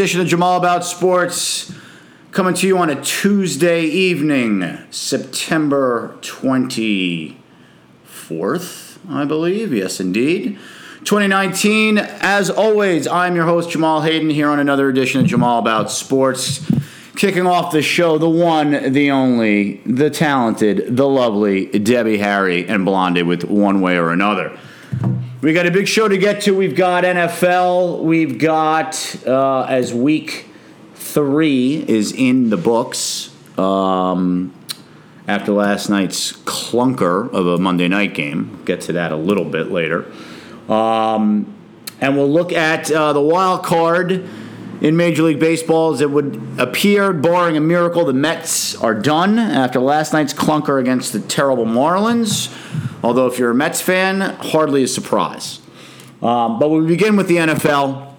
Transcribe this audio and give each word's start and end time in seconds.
edition 0.00 0.22
of 0.22 0.26
Jamal 0.26 0.56
About 0.56 0.82
Sports, 0.82 1.74
coming 2.32 2.54
to 2.54 2.66
you 2.66 2.78
on 2.78 2.88
a 2.88 2.98
Tuesday 3.02 3.82
evening, 3.82 4.78
September 4.90 6.16
24th, 6.22 8.96
I 9.10 9.26
believe. 9.26 9.74
Yes, 9.74 10.00
indeed. 10.00 10.58
2019. 11.04 11.98
As 11.98 12.48
always, 12.48 13.06
I'm 13.06 13.36
your 13.36 13.44
host, 13.44 13.68
Jamal 13.68 14.00
Hayden, 14.00 14.30
here 14.30 14.48
on 14.48 14.58
another 14.58 14.88
edition 14.88 15.20
of 15.20 15.26
Jamal 15.26 15.58
About 15.58 15.90
Sports. 15.90 16.66
Kicking 17.16 17.46
off 17.46 17.70
the 17.70 17.82
show, 17.82 18.16
the 18.16 18.26
one, 18.26 18.94
the 18.94 19.10
only, 19.10 19.82
the 19.84 20.08
talented, 20.08 20.96
the 20.96 21.06
lovely 21.06 21.66
Debbie 21.66 22.16
Harry 22.16 22.66
and 22.66 22.86
Blondie 22.86 23.22
with 23.22 23.44
One 23.44 23.82
Way 23.82 23.98
or 23.98 24.12
Another. 24.12 24.58
We 25.42 25.54
got 25.54 25.64
a 25.64 25.70
big 25.70 25.88
show 25.88 26.06
to 26.06 26.18
get 26.18 26.42
to. 26.42 26.54
We've 26.54 26.76
got 26.76 27.02
NFL. 27.02 28.02
We've 28.02 28.38
got 28.38 29.16
uh, 29.26 29.62
as 29.62 29.94
week 29.94 30.44
three 30.94 31.82
is 31.88 32.12
in 32.12 32.50
the 32.50 32.58
books 32.58 33.34
um, 33.58 34.52
after 35.26 35.52
last 35.52 35.88
night's 35.88 36.32
clunker 36.32 37.32
of 37.32 37.46
a 37.46 37.56
Monday 37.56 37.88
night 37.88 38.12
game. 38.12 38.62
Get 38.66 38.82
to 38.82 38.92
that 38.92 39.12
a 39.12 39.16
little 39.16 39.46
bit 39.46 39.70
later, 39.72 40.12
um, 40.68 41.50
and 42.02 42.18
we'll 42.18 42.30
look 42.30 42.52
at 42.52 42.92
uh, 42.92 43.14
the 43.14 43.22
wild 43.22 43.64
card 43.64 44.28
in 44.80 44.96
Major 44.96 45.22
League 45.22 45.38
Baseball. 45.38 45.92
As 45.92 46.00
it 46.00 46.10
would 46.10 46.40
appear, 46.58 47.12
barring 47.12 47.56
a 47.56 47.60
miracle, 47.60 48.04
the 48.04 48.12
Mets 48.12 48.74
are 48.76 48.94
done 48.94 49.38
after 49.38 49.80
last 49.80 50.12
night's 50.12 50.32
clunker 50.32 50.80
against 50.80 51.12
the 51.12 51.20
terrible 51.20 51.66
Marlins. 51.66 52.54
Although, 53.02 53.26
if 53.26 53.38
you're 53.38 53.50
a 53.50 53.54
Mets 53.54 53.80
fan, 53.80 54.20
hardly 54.20 54.82
a 54.82 54.88
surprise. 54.88 55.60
Um, 56.22 56.58
but 56.58 56.68
we 56.68 56.86
begin 56.86 57.16
with 57.16 57.28
the 57.28 57.36
NFL 57.36 58.12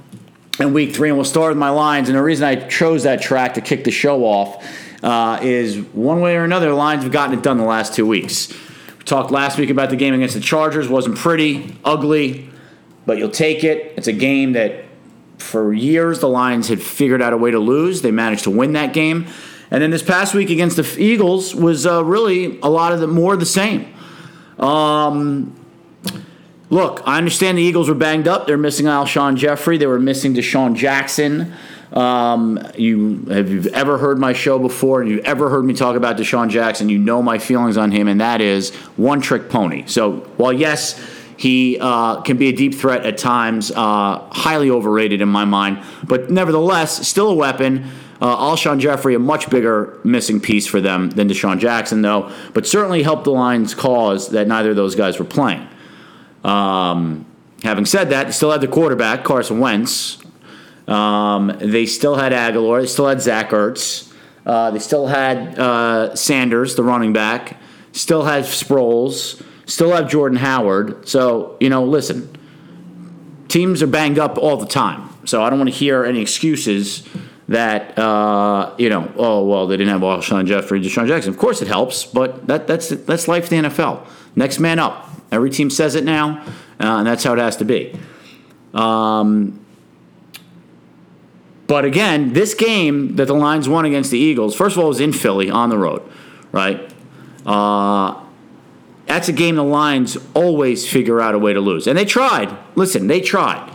in 0.59 0.73
week 0.73 0.95
three, 0.95 1.09
and 1.09 1.17
we'll 1.17 1.25
start 1.25 1.51
with 1.51 1.57
my 1.57 1.69
lines. 1.69 2.09
And 2.09 2.17
the 2.17 2.23
reason 2.23 2.47
I 2.47 2.55
chose 2.55 3.03
that 3.03 3.21
track 3.21 3.55
to 3.55 3.61
kick 3.61 3.83
the 3.83 3.91
show 3.91 4.23
off 4.23 4.65
uh, 5.03 5.39
is 5.41 5.77
one 5.93 6.21
way 6.21 6.35
or 6.35 6.43
another, 6.43 6.69
the 6.69 6.75
Lions 6.75 7.03
have 7.03 7.11
gotten 7.11 7.37
it 7.37 7.43
done 7.43 7.57
the 7.57 7.63
last 7.63 7.93
two 7.93 8.05
weeks. 8.05 8.51
We 8.97 9.03
talked 9.05 9.31
last 9.31 9.57
week 9.57 9.69
about 9.69 9.89
the 9.89 9.95
game 9.95 10.13
against 10.13 10.35
the 10.35 10.41
Chargers, 10.41 10.87
wasn't 10.87 11.17
pretty, 11.17 11.75
ugly, 11.83 12.49
but 13.05 13.17
you'll 13.17 13.29
take 13.29 13.63
it. 13.63 13.93
It's 13.97 14.07
a 14.07 14.13
game 14.13 14.53
that 14.53 14.85
for 15.41 15.73
years 15.73 16.19
the 16.19 16.29
Lions 16.29 16.69
had 16.69 16.81
figured 16.81 17.21
out 17.21 17.33
a 17.33 17.37
way 17.37 17.51
to 17.51 17.59
lose. 17.59 18.01
They 18.01 18.11
managed 18.11 18.45
to 18.45 18.49
win 18.49 18.73
that 18.73 18.93
game. 18.93 19.27
And 19.71 19.81
then 19.81 19.89
this 19.89 20.03
past 20.03 20.33
week 20.33 20.49
against 20.49 20.75
the 20.75 20.95
Eagles 21.01 21.55
was 21.55 21.85
uh, 21.85 22.03
really 22.03 22.59
a 22.61 22.69
lot 22.69 22.93
of 22.93 22.99
the 22.99 23.07
more 23.07 23.35
the 23.35 23.45
same. 23.45 23.93
Um, 24.59 25.55
look, 26.69 27.01
I 27.05 27.17
understand 27.17 27.57
the 27.57 27.63
Eagles 27.63 27.89
were 27.89 27.95
banged 27.95 28.27
up. 28.27 28.47
They're 28.47 28.57
missing 28.57 28.85
Alshon 28.85 29.37
Jeffery. 29.37 29.77
They 29.77 29.87
were 29.87 29.99
missing 29.99 30.33
DeSean 30.33 30.75
Jackson. 30.75 31.53
Um, 31.93 32.59
you 32.77 33.25
have 33.25 33.49
you 33.49 33.69
ever 33.73 33.97
heard 33.97 34.17
my 34.17 34.31
show 34.31 34.57
before 34.57 35.01
and 35.01 35.09
you've 35.09 35.25
ever 35.25 35.49
heard 35.49 35.65
me 35.65 35.73
talk 35.73 35.97
about 35.97 36.15
DeSean 36.17 36.49
Jackson, 36.49 36.87
you 36.87 36.97
know 36.97 37.21
my 37.21 37.37
feelings 37.37 37.75
on 37.75 37.91
him, 37.91 38.07
and 38.07 38.21
that 38.21 38.39
is 38.39 38.73
one 38.95 39.19
trick 39.19 39.49
pony. 39.49 39.85
So 39.87 40.17
while 40.37 40.53
yes, 40.53 40.97
he 41.41 41.79
uh, 41.81 42.21
can 42.21 42.37
be 42.37 42.49
a 42.49 42.51
deep 42.51 42.75
threat 42.75 43.03
at 43.03 43.17
times, 43.17 43.71
uh, 43.71 44.19
highly 44.29 44.69
overrated 44.69 45.21
in 45.21 45.27
my 45.27 45.43
mind, 45.43 45.83
but 46.03 46.29
nevertheless, 46.29 47.07
still 47.07 47.29
a 47.29 47.33
weapon. 47.33 47.89
Uh, 48.21 48.37
Alshon 48.37 48.79
Jeffery, 48.79 49.15
a 49.15 49.19
much 49.19 49.49
bigger 49.49 49.99
missing 50.03 50.39
piece 50.39 50.67
for 50.67 50.79
them 50.79 51.09
than 51.09 51.27
DeSean 51.27 51.57
Jackson, 51.57 52.03
though, 52.03 52.31
but 52.53 52.67
certainly 52.67 53.01
helped 53.01 53.23
the 53.23 53.31
Lions' 53.31 53.73
cause 53.73 54.29
that 54.29 54.47
neither 54.47 54.69
of 54.69 54.75
those 54.75 54.93
guys 54.93 55.17
were 55.17 55.25
playing. 55.25 55.67
Um, 56.43 57.25
having 57.63 57.87
said 57.87 58.11
that, 58.11 58.27
they 58.27 58.31
still 58.31 58.51
had 58.51 58.61
the 58.61 58.67
quarterback, 58.67 59.23
Carson 59.23 59.59
Wentz. 59.59 60.19
Um, 60.87 61.57
they 61.59 61.87
still 61.87 62.17
had 62.17 62.33
Agholor. 62.33 62.81
They 62.81 62.87
still 62.87 63.07
had 63.07 63.19
Zach 63.19 63.49
Ertz. 63.49 64.13
Uh, 64.45 64.69
they 64.69 64.79
still 64.79 65.07
had 65.07 65.57
uh, 65.57 66.15
Sanders, 66.15 66.75
the 66.75 66.83
running 66.83 67.13
back. 67.13 67.57
Still 67.93 68.25
had 68.25 68.43
Sproles. 68.43 69.43
Still 69.65 69.91
have 69.91 70.09
Jordan 70.09 70.37
Howard. 70.37 71.07
So, 71.07 71.57
you 71.59 71.69
know, 71.69 71.83
listen, 71.83 72.29
teams 73.47 73.81
are 73.83 73.87
banged 73.87 74.19
up 74.19 74.37
all 74.37 74.57
the 74.57 74.65
time. 74.65 75.09
So 75.25 75.43
I 75.43 75.49
don't 75.49 75.59
want 75.59 75.69
to 75.69 75.75
hear 75.75 76.03
any 76.03 76.21
excuses 76.21 77.07
that 77.51 77.97
uh, 77.99 78.73
you 78.77 78.89
know, 78.89 79.11
oh 79.17 79.45
well, 79.45 79.67
they 79.67 79.75
didn't 79.75 79.91
have 79.91 80.01
Alshon 80.01 80.45
Jeffery, 80.45 80.81
DeSean 80.81 81.07
Jackson. 81.07 81.31
Of 81.31 81.37
course, 81.37 81.61
it 81.61 81.67
helps, 81.67 82.05
but 82.05 82.47
that, 82.47 82.65
that's 82.65 82.89
that's 82.89 83.27
life 83.27 83.51
in 83.51 83.63
the 83.63 83.69
NFL. 83.69 84.07
Next 84.35 84.59
man 84.59 84.79
up. 84.79 85.09
Every 85.31 85.49
team 85.49 85.69
says 85.69 85.95
it 85.95 86.03
now, 86.03 86.41
uh, 86.79 86.97
and 86.97 87.07
that's 87.07 87.23
how 87.23 87.33
it 87.33 87.39
has 87.39 87.57
to 87.57 87.65
be. 87.65 87.93
Um, 88.73 89.59
but 91.67 91.83
again, 91.85 92.33
this 92.33 92.53
game 92.53 93.15
that 93.17 93.25
the 93.25 93.33
Lions 93.33 93.67
won 93.67 93.85
against 93.85 94.11
the 94.11 94.17
Eagles, 94.17 94.55
first 94.55 94.75
of 94.77 94.83
all, 94.83 94.89
was 94.89 94.99
in 94.99 95.13
Philly 95.13 95.49
on 95.49 95.69
the 95.69 95.77
road, 95.77 96.01
right? 96.51 96.93
Uh, 97.45 98.20
that's 99.11 99.27
a 99.27 99.33
game 99.33 99.55
the 99.55 99.63
Lions 99.63 100.17
always 100.33 100.87
figure 100.87 101.19
out 101.19 101.35
a 101.35 101.39
way 101.39 101.51
to 101.51 101.59
lose, 101.59 101.85
and 101.85 101.97
they 101.97 102.05
tried. 102.05 102.57
Listen, 102.75 103.07
they 103.07 103.19
tried. 103.19 103.69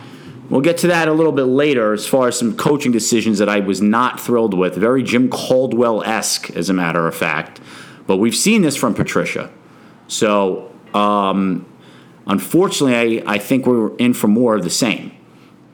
We'll 0.49 0.63
get 0.63 0.79
to 0.79 0.87
that 0.87 1.09
a 1.09 1.13
little 1.13 1.33
bit 1.33 1.45
later 1.45 1.93
as 1.93 2.07
far 2.07 2.29
as 2.29 2.39
some 2.39 2.57
coaching 2.57 2.91
decisions 2.91 3.39
that 3.39 3.49
I 3.49 3.61
was 3.61 3.83
not 3.83 4.19
thrilled 4.19 4.55
with. 4.55 4.77
Very 4.77 5.03
Jim 5.03 5.29
Caldwell 5.29 6.03
esque, 6.05 6.49
as 6.57 6.71
a 6.71 6.73
matter 6.73 7.07
of 7.07 7.15
fact. 7.15 7.61
But 8.07 8.17
we've 8.17 8.35
seen 8.35 8.63
this 8.63 8.77
from 8.77 8.95
Patricia. 8.95 9.51
So, 10.09 10.73
um, 10.95 11.71
unfortunately, 12.27 13.23
I, 13.23 13.35
I 13.35 13.39
think 13.39 13.67
we're 13.67 13.95
in 13.97 14.15
for 14.15 14.29
more 14.29 14.55
of 14.55 14.65
the 14.65 14.71
same 14.71 15.13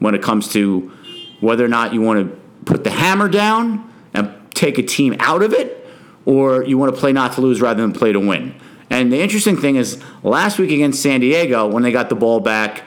when 0.00 0.16
it 0.16 0.22
comes 0.22 0.48
to 0.54 0.90
whether 1.38 1.64
or 1.64 1.68
not 1.68 1.94
you 1.94 2.00
want 2.00 2.28
to 2.28 2.40
put 2.64 2.82
the 2.82 2.90
hammer 2.90 3.28
down 3.28 3.92
and 4.12 4.34
take 4.54 4.78
a 4.78 4.82
team 4.82 5.14
out 5.20 5.42
of 5.42 5.52
it, 5.52 5.86
or 6.24 6.64
you 6.64 6.78
want 6.78 6.92
to 6.92 7.00
play 7.00 7.12
not 7.12 7.34
to 7.34 7.40
lose 7.40 7.60
rather 7.60 7.80
than 7.80 7.92
play 7.92 8.12
to 8.12 8.18
win. 8.18 8.56
And 8.92 9.10
the 9.10 9.20
interesting 9.20 9.56
thing 9.56 9.76
is, 9.76 10.00
last 10.22 10.58
week 10.58 10.70
against 10.70 11.03
San 11.03 11.20
Diego, 11.20 11.66
when 11.66 11.82
they 11.82 11.91
got 11.91 12.10
the 12.10 12.14
ball 12.14 12.41
back, 12.41 12.82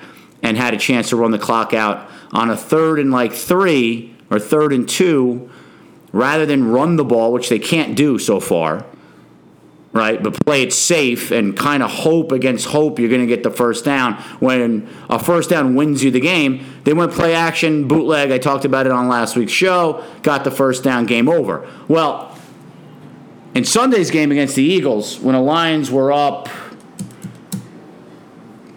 and 0.45 0.55
had 0.55 0.75
a 0.75 0.77
chance 0.77 1.09
to 1.09 1.15
run 1.15 1.31
the 1.31 1.39
clock 1.39 1.73
out 1.73 2.07
on 2.31 2.51
a 2.51 2.55
third 2.55 2.99
and 2.99 3.11
like 3.11 3.33
three 3.33 4.15
or 4.29 4.39
third 4.39 4.71
and 4.71 4.87
two 4.87 5.49
rather 6.11 6.45
than 6.45 6.69
run 6.69 6.97
the 6.97 7.03
ball, 7.03 7.33
which 7.33 7.49
they 7.49 7.57
can't 7.57 7.95
do 7.95 8.19
so 8.19 8.39
far, 8.39 8.85
right? 9.91 10.21
But 10.21 10.35
play 10.45 10.61
it 10.61 10.71
safe 10.71 11.31
and 11.31 11.57
kind 11.57 11.81
of 11.81 11.89
hope 11.89 12.31
against 12.31 12.67
hope 12.67 12.99
you're 12.99 13.09
going 13.09 13.21
to 13.21 13.27
get 13.27 13.41
the 13.41 13.49
first 13.49 13.83
down. 13.83 14.13
When 14.39 14.87
a 15.09 15.17
first 15.17 15.49
down 15.49 15.73
wins 15.73 16.03
you 16.03 16.11
the 16.11 16.19
game, 16.19 16.63
they 16.83 16.93
went 16.93 17.11
play 17.11 17.33
action, 17.33 17.87
bootleg. 17.87 18.31
I 18.31 18.37
talked 18.37 18.65
about 18.65 18.85
it 18.85 18.91
on 18.91 19.07
last 19.07 19.35
week's 19.35 19.51
show, 19.51 20.03
got 20.21 20.43
the 20.43 20.51
first 20.51 20.83
down, 20.83 21.07
game 21.07 21.27
over. 21.27 21.67
Well, 21.87 22.34
in 23.55 23.63
Sunday's 23.63 24.11
game 24.11 24.31
against 24.31 24.55
the 24.55 24.63
Eagles, 24.63 25.19
when 25.19 25.33
the 25.33 25.41
Lions 25.41 25.89
were 25.89 26.11
up 26.11 26.49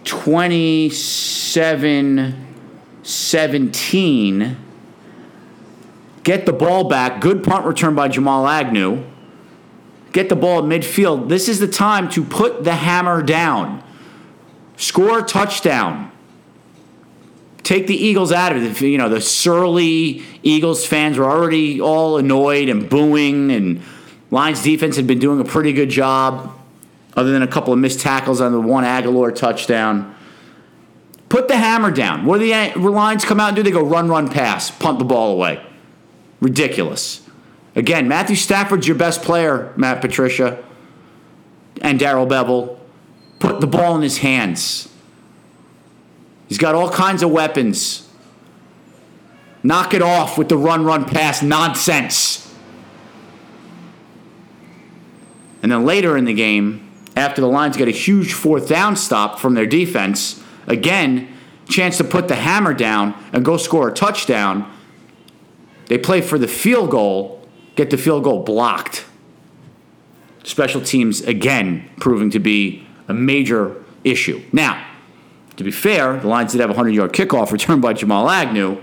27 0.05 2.47
17. 3.03 4.57
Get 6.23 6.45
the 6.45 6.53
ball 6.53 6.85
back. 6.85 7.19
Good 7.21 7.43
punt 7.43 7.65
return 7.65 7.95
by 7.95 8.07
Jamal 8.07 8.47
Agnew. 8.47 9.03
Get 10.11 10.29
the 10.29 10.35
ball 10.35 10.59
at 10.59 10.65
midfield. 10.65 11.29
This 11.29 11.49
is 11.49 11.59
the 11.59 11.67
time 11.67 12.07
to 12.09 12.23
put 12.23 12.63
the 12.63 12.75
hammer 12.75 13.23
down. 13.23 13.83
Score 14.77 15.19
a 15.19 15.23
touchdown. 15.23 16.11
Take 17.63 17.87
the 17.87 17.95
Eagles 17.95 18.31
out 18.31 18.55
of 18.55 18.63
it. 18.63 18.79
You 18.81 18.97
know, 18.97 19.09
the 19.09 19.21
surly 19.21 20.23
Eagles 20.43 20.85
fans 20.85 21.17
were 21.17 21.29
already 21.29 21.81
all 21.81 22.17
annoyed 22.17 22.69
and 22.69 22.89
booing, 22.89 23.51
and 23.51 23.81
Lions 24.31 24.61
defense 24.61 24.95
had 24.95 25.07
been 25.07 25.19
doing 25.19 25.39
a 25.39 25.43
pretty 25.43 25.73
good 25.73 25.89
job 25.89 26.55
other 27.15 27.31
than 27.31 27.41
a 27.41 27.47
couple 27.47 27.73
of 27.73 27.79
missed 27.79 27.99
tackles 27.99 28.41
on 28.41 28.51
the 28.51 28.61
one 28.61 28.83
Agholor 28.83 29.35
touchdown. 29.35 30.15
Put 31.27 31.47
the 31.47 31.57
hammer 31.57 31.91
down. 31.91 32.25
What 32.25 32.39
do 32.39 32.47
the 32.47 32.89
Lions 32.89 33.25
come 33.25 33.39
out 33.39 33.49
and 33.49 33.55
do? 33.55 33.63
They 33.63 33.71
go 33.71 33.83
run, 33.83 34.07
run, 34.07 34.29
pass, 34.29 34.71
punt 34.71 34.99
the 34.99 35.05
ball 35.05 35.31
away. 35.31 35.63
Ridiculous. 36.41 37.27
Again, 37.75 38.07
Matthew 38.07 38.35
Stafford's 38.35 38.87
your 38.87 38.97
best 38.97 39.21
player, 39.21 39.73
Matt 39.77 40.01
Patricia, 40.01 40.63
and 41.81 41.99
Darrell 41.99 42.25
Bevell. 42.25 42.77
Put 43.39 43.61
the 43.61 43.67
ball 43.67 43.95
in 43.95 44.01
his 44.01 44.19
hands. 44.19 44.89
He's 46.47 46.57
got 46.57 46.75
all 46.75 46.89
kinds 46.89 47.21
of 47.21 47.31
weapons. 47.31 48.07
Knock 49.61 49.93
it 49.93 50.01
off 50.01 50.37
with 50.37 50.49
the 50.49 50.57
run, 50.57 50.83
run, 50.83 51.05
pass 51.05 51.43
nonsense. 51.43 52.48
And 55.61 55.71
then 55.71 55.85
later 55.85 56.17
in 56.17 56.25
the 56.25 56.33
game, 56.33 56.89
after 57.15 57.41
the 57.41 57.47
Lions 57.47 57.75
get 57.75 57.87
a 57.87 57.91
huge 57.91 58.33
fourth 58.33 58.69
down 58.69 58.95
stop 58.95 59.39
from 59.39 59.53
their 59.53 59.65
defense. 59.65 60.41
Again, 60.67 61.27
chance 61.67 61.97
to 61.97 62.03
put 62.03 62.27
the 62.27 62.35
hammer 62.35 62.73
down 62.73 63.13
and 63.33 63.43
go 63.43 63.57
score 63.57 63.89
a 63.89 63.93
touchdown. 63.93 64.71
They 65.87 65.97
play 65.97 66.21
for 66.21 66.37
the 66.37 66.47
field 66.47 66.91
goal, 66.91 67.47
get 67.75 67.89
the 67.89 67.97
field 67.97 68.23
goal 68.23 68.43
blocked. 68.43 69.05
Special 70.43 70.81
teams, 70.81 71.21
again, 71.21 71.89
proving 71.97 72.29
to 72.31 72.39
be 72.39 72.87
a 73.07 73.13
major 73.13 73.83
issue. 74.03 74.41
Now, 74.53 74.85
to 75.57 75.63
be 75.63 75.71
fair, 75.71 76.17
the 76.17 76.27
Lions 76.27 76.53
did 76.53 76.61
have 76.61 76.69
a 76.69 76.73
100 76.73 76.91
yard 76.91 77.11
kickoff 77.11 77.51
return 77.51 77.81
by 77.81 77.91
Jamal 77.93 78.29
Agnew, 78.29 78.81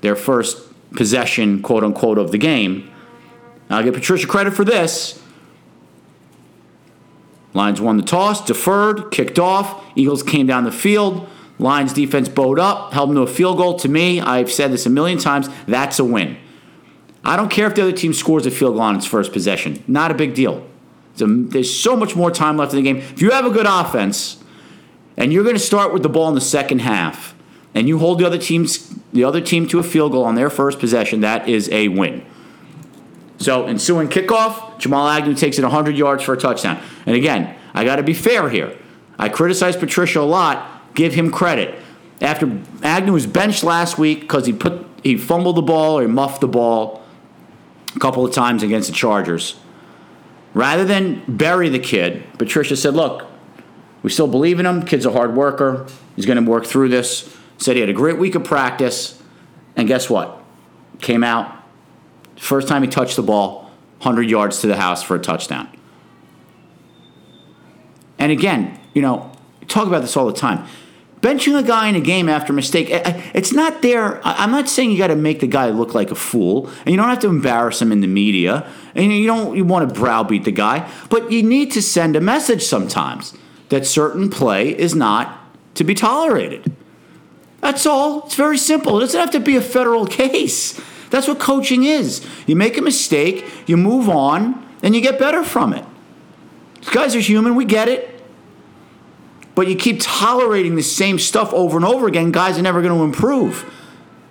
their 0.00 0.16
first 0.16 0.68
possession, 0.94 1.62
quote 1.62 1.84
unquote, 1.84 2.18
of 2.18 2.32
the 2.32 2.38
game. 2.38 2.90
I'll 3.70 3.84
give 3.84 3.94
Patricia 3.94 4.26
credit 4.26 4.52
for 4.52 4.64
this. 4.64 5.21
Lions 7.54 7.80
won 7.80 7.96
the 7.96 8.02
toss, 8.02 8.44
deferred, 8.44 9.10
kicked 9.10 9.38
off. 9.38 9.84
Eagles 9.94 10.22
came 10.22 10.46
down 10.46 10.64
the 10.64 10.72
field. 10.72 11.28
Lions 11.58 11.92
defense 11.92 12.28
bowed 12.28 12.58
up, 12.58 12.92
held 12.92 13.10
them 13.10 13.16
to 13.16 13.22
a 13.22 13.26
field 13.26 13.58
goal. 13.58 13.78
To 13.78 13.88
me, 13.88 14.20
I've 14.20 14.50
said 14.50 14.72
this 14.72 14.86
a 14.86 14.90
million 14.90 15.18
times, 15.18 15.48
that's 15.66 15.98
a 15.98 16.04
win. 16.04 16.36
I 17.24 17.36
don't 17.36 17.50
care 17.50 17.68
if 17.68 17.74
the 17.74 17.82
other 17.82 17.92
team 17.92 18.14
scores 18.14 18.46
a 18.46 18.50
field 18.50 18.74
goal 18.74 18.82
on 18.82 18.96
its 18.96 19.06
first 19.06 19.32
possession. 19.32 19.82
Not 19.86 20.10
a 20.10 20.14
big 20.14 20.34
deal. 20.34 20.66
A, 21.20 21.26
there's 21.26 21.72
so 21.72 21.96
much 21.96 22.16
more 22.16 22.30
time 22.30 22.56
left 22.56 22.72
in 22.72 22.82
the 22.82 22.82
game. 22.82 22.96
If 22.96 23.22
you 23.22 23.30
have 23.30 23.44
a 23.44 23.50
good 23.50 23.66
offense 23.68 24.42
and 25.16 25.32
you're 25.32 25.44
going 25.44 25.54
to 25.54 25.60
start 25.60 25.92
with 25.92 26.02
the 26.02 26.08
ball 26.08 26.28
in 26.28 26.34
the 26.34 26.40
second 26.40 26.80
half 26.80 27.34
and 27.74 27.86
you 27.86 27.98
hold 27.98 28.18
the 28.18 28.26
other 28.26 28.38
team's 28.38 28.88
the 29.12 29.24
other 29.24 29.40
team 29.40 29.68
to 29.68 29.78
a 29.78 29.82
field 29.82 30.12
goal 30.12 30.24
on 30.24 30.34
their 30.34 30.48
first 30.48 30.78
possession, 30.78 31.20
that 31.20 31.48
is 31.48 31.68
a 31.70 31.88
win. 31.88 32.24
So, 33.42 33.66
ensuing 33.66 34.08
kickoff, 34.08 34.78
Jamal 34.78 35.08
Agnew 35.08 35.34
takes 35.34 35.58
it 35.58 35.62
100 35.62 35.96
yards 35.96 36.22
for 36.22 36.34
a 36.34 36.36
touchdown. 36.36 36.80
And 37.06 37.16
again, 37.16 37.56
I 37.74 37.84
got 37.84 37.96
to 37.96 38.04
be 38.04 38.14
fair 38.14 38.48
here. 38.48 38.78
I 39.18 39.28
criticize 39.28 39.76
Patricia 39.76 40.20
a 40.20 40.22
lot. 40.22 40.94
Give 40.94 41.12
him 41.12 41.32
credit. 41.32 41.74
After 42.20 42.60
Agnew 42.84 43.12
was 43.12 43.26
benched 43.26 43.64
last 43.64 43.98
week 43.98 44.20
because 44.20 44.46
he 44.46 44.52
put 44.52 44.86
he 45.02 45.16
fumbled 45.16 45.56
the 45.56 45.62
ball 45.62 45.98
or 45.98 46.02
he 46.02 46.06
muffed 46.06 46.40
the 46.40 46.46
ball 46.46 47.02
a 47.96 47.98
couple 47.98 48.24
of 48.24 48.32
times 48.32 48.62
against 48.62 48.88
the 48.88 48.94
Chargers. 48.94 49.56
Rather 50.54 50.84
than 50.84 51.24
bury 51.26 51.68
the 51.68 51.80
kid, 51.80 52.22
Patricia 52.38 52.76
said, 52.76 52.94
"Look, 52.94 53.26
we 54.04 54.10
still 54.10 54.28
believe 54.28 54.60
in 54.60 54.66
him. 54.66 54.84
Kid's 54.84 55.04
a 55.04 55.10
hard 55.10 55.34
worker. 55.34 55.86
He's 56.14 56.26
going 56.26 56.42
to 56.42 56.48
work 56.48 56.64
through 56.64 56.90
this." 56.90 57.36
Said 57.58 57.74
he 57.74 57.80
had 57.80 57.88
a 57.88 57.94
great 57.94 58.18
week 58.18 58.36
of 58.36 58.44
practice, 58.44 59.20
and 59.74 59.88
guess 59.88 60.08
what? 60.08 60.40
Came 61.00 61.24
out 61.24 61.61
First 62.42 62.66
time 62.66 62.82
he 62.82 62.88
touched 62.88 63.14
the 63.14 63.22
ball, 63.22 63.70
100 63.98 64.28
yards 64.28 64.62
to 64.62 64.66
the 64.66 64.74
house 64.74 65.00
for 65.00 65.14
a 65.14 65.18
touchdown. 65.20 65.68
And 68.18 68.32
again, 68.32 68.80
you 68.94 69.00
know, 69.00 69.30
talk 69.68 69.86
about 69.86 70.00
this 70.00 70.16
all 70.16 70.26
the 70.26 70.32
time. 70.32 70.66
Benching 71.20 71.56
a 71.56 71.62
guy 71.62 71.86
in 71.86 71.94
a 71.94 72.00
game 72.00 72.28
after 72.28 72.52
a 72.52 72.56
mistake, 72.56 72.88
it's 72.90 73.52
not 73.52 73.80
there. 73.80 74.20
I'm 74.26 74.50
not 74.50 74.68
saying 74.68 74.90
you 74.90 74.98
got 74.98 75.06
to 75.06 75.14
make 75.16 75.38
the 75.38 75.46
guy 75.46 75.70
look 75.70 75.94
like 75.94 76.10
a 76.10 76.16
fool, 76.16 76.66
and 76.80 76.88
you 76.88 76.96
don't 76.96 77.08
have 77.08 77.20
to 77.20 77.28
embarrass 77.28 77.80
him 77.80 77.92
in 77.92 78.00
the 78.00 78.08
media, 78.08 78.68
and 78.96 79.12
you 79.12 79.24
don't 79.24 79.56
you 79.56 79.64
want 79.64 79.88
to 79.88 79.94
browbeat 79.94 80.42
the 80.42 80.50
guy, 80.50 80.90
but 81.10 81.30
you 81.30 81.44
need 81.44 81.70
to 81.70 81.80
send 81.80 82.16
a 82.16 82.20
message 82.20 82.64
sometimes 82.64 83.34
that 83.68 83.86
certain 83.86 84.28
play 84.28 84.76
is 84.76 84.96
not 84.96 85.38
to 85.76 85.84
be 85.84 85.94
tolerated. 85.94 86.74
That's 87.60 87.86
all. 87.86 88.24
It's 88.26 88.34
very 88.34 88.58
simple. 88.58 88.96
It 88.96 89.02
doesn't 89.02 89.20
have 89.20 89.30
to 89.30 89.38
be 89.38 89.54
a 89.54 89.62
federal 89.62 90.06
case. 90.22 90.80
That's 91.12 91.28
what 91.28 91.38
coaching 91.38 91.84
is. 91.84 92.26
You 92.46 92.56
make 92.56 92.78
a 92.78 92.80
mistake, 92.80 93.46
you 93.66 93.76
move 93.76 94.08
on, 94.08 94.66
and 94.82 94.94
you 94.94 95.02
get 95.02 95.18
better 95.18 95.44
from 95.44 95.74
it. 95.74 95.84
These 96.80 96.88
guys 96.88 97.14
are 97.14 97.20
human, 97.20 97.54
we 97.54 97.66
get 97.66 97.86
it. 97.86 98.08
But 99.54 99.68
you 99.68 99.76
keep 99.76 99.98
tolerating 100.00 100.74
the 100.74 100.82
same 100.82 101.18
stuff 101.18 101.52
over 101.52 101.76
and 101.76 101.84
over 101.84 102.08
again, 102.08 102.32
guys 102.32 102.58
are 102.58 102.62
never 102.62 102.80
going 102.80 102.96
to 102.96 103.04
improve. 103.04 103.70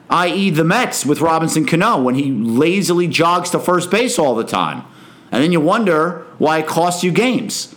I.e., 0.09 0.49
the 0.49 0.63
Mets 0.63 1.05
with 1.05 1.21
Robinson 1.21 1.67
Cano 1.67 2.01
when 2.01 2.15
he 2.15 2.31
lazily 2.31 3.07
jogs 3.07 3.51
to 3.51 3.59
first 3.59 3.91
base 3.91 4.17
all 4.17 4.33
the 4.33 4.43
time. 4.43 4.83
And 5.31 5.43
then 5.43 5.51
you 5.51 5.61
wonder 5.61 6.25
why 6.39 6.57
it 6.57 6.67
costs 6.67 7.03
you 7.03 7.11
games. 7.11 7.75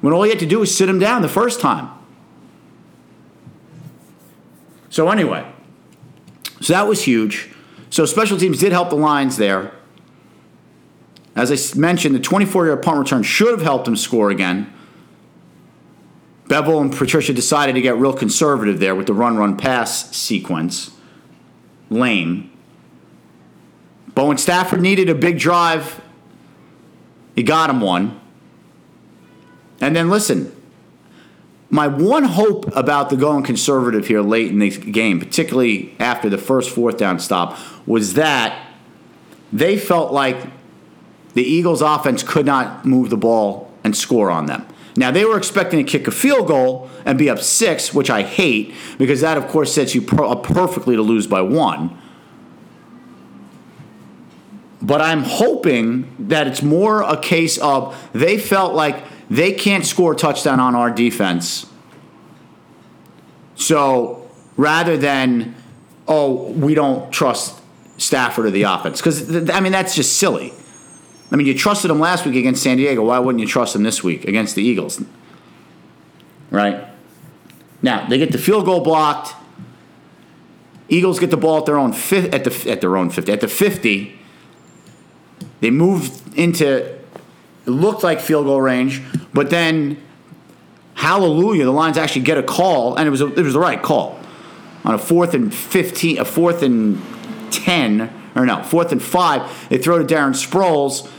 When 0.00 0.12
all 0.12 0.26
you 0.26 0.32
had 0.32 0.40
to 0.40 0.46
do 0.46 0.58
was 0.58 0.76
sit 0.76 0.88
him 0.88 0.98
down 0.98 1.22
the 1.22 1.28
first 1.28 1.60
time. 1.60 1.88
So, 4.90 5.08
anyway, 5.08 5.48
so 6.60 6.72
that 6.72 6.88
was 6.88 7.04
huge. 7.04 7.50
So 7.90 8.04
special 8.04 8.38
teams 8.38 8.60
did 8.60 8.72
help 8.72 8.90
the 8.90 8.96
Lions 8.96 9.36
there. 9.36 9.72
As 11.34 11.52
I 11.52 11.78
mentioned, 11.78 12.14
the 12.14 12.20
24 12.20 12.66
yard 12.66 12.82
punt 12.82 12.98
return 12.98 13.22
should 13.22 13.50
have 13.50 13.62
helped 13.62 13.84
them 13.84 13.96
score 13.96 14.30
again. 14.30 14.72
Bevell 16.48 16.80
and 16.80 16.92
Patricia 16.92 17.32
decided 17.32 17.74
to 17.74 17.80
get 17.80 17.96
real 17.96 18.12
conservative 18.12 18.80
there 18.80 18.94
with 18.94 19.06
the 19.06 19.14
run 19.14 19.36
run 19.36 19.56
pass 19.56 20.10
sequence. 20.16 20.90
Lame. 21.90 22.50
But 24.14 24.26
when 24.26 24.38
Stafford 24.38 24.80
needed 24.80 25.08
a 25.08 25.14
big 25.14 25.38
drive, 25.38 26.00
he 27.36 27.42
got 27.42 27.70
him 27.70 27.80
one. 27.80 28.20
And 29.80 29.94
then 29.94 30.10
listen, 30.10 30.54
my 31.70 31.86
one 31.86 32.24
hope 32.24 32.74
about 32.74 33.10
the 33.10 33.16
going 33.16 33.44
conservative 33.44 34.08
here 34.08 34.22
late 34.22 34.50
in 34.50 34.58
the 34.58 34.70
game, 34.70 35.20
particularly 35.20 35.94
after 36.00 36.28
the 36.28 36.38
first 36.38 36.70
fourth 36.70 36.96
down 36.96 37.20
stop, 37.20 37.56
was 37.88 38.14
that 38.14 38.66
they 39.50 39.78
felt 39.78 40.12
like 40.12 40.36
the 41.32 41.42
Eagles' 41.42 41.80
offense 41.80 42.22
could 42.22 42.44
not 42.44 42.84
move 42.84 43.08
the 43.08 43.16
ball 43.16 43.72
and 43.82 43.96
score 43.96 44.30
on 44.30 44.44
them. 44.44 44.66
Now, 44.94 45.10
they 45.10 45.24
were 45.24 45.38
expecting 45.38 45.84
to 45.84 45.90
kick 45.90 46.06
a 46.06 46.10
field 46.10 46.48
goal 46.48 46.90
and 47.06 47.16
be 47.16 47.30
up 47.30 47.38
six, 47.38 47.94
which 47.94 48.10
I 48.10 48.22
hate 48.22 48.74
because 48.98 49.22
that, 49.22 49.38
of 49.38 49.48
course, 49.48 49.72
sets 49.72 49.94
you 49.94 50.06
up 50.18 50.42
perfectly 50.42 50.96
to 50.96 51.02
lose 51.02 51.26
by 51.26 51.40
one. 51.40 51.96
But 54.82 55.00
I'm 55.00 55.22
hoping 55.22 56.14
that 56.28 56.46
it's 56.46 56.62
more 56.62 57.02
a 57.02 57.16
case 57.16 57.56
of 57.58 57.96
they 58.12 58.38
felt 58.38 58.74
like 58.74 59.02
they 59.30 59.52
can't 59.52 59.86
score 59.86 60.12
a 60.12 60.16
touchdown 60.16 60.60
on 60.60 60.74
our 60.74 60.90
defense. 60.90 61.66
So 63.54 64.30
rather 64.56 64.96
than, 64.96 65.54
oh, 66.06 66.50
we 66.52 66.74
don't 66.74 67.10
trust 67.12 67.57
Stafford 67.98 68.46
or 68.46 68.50
the 68.50 68.62
offense, 68.62 69.00
because, 69.00 69.50
I 69.50 69.60
mean, 69.60 69.72
that's 69.72 69.94
just 69.94 70.16
silly. 70.16 70.52
I 71.30 71.36
mean, 71.36 71.46
you 71.46 71.54
trusted 71.54 71.90
him 71.90 72.00
last 72.00 72.24
week 72.24 72.36
against 72.36 72.62
San 72.62 72.78
Diego. 72.78 73.04
Why 73.04 73.18
wouldn't 73.18 73.40
you 73.40 73.46
trust 73.46 73.76
him 73.76 73.82
this 73.82 74.02
week 74.02 74.24
against 74.26 74.54
the 74.54 74.62
Eagles? 74.62 75.02
Right? 76.50 76.86
Now, 77.82 78.08
they 78.08 78.18
get 78.18 78.32
the 78.32 78.38
field 78.38 78.64
goal 78.64 78.80
blocked. 78.80 79.34
Eagles 80.88 81.18
get 81.18 81.30
the 81.30 81.36
ball 81.36 81.58
at 81.58 81.66
their 81.66 81.76
own 81.76 81.92
fi- 81.92 82.30
at 82.30 82.44
the 82.44 82.70
at 82.70 82.80
their 82.80 82.96
own 82.96 83.10
50 83.10 83.30
at 83.30 83.40
the 83.42 83.48
50. 83.48 84.18
They 85.60 85.70
move 85.70 86.36
into 86.36 86.98
it 87.68 87.70
looked 87.70 88.02
like 88.02 88.20
field 88.20 88.46
goal 88.46 88.60
range, 88.62 89.02
but 89.34 89.50
then, 89.50 90.02
hallelujah, 90.94 91.64
the 91.64 91.70
Lions 91.70 91.98
actually 91.98 92.22
get 92.22 92.38
a 92.38 92.42
call, 92.42 92.96
and 92.96 93.06
it 93.06 93.10
was 93.10 93.20
a, 93.20 93.26
it 93.26 93.42
was 93.42 93.52
the 93.52 93.60
right 93.60 93.82
call 93.82 94.18
on 94.84 94.94
a 94.94 94.98
fourth 94.98 95.34
and 95.34 95.54
fifteen, 95.54 96.18
a 96.18 96.24
fourth 96.24 96.62
and 96.62 97.02
ten, 97.50 98.12
or 98.34 98.46
no, 98.46 98.62
fourth 98.62 98.92
and 98.92 99.02
five. 99.02 99.68
They 99.68 99.78
throw 99.78 99.98
to 99.98 100.14
Darren 100.14 100.34
Sproles. 100.34 101.10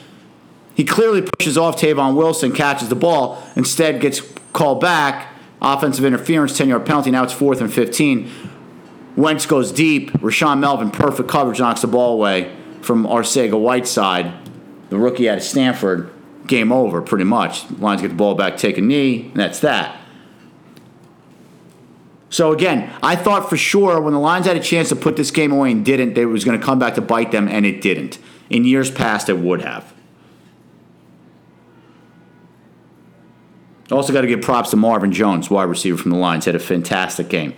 He 0.73 0.85
clearly 0.85 1.21
pushes 1.21 1.57
off 1.57 1.79
Tavon 1.79 2.15
Wilson, 2.15 2.53
catches 2.53 2.89
the 2.89 2.95
ball, 2.95 3.43
instead 3.55 3.99
gets 3.99 4.21
called 4.53 4.79
back. 4.79 5.33
Offensive 5.61 6.05
interference, 6.05 6.57
10 6.57 6.69
yard 6.69 6.85
penalty. 6.85 7.11
Now 7.11 7.23
it's 7.23 7.33
fourth 7.33 7.59
and 7.59 7.71
15. 7.71 8.31
Wentz 9.17 9.45
goes 9.45 9.73
deep. 9.73 10.11
Rashaan 10.13 10.59
Melvin, 10.59 10.89
perfect 10.89 11.27
coverage, 11.27 11.59
knocks 11.59 11.81
the 11.81 11.87
ball 11.87 12.13
away 12.13 12.55
from 12.81 13.05
Arcega 13.05 13.59
Whiteside, 13.59 14.33
the 14.89 14.97
rookie 14.97 15.29
out 15.29 15.37
of 15.39 15.43
Stanford 15.43 16.11
game 16.47 16.71
over 16.71 17.01
pretty 17.01 17.25
much. 17.25 17.69
Lions 17.71 18.01
get 18.01 18.09
the 18.09 18.15
ball 18.15 18.35
back, 18.35 18.57
take 18.57 18.77
a 18.77 18.81
knee, 18.81 19.23
and 19.27 19.35
that's 19.35 19.59
that. 19.59 19.98
So 22.29 22.51
again, 22.51 22.93
I 23.01 23.15
thought 23.15 23.49
for 23.49 23.57
sure 23.57 23.99
when 23.99 24.13
the 24.13 24.19
Lions 24.19 24.45
had 24.45 24.55
a 24.55 24.61
chance 24.61 24.89
to 24.89 24.95
put 24.95 25.15
this 25.15 25.31
game 25.31 25.51
away 25.51 25.71
and 25.71 25.83
didn't, 25.83 26.13
they 26.13 26.25
was 26.25 26.45
going 26.45 26.59
to 26.59 26.63
come 26.63 26.77
back 26.77 26.95
to 26.95 27.01
bite 27.01 27.31
them, 27.31 27.47
and 27.47 27.65
it 27.65 27.81
didn't. 27.81 28.19
In 28.49 28.65
years 28.65 28.91
past, 28.91 29.29
it 29.29 29.39
would 29.39 29.61
have. 29.61 29.93
Also, 33.91 34.13
got 34.13 34.21
to 34.21 34.27
give 34.27 34.41
props 34.41 34.69
to 34.69 34.75
Marvin 34.75 35.11
Jones, 35.11 35.49
wide 35.49 35.63
receiver 35.63 35.97
from 35.97 36.11
the 36.11 36.17
Lions, 36.17 36.45
had 36.45 36.55
a 36.55 36.59
fantastic 36.59 37.29
game. 37.29 37.55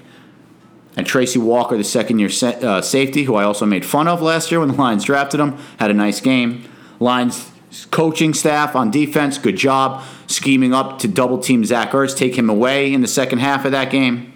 And 0.96 1.06
Tracy 1.06 1.40
Walker, 1.40 1.78
the 1.78 1.84
second 1.84 2.20
year 2.20 2.30
uh, 2.42 2.82
safety, 2.82 3.24
who 3.24 3.36
I 3.36 3.44
also 3.44 3.66
made 3.66 3.86
fun 3.86 4.08
of 4.08 4.22
last 4.22 4.52
year 4.52 4.60
when 4.60 4.70
the 4.70 4.76
Lions 4.76 5.04
drafted 5.04 5.40
him, 5.40 5.58
had 5.78 5.92
a 5.92 5.94
nice 5.94 6.22
game. 6.22 6.64
Lions 7.00 7.50
coaching 7.90 8.34
staff 8.34 8.76
on 8.76 8.92
defense, 8.92 9.38
good 9.38 9.56
job 9.56 10.04
scheming 10.28 10.74
up 10.74 11.00
to 11.00 11.08
double 11.08 11.38
team 11.38 11.64
Zach 11.66 11.92
Ertz, 11.92 12.16
take 12.16 12.36
him 12.36 12.50
away 12.50 12.94
in 12.94 13.02
the 13.02 13.08
second 13.08 13.40
half 13.40 13.66
of 13.66 13.72
that 13.72 13.90
game. 13.90 14.31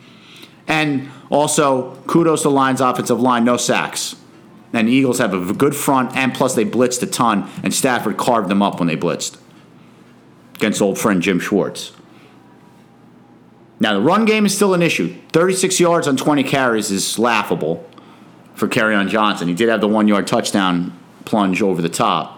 And 0.67 1.09
also, 1.29 1.95
kudos 2.07 2.41
to 2.43 2.49
Lions' 2.49 2.81
offensive 2.81 3.19
line, 3.19 3.43
no 3.43 3.57
sacks. 3.57 4.15
And 4.73 4.87
the 4.87 4.91
Eagles 4.91 5.19
have 5.19 5.33
a 5.33 5.53
good 5.53 5.75
front, 5.75 6.15
and 6.15 6.33
plus 6.33 6.55
they 6.55 6.65
blitzed 6.65 7.01
a 7.03 7.05
ton, 7.05 7.49
and 7.63 7.73
Stafford 7.73 8.17
carved 8.17 8.49
them 8.49 8.61
up 8.61 8.79
when 8.79 8.87
they 8.87 8.97
blitzed 8.97 9.37
against 10.55 10.81
old 10.81 10.97
friend 10.97 11.21
Jim 11.21 11.39
Schwartz. 11.39 11.91
Now, 13.79 13.93
the 13.93 14.01
run 14.01 14.25
game 14.25 14.45
is 14.45 14.55
still 14.55 14.73
an 14.73 14.81
issue. 14.81 15.15
36 15.33 15.79
yards 15.79 16.07
on 16.07 16.17
20 16.17 16.43
carries 16.43 16.91
is 16.91 17.19
laughable 17.19 17.87
for 18.53 18.67
Kerryon 18.67 19.09
Johnson. 19.09 19.47
He 19.47 19.53
did 19.53 19.69
have 19.69 19.81
the 19.81 19.87
one 19.87 20.07
yard 20.07 20.27
touchdown 20.27 20.97
plunge 21.25 21.61
over 21.61 21.81
the 21.81 21.89
top. 21.89 22.34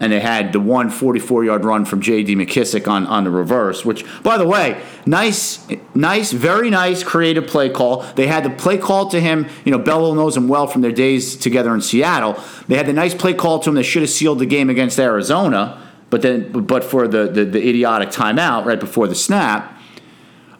And 0.00 0.10
they 0.10 0.20
had 0.20 0.54
the 0.54 0.60
one 0.60 0.88
44 0.88 1.44
yard 1.44 1.64
run 1.64 1.84
from 1.84 2.00
J.D. 2.00 2.34
McKissick 2.34 2.88
on, 2.88 3.06
on 3.06 3.24
the 3.24 3.30
reverse, 3.30 3.84
which, 3.84 4.04
by 4.22 4.38
the 4.38 4.46
way, 4.46 4.82
nice, 5.04 5.66
nice, 5.94 6.32
very 6.32 6.70
nice 6.70 7.04
creative 7.04 7.46
play 7.46 7.68
call. 7.68 8.02
They 8.14 8.26
had 8.26 8.44
the 8.44 8.50
play 8.50 8.78
call 8.78 9.10
to 9.10 9.20
him. 9.20 9.46
You 9.64 9.72
know, 9.72 9.78
Bevell 9.78 10.14
knows 10.14 10.36
him 10.36 10.48
well 10.48 10.66
from 10.66 10.80
their 10.80 10.92
days 10.92 11.36
together 11.36 11.74
in 11.74 11.82
Seattle. 11.82 12.42
They 12.66 12.76
had 12.76 12.86
the 12.86 12.94
nice 12.94 13.14
play 13.14 13.34
call 13.34 13.58
to 13.60 13.68
him 13.68 13.76
that 13.76 13.84
should 13.84 14.02
have 14.02 14.10
sealed 14.10 14.38
the 14.38 14.46
game 14.46 14.70
against 14.70 14.98
Arizona, 14.98 15.86
but 16.08 16.22
then, 16.22 16.50
but 16.50 16.82
for 16.82 17.06
the, 17.06 17.28
the, 17.28 17.44
the 17.44 17.68
idiotic 17.68 18.08
timeout 18.08 18.64
right 18.64 18.80
before 18.80 19.06
the 19.06 19.14
snap. 19.14 19.78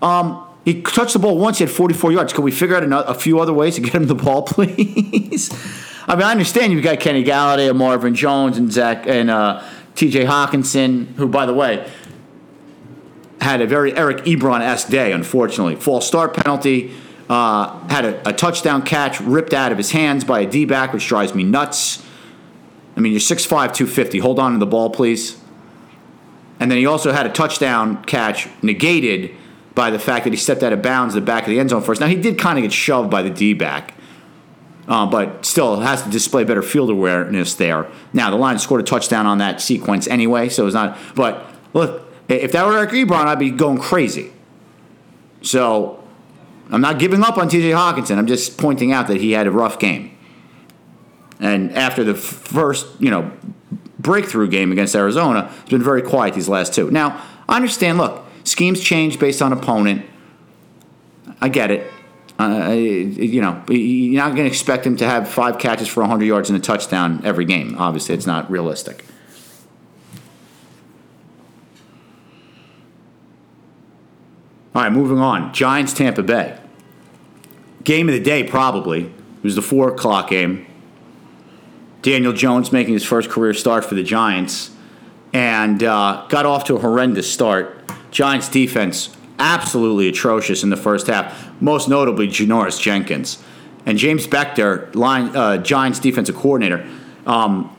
Um, 0.02 0.46
he 0.64 0.82
touched 0.82 1.14
the 1.14 1.18
ball 1.18 1.38
once. 1.38 1.58
He 1.58 1.64
had 1.64 1.72
44 1.72 2.12
yards. 2.12 2.32
Can 2.32 2.44
we 2.44 2.50
figure 2.50 2.76
out 2.76 2.82
a, 2.82 3.08
a 3.08 3.14
few 3.14 3.40
other 3.40 3.52
ways 3.52 3.76
to 3.76 3.80
get 3.80 3.94
him 3.94 4.06
the 4.06 4.14
ball, 4.14 4.42
please? 4.46 5.50
I 6.10 6.16
mean, 6.16 6.24
I 6.24 6.32
understand 6.32 6.72
you've 6.72 6.82
got 6.82 6.98
Kenny 6.98 7.22
Golladay 7.22 7.70
and 7.70 7.78
Marvin 7.78 8.16
Jones 8.16 8.58
and 8.58 8.72
Zach 8.72 9.06
and 9.06 9.30
uh, 9.30 9.64
T.J. 9.94 10.24
Hockenson, 10.24 11.06
who, 11.14 11.28
by 11.28 11.46
the 11.46 11.54
way, 11.54 11.88
had 13.40 13.60
a 13.60 13.66
very 13.68 13.96
Eric 13.96 14.24
Ebron 14.24 14.60
esque 14.60 14.88
day. 14.88 15.12
Unfortunately, 15.12 15.76
false 15.76 16.08
start 16.08 16.34
penalty. 16.34 16.92
Uh, 17.28 17.78
had 17.86 18.04
a, 18.04 18.28
a, 18.28 18.32
touchdown 18.32 18.82
catch 18.82 19.20
ripped 19.20 19.54
out 19.54 19.70
of 19.70 19.78
his 19.78 19.92
hands 19.92 20.24
by 20.24 20.40
a 20.40 20.46
D 20.46 20.64
back, 20.64 20.92
which 20.92 21.06
drives 21.06 21.32
me 21.32 21.44
nuts. 21.44 22.04
I 22.96 23.00
mean, 23.00 23.12
you're 23.12 23.20
6'5, 23.20 23.46
250. 23.48 24.18
Hold 24.18 24.40
on 24.40 24.54
to 24.54 24.58
the 24.58 24.66
ball, 24.66 24.90
please. 24.90 25.40
And 26.58 26.72
then 26.72 26.78
he 26.78 26.86
also 26.86 27.12
had 27.12 27.24
a 27.24 27.30
touchdown 27.30 28.02
catch 28.02 28.48
negated 28.64 29.30
by 29.76 29.90
the 29.90 29.98
fact 30.00 30.24
that 30.24 30.32
he 30.32 30.36
stepped 30.36 30.64
out 30.64 30.72
of 30.72 30.82
bounds 30.82 31.14
the 31.14 31.20
back 31.20 31.44
of 31.44 31.50
the 31.50 31.60
end 31.60 31.70
zone 31.70 31.82
first. 31.82 32.00
Now, 32.00 32.08
he 32.08 32.16
did 32.16 32.36
kind 32.36 32.58
of 32.58 32.62
get 32.62 32.72
shoved 32.72 33.10
by 33.10 33.22
the 33.22 33.30
D 33.30 33.54
back 33.54 33.94
uh, 34.90 35.06
but 35.06 35.46
still 35.46 35.78
has 35.78 36.02
to 36.02 36.10
display 36.10 36.42
better 36.42 36.62
field 36.62 36.90
awareness 36.90 37.54
there. 37.54 37.86
Now 38.12 38.28
the 38.30 38.36
Lions 38.36 38.62
scored 38.64 38.80
a 38.80 38.84
touchdown 38.84 39.24
on 39.24 39.38
that 39.38 39.60
sequence 39.60 40.08
anyway, 40.08 40.48
so 40.48 40.66
it's 40.66 40.74
not. 40.74 40.98
But 41.14 41.46
look, 41.72 42.12
if 42.28 42.50
that 42.52 42.66
were 42.66 42.76
Eric 42.76 42.90
Ebron, 42.90 43.26
I'd 43.26 43.38
be 43.38 43.52
going 43.52 43.78
crazy. 43.78 44.32
So 45.42 46.02
I'm 46.72 46.80
not 46.80 46.98
giving 46.98 47.22
up 47.22 47.38
on 47.38 47.48
T.J. 47.48 47.70
Hockenson. 47.70 48.18
I'm 48.18 48.26
just 48.26 48.58
pointing 48.58 48.92
out 48.92 49.06
that 49.06 49.18
he 49.18 49.30
had 49.30 49.46
a 49.46 49.52
rough 49.52 49.78
game. 49.78 50.18
And 51.38 51.72
after 51.76 52.02
the 52.02 52.14
first, 52.14 52.86
you 52.98 53.10
know, 53.10 53.30
breakthrough 54.00 54.48
game 54.48 54.72
against 54.72 54.96
Arizona, 54.96 55.54
it's 55.60 55.70
been 55.70 55.84
very 55.84 56.02
quiet 56.02 56.34
these 56.34 56.48
last 56.48 56.74
two. 56.74 56.90
Now 56.90 57.24
I 57.48 57.54
understand. 57.54 57.96
Look, 57.98 58.24
schemes 58.42 58.80
change 58.80 59.20
based 59.20 59.40
on 59.40 59.52
opponent. 59.52 60.04
I 61.40 61.48
get 61.48 61.70
it. 61.70 61.90
Uh, 62.40 62.72
you 62.72 63.42
know, 63.42 63.62
you're 63.68 64.22
not 64.22 64.30
going 64.30 64.44
to 64.44 64.46
expect 64.46 64.86
him 64.86 64.96
to 64.96 65.06
have 65.06 65.28
five 65.28 65.58
catches 65.58 65.88
for 65.88 66.00
100 66.00 66.24
yards 66.24 66.48
and 66.48 66.58
a 66.58 66.62
touchdown 66.62 67.20
every 67.22 67.44
game. 67.44 67.76
Obviously, 67.76 68.14
it's 68.14 68.26
not 68.26 68.50
realistic. 68.50 69.04
All 74.74 74.82
right, 74.82 74.90
moving 74.90 75.18
on. 75.18 75.52
Giants, 75.52 75.92
Tampa 75.92 76.22
Bay. 76.22 76.58
Game 77.84 78.08
of 78.08 78.14
the 78.14 78.20
day, 78.20 78.42
probably. 78.42 79.04
It 79.04 79.44
was 79.44 79.54
the 79.54 79.62
4 79.62 79.90
o'clock 79.90 80.30
game. 80.30 80.66
Daniel 82.00 82.32
Jones 82.32 82.72
making 82.72 82.94
his 82.94 83.04
first 83.04 83.28
career 83.28 83.52
start 83.52 83.84
for 83.84 83.96
the 83.96 84.02
Giants 84.02 84.70
and 85.34 85.82
uh, 85.82 86.26
got 86.30 86.46
off 86.46 86.64
to 86.64 86.76
a 86.76 86.78
horrendous 86.78 87.30
start. 87.30 87.76
Giants 88.10 88.48
defense 88.48 89.14
absolutely 89.40 90.06
atrocious 90.06 90.62
in 90.62 90.70
the 90.70 90.76
first 90.76 91.08
half, 91.08 91.50
most 91.60 91.88
notably 91.88 92.28
Janoris 92.28 92.80
Jenkins. 92.80 93.42
And 93.86 93.98
James 93.98 94.26
Bettcher, 94.26 94.94
line, 94.94 95.34
uh, 95.34 95.56
Giants 95.56 95.98
defensive 95.98 96.36
coordinator, 96.36 96.86
um, 97.26 97.74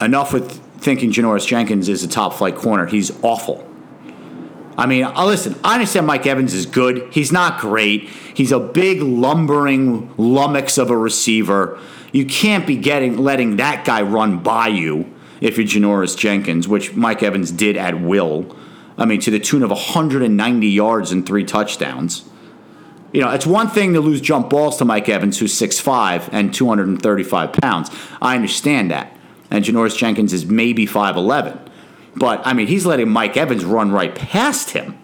enough 0.00 0.32
with 0.32 0.60
thinking 0.78 1.10
Janoris 1.10 1.46
Jenkins 1.46 1.88
is 1.88 2.04
a 2.04 2.08
top 2.08 2.34
flight 2.34 2.54
corner. 2.54 2.86
He's 2.86 3.10
awful. 3.24 3.66
I 4.76 4.86
mean, 4.86 5.04
uh, 5.04 5.24
listen, 5.24 5.54
I 5.64 5.74
understand 5.74 6.06
Mike 6.06 6.26
Evans 6.26 6.52
is 6.52 6.66
good. 6.66 7.08
He's 7.12 7.32
not 7.32 7.60
great. 7.60 8.08
He's 8.34 8.52
a 8.52 8.60
big, 8.60 9.00
lumbering 9.00 10.12
lummox 10.16 10.78
of 10.78 10.90
a 10.90 10.96
receiver. 10.96 11.80
You 12.12 12.26
can't 12.26 12.66
be 12.66 12.76
getting 12.76 13.16
letting 13.16 13.56
that 13.56 13.84
guy 13.84 14.02
run 14.02 14.40
by 14.40 14.68
you 14.68 15.12
if 15.40 15.56
you're 15.56 15.66
Janoris 15.66 16.16
Jenkins, 16.16 16.68
which 16.68 16.94
Mike 16.94 17.22
Evans 17.22 17.50
did 17.50 17.76
at 17.76 18.00
will. 18.00 18.56
I 18.96 19.04
mean, 19.06 19.20
to 19.20 19.30
the 19.30 19.40
tune 19.40 19.62
of 19.62 19.70
190 19.70 20.66
yards 20.66 21.12
and 21.12 21.26
three 21.26 21.44
touchdowns. 21.44 22.24
You 23.12 23.20
know, 23.20 23.30
it's 23.30 23.46
one 23.46 23.68
thing 23.68 23.94
to 23.94 24.00
lose 24.00 24.20
jump 24.20 24.50
balls 24.50 24.76
to 24.78 24.84
Mike 24.84 25.08
Evans, 25.08 25.38
who's 25.38 25.54
6'5 25.54 26.28
and 26.32 26.52
235 26.52 27.52
pounds. 27.52 27.90
I 28.20 28.34
understand 28.34 28.90
that. 28.90 29.16
And 29.50 29.64
Janoris 29.64 29.96
Jenkins 29.96 30.32
is 30.32 30.46
maybe 30.46 30.86
5'11. 30.86 31.58
But, 32.16 32.44
I 32.44 32.52
mean, 32.54 32.66
he's 32.66 32.86
letting 32.86 33.08
Mike 33.08 33.36
Evans 33.36 33.64
run 33.64 33.92
right 33.92 34.14
past 34.14 34.70
him. 34.70 34.98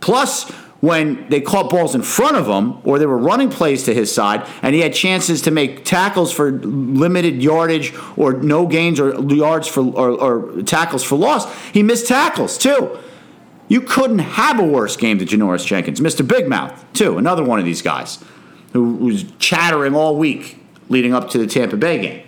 Plus, 0.00 0.50
when 0.84 1.26
they 1.30 1.40
caught 1.40 1.70
balls 1.70 1.94
in 1.94 2.02
front 2.02 2.36
of 2.36 2.46
him 2.46 2.78
or 2.84 2.98
they 2.98 3.06
were 3.06 3.16
running 3.16 3.48
plays 3.48 3.84
to 3.84 3.94
his 3.94 4.14
side 4.14 4.46
and 4.60 4.74
he 4.74 4.82
had 4.82 4.92
chances 4.92 5.40
to 5.40 5.50
make 5.50 5.82
tackles 5.82 6.30
for 6.30 6.52
limited 6.52 7.42
yardage 7.42 7.94
or 8.18 8.34
no 8.34 8.66
gains 8.66 9.00
or 9.00 9.18
yards 9.32 9.66
for 9.66 9.80
or, 9.80 10.10
or 10.10 10.62
tackles 10.62 11.02
for 11.02 11.16
loss, 11.16 11.50
he 11.72 11.82
missed 11.82 12.06
tackles 12.06 12.58
too. 12.58 12.98
You 13.68 13.80
couldn't 13.80 14.18
have 14.18 14.60
a 14.60 14.64
worse 14.64 14.96
game 14.96 15.18
than 15.18 15.26
Janoris 15.26 15.66
Jenkins. 15.66 16.00
Mr. 16.00 16.26
Big 16.26 16.48
Mouth, 16.48 16.84
too, 16.92 17.18
another 17.18 17.42
one 17.42 17.58
of 17.58 17.64
these 17.64 17.82
guys 17.82 18.22
who 18.72 18.94
was 18.96 19.24
chattering 19.38 19.94
all 19.94 20.16
week 20.16 20.58
leading 20.88 21.14
up 21.14 21.30
to 21.30 21.38
the 21.38 21.46
Tampa 21.46 21.76
Bay 21.76 21.98
game. 21.98 22.26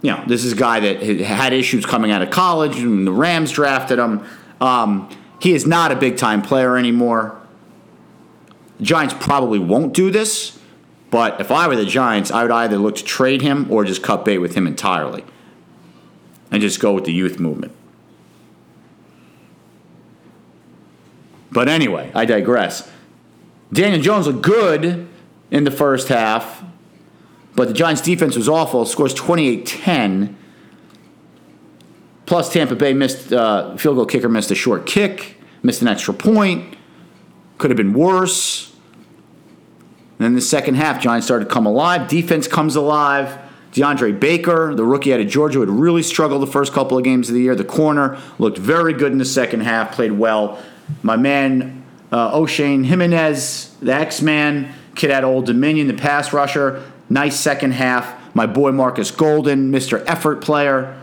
You 0.00 0.12
know, 0.12 0.24
this 0.26 0.44
is 0.44 0.52
a 0.52 0.56
guy 0.56 0.80
that 0.80 1.02
had 1.20 1.52
issues 1.52 1.84
coming 1.84 2.10
out 2.10 2.22
of 2.22 2.30
college, 2.30 2.78
and 2.78 3.06
the 3.06 3.12
Rams 3.12 3.50
drafted 3.50 3.98
him. 3.98 4.24
Um, 4.60 5.10
he 5.40 5.52
is 5.52 5.66
not 5.66 5.92
a 5.92 5.96
big 5.96 6.16
time 6.16 6.40
player 6.40 6.76
anymore. 6.76 7.36
The 8.78 8.84
Giants 8.84 9.14
probably 9.18 9.58
won't 9.58 9.92
do 9.92 10.10
this, 10.10 10.58
but 11.10 11.40
if 11.40 11.50
I 11.50 11.66
were 11.66 11.76
the 11.76 11.84
Giants, 11.84 12.30
I 12.30 12.42
would 12.42 12.52
either 12.52 12.78
look 12.78 12.96
to 12.96 13.04
trade 13.04 13.42
him 13.42 13.66
or 13.70 13.84
just 13.84 14.02
cut 14.02 14.24
bait 14.24 14.38
with 14.38 14.54
him 14.54 14.66
entirely 14.66 15.24
and 16.50 16.62
just 16.62 16.80
go 16.80 16.92
with 16.92 17.04
the 17.04 17.12
youth 17.12 17.40
movement. 17.40 17.72
But 21.58 21.68
anyway, 21.68 22.12
I 22.14 22.24
digress. 22.24 22.88
Daniel 23.72 24.00
Jones 24.00 24.28
looked 24.28 24.42
good 24.42 25.08
in 25.50 25.64
the 25.64 25.72
first 25.72 26.06
half, 26.06 26.62
but 27.56 27.66
the 27.66 27.74
Giants' 27.74 28.00
defense 28.00 28.36
was 28.36 28.48
awful. 28.48 28.84
Scores 28.84 29.12
28 29.12 29.66
10. 29.66 30.36
Plus, 32.26 32.52
Tampa 32.52 32.76
Bay 32.76 32.92
missed, 32.92 33.32
uh, 33.32 33.76
field 33.76 33.96
goal 33.96 34.06
kicker 34.06 34.28
missed 34.28 34.52
a 34.52 34.54
short 34.54 34.86
kick, 34.86 35.34
missed 35.64 35.82
an 35.82 35.88
extra 35.88 36.14
point. 36.14 36.76
Could 37.58 37.72
have 37.72 37.76
been 37.76 37.92
worse. 37.92 38.72
And 40.20 40.26
then 40.26 40.34
the 40.36 40.40
second 40.40 40.76
half, 40.76 41.02
Giants 41.02 41.26
started 41.26 41.46
to 41.46 41.50
come 41.50 41.66
alive. 41.66 42.06
Defense 42.06 42.46
comes 42.46 42.76
alive. 42.76 43.36
DeAndre 43.72 44.20
Baker, 44.20 44.76
the 44.76 44.84
rookie 44.84 45.12
out 45.12 45.18
of 45.18 45.26
Georgia, 45.26 45.58
had 45.58 45.70
really 45.70 46.04
struggled 46.04 46.40
the 46.40 46.46
first 46.46 46.72
couple 46.72 46.96
of 46.96 47.02
games 47.02 47.28
of 47.28 47.34
the 47.34 47.40
year. 47.40 47.56
The 47.56 47.64
corner 47.64 48.16
looked 48.38 48.58
very 48.58 48.92
good 48.92 49.10
in 49.10 49.18
the 49.18 49.24
second 49.24 49.62
half, 49.62 49.90
played 49.90 50.12
well. 50.12 50.62
My 51.02 51.16
man 51.16 51.84
uh, 52.10 52.36
Oshane 52.36 52.86
Ximines, 52.86 53.78
the 53.80 53.94
X 53.94 54.22
Man, 54.22 54.72
kid 54.94 55.10
of 55.10 55.24
Old 55.24 55.46
Dominion, 55.46 55.86
the 55.86 55.94
pass 55.94 56.32
rusher. 56.32 56.82
Nice 57.10 57.38
second 57.38 57.72
half. 57.72 58.34
My 58.34 58.46
boy 58.46 58.72
Marcus 58.72 59.10
Golden, 59.10 59.72
Mr. 59.72 60.04
Effort 60.06 60.42
player, 60.42 61.00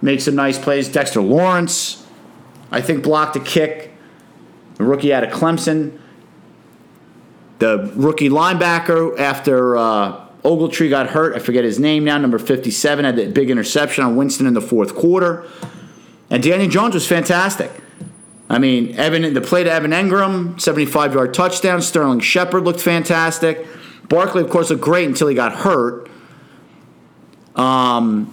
made 0.00 0.22
some 0.22 0.34
nice 0.34 0.58
plays. 0.58 0.88
Dexter 0.88 1.20
Lawrence, 1.20 2.06
I 2.70 2.80
think, 2.80 3.02
blocked 3.02 3.36
a 3.36 3.40
kick. 3.40 3.92
The 4.76 4.84
rookie 4.84 5.12
out 5.12 5.24
of 5.24 5.30
Clemson. 5.30 5.98
The 7.58 7.90
rookie 7.96 8.28
linebacker 8.28 9.18
after 9.18 9.76
uh, 9.76 10.28
Ogletree 10.44 10.90
got 10.90 11.08
hurt, 11.08 11.34
I 11.34 11.40
forget 11.40 11.64
his 11.64 11.80
name 11.80 12.04
now, 12.04 12.16
number 12.18 12.38
57, 12.38 13.04
had 13.04 13.16
that 13.16 13.34
big 13.34 13.50
interception 13.50 14.04
on 14.04 14.14
Winston 14.14 14.46
in 14.46 14.54
the 14.54 14.60
fourth 14.60 14.94
quarter. 14.94 15.44
And 16.30 16.40
Daniel 16.42 16.70
Jones 16.70 16.94
was 16.94 17.06
fantastic. 17.06 17.72
I 18.50 18.58
mean, 18.58 18.94
Evan, 18.96 19.34
the 19.34 19.40
play 19.40 19.64
to 19.64 19.70
Evan 19.70 19.90
Engram, 19.90 20.60
75 20.60 21.14
yard 21.14 21.34
touchdown. 21.34 21.82
Sterling 21.82 22.20
Shepard 22.20 22.64
looked 22.64 22.80
fantastic. 22.80 23.66
Barkley, 24.08 24.42
of 24.42 24.48
course, 24.48 24.70
looked 24.70 24.82
great 24.82 25.06
until 25.06 25.28
he 25.28 25.34
got 25.34 25.52
hurt. 25.52 26.08
Um, 27.54 28.32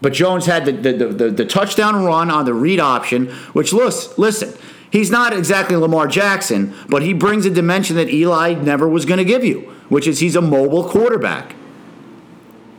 but 0.00 0.12
Jones 0.12 0.46
had 0.46 0.64
the, 0.64 0.72
the, 0.72 0.92
the, 0.92 1.30
the, 1.30 1.44
touchdown 1.44 2.04
run 2.04 2.30
on 2.30 2.44
the 2.44 2.54
read 2.54 2.80
option, 2.80 3.26
which, 3.52 3.72
listen, 3.72 4.12
listen, 4.16 4.54
he's 4.90 5.10
not 5.10 5.32
exactly 5.32 5.76
Lamar 5.76 6.06
Jackson, 6.06 6.74
but 6.88 7.02
he 7.02 7.12
brings 7.12 7.44
a 7.46 7.50
dimension 7.50 7.96
that 7.96 8.08
Eli 8.08 8.54
never 8.54 8.88
was 8.88 9.04
going 9.04 9.18
to 9.18 9.24
give 9.24 9.44
you, 9.44 9.60
which 9.88 10.06
is 10.06 10.20
he's 10.20 10.34
a 10.34 10.40
mobile 10.40 10.88
quarterback. 10.88 11.54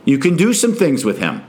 You 0.04 0.18
can 0.18 0.36
do 0.36 0.52
some 0.52 0.74
things 0.74 1.04
with 1.04 1.18
him. 1.18 1.44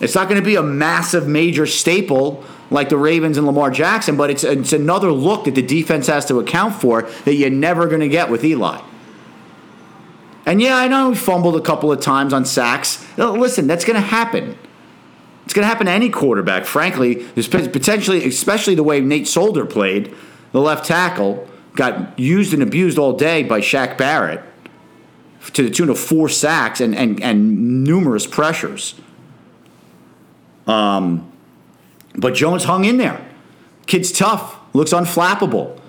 It's 0.00 0.14
not 0.14 0.28
going 0.28 0.40
to 0.40 0.44
be 0.44 0.56
a 0.56 0.62
massive, 0.62 1.28
major 1.28 1.66
staple 1.66 2.44
like 2.70 2.88
the 2.88 2.96
Ravens 2.96 3.36
and 3.36 3.46
Lamar 3.46 3.70
Jackson, 3.70 4.16
but 4.16 4.30
it's, 4.30 4.44
it's 4.44 4.72
another 4.72 5.12
look 5.12 5.44
that 5.44 5.54
the 5.54 5.62
defense 5.62 6.06
has 6.08 6.26
to 6.26 6.40
account 6.40 6.74
for 6.74 7.02
that 7.24 7.34
you're 7.34 7.50
never 7.50 7.86
going 7.86 8.00
to 8.00 8.08
get 8.08 8.30
with 8.30 8.44
Eli. 8.44 8.80
And 10.44 10.62
yeah, 10.62 10.76
I 10.76 10.88
know 10.88 11.10
he 11.10 11.16
fumbled 11.16 11.56
a 11.56 11.60
couple 11.60 11.90
of 11.90 12.00
times 12.00 12.32
on 12.32 12.44
sacks. 12.44 13.04
Listen, 13.16 13.66
that's 13.66 13.84
going 13.84 14.00
to 14.00 14.06
happen. 14.06 14.56
It's 15.44 15.54
going 15.54 15.62
to 15.62 15.68
happen 15.68 15.86
to 15.86 15.92
any 15.92 16.08
quarterback, 16.08 16.64
frankly. 16.64 17.14
There's 17.14 17.48
potentially, 17.48 18.24
especially 18.26 18.74
the 18.74 18.82
way 18.82 19.00
Nate 19.00 19.28
Solder 19.28 19.66
played, 19.66 20.14
the 20.52 20.60
left 20.60 20.86
tackle, 20.86 21.48
got 21.74 22.18
used 22.18 22.52
and 22.52 22.62
abused 22.62 22.98
all 22.98 23.12
day 23.12 23.42
by 23.42 23.60
Shaq 23.60 23.98
Barrett 23.98 24.42
to 25.52 25.62
the 25.62 25.70
tune 25.70 25.88
of 25.88 25.98
four 25.98 26.28
sacks 26.28 26.80
and, 26.80 26.94
and, 26.96 27.22
and 27.22 27.84
numerous 27.84 28.26
pressures. 28.26 28.94
Um, 30.66 31.30
but 32.16 32.34
Jones 32.34 32.64
hung 32.64 32.84
in 32.84 32.96
there. 32.96 33.24
Kid's 33.86 34.10
tough, 34.10 34.56
looks 34.72 34.92
unflappable. 34.92 35.80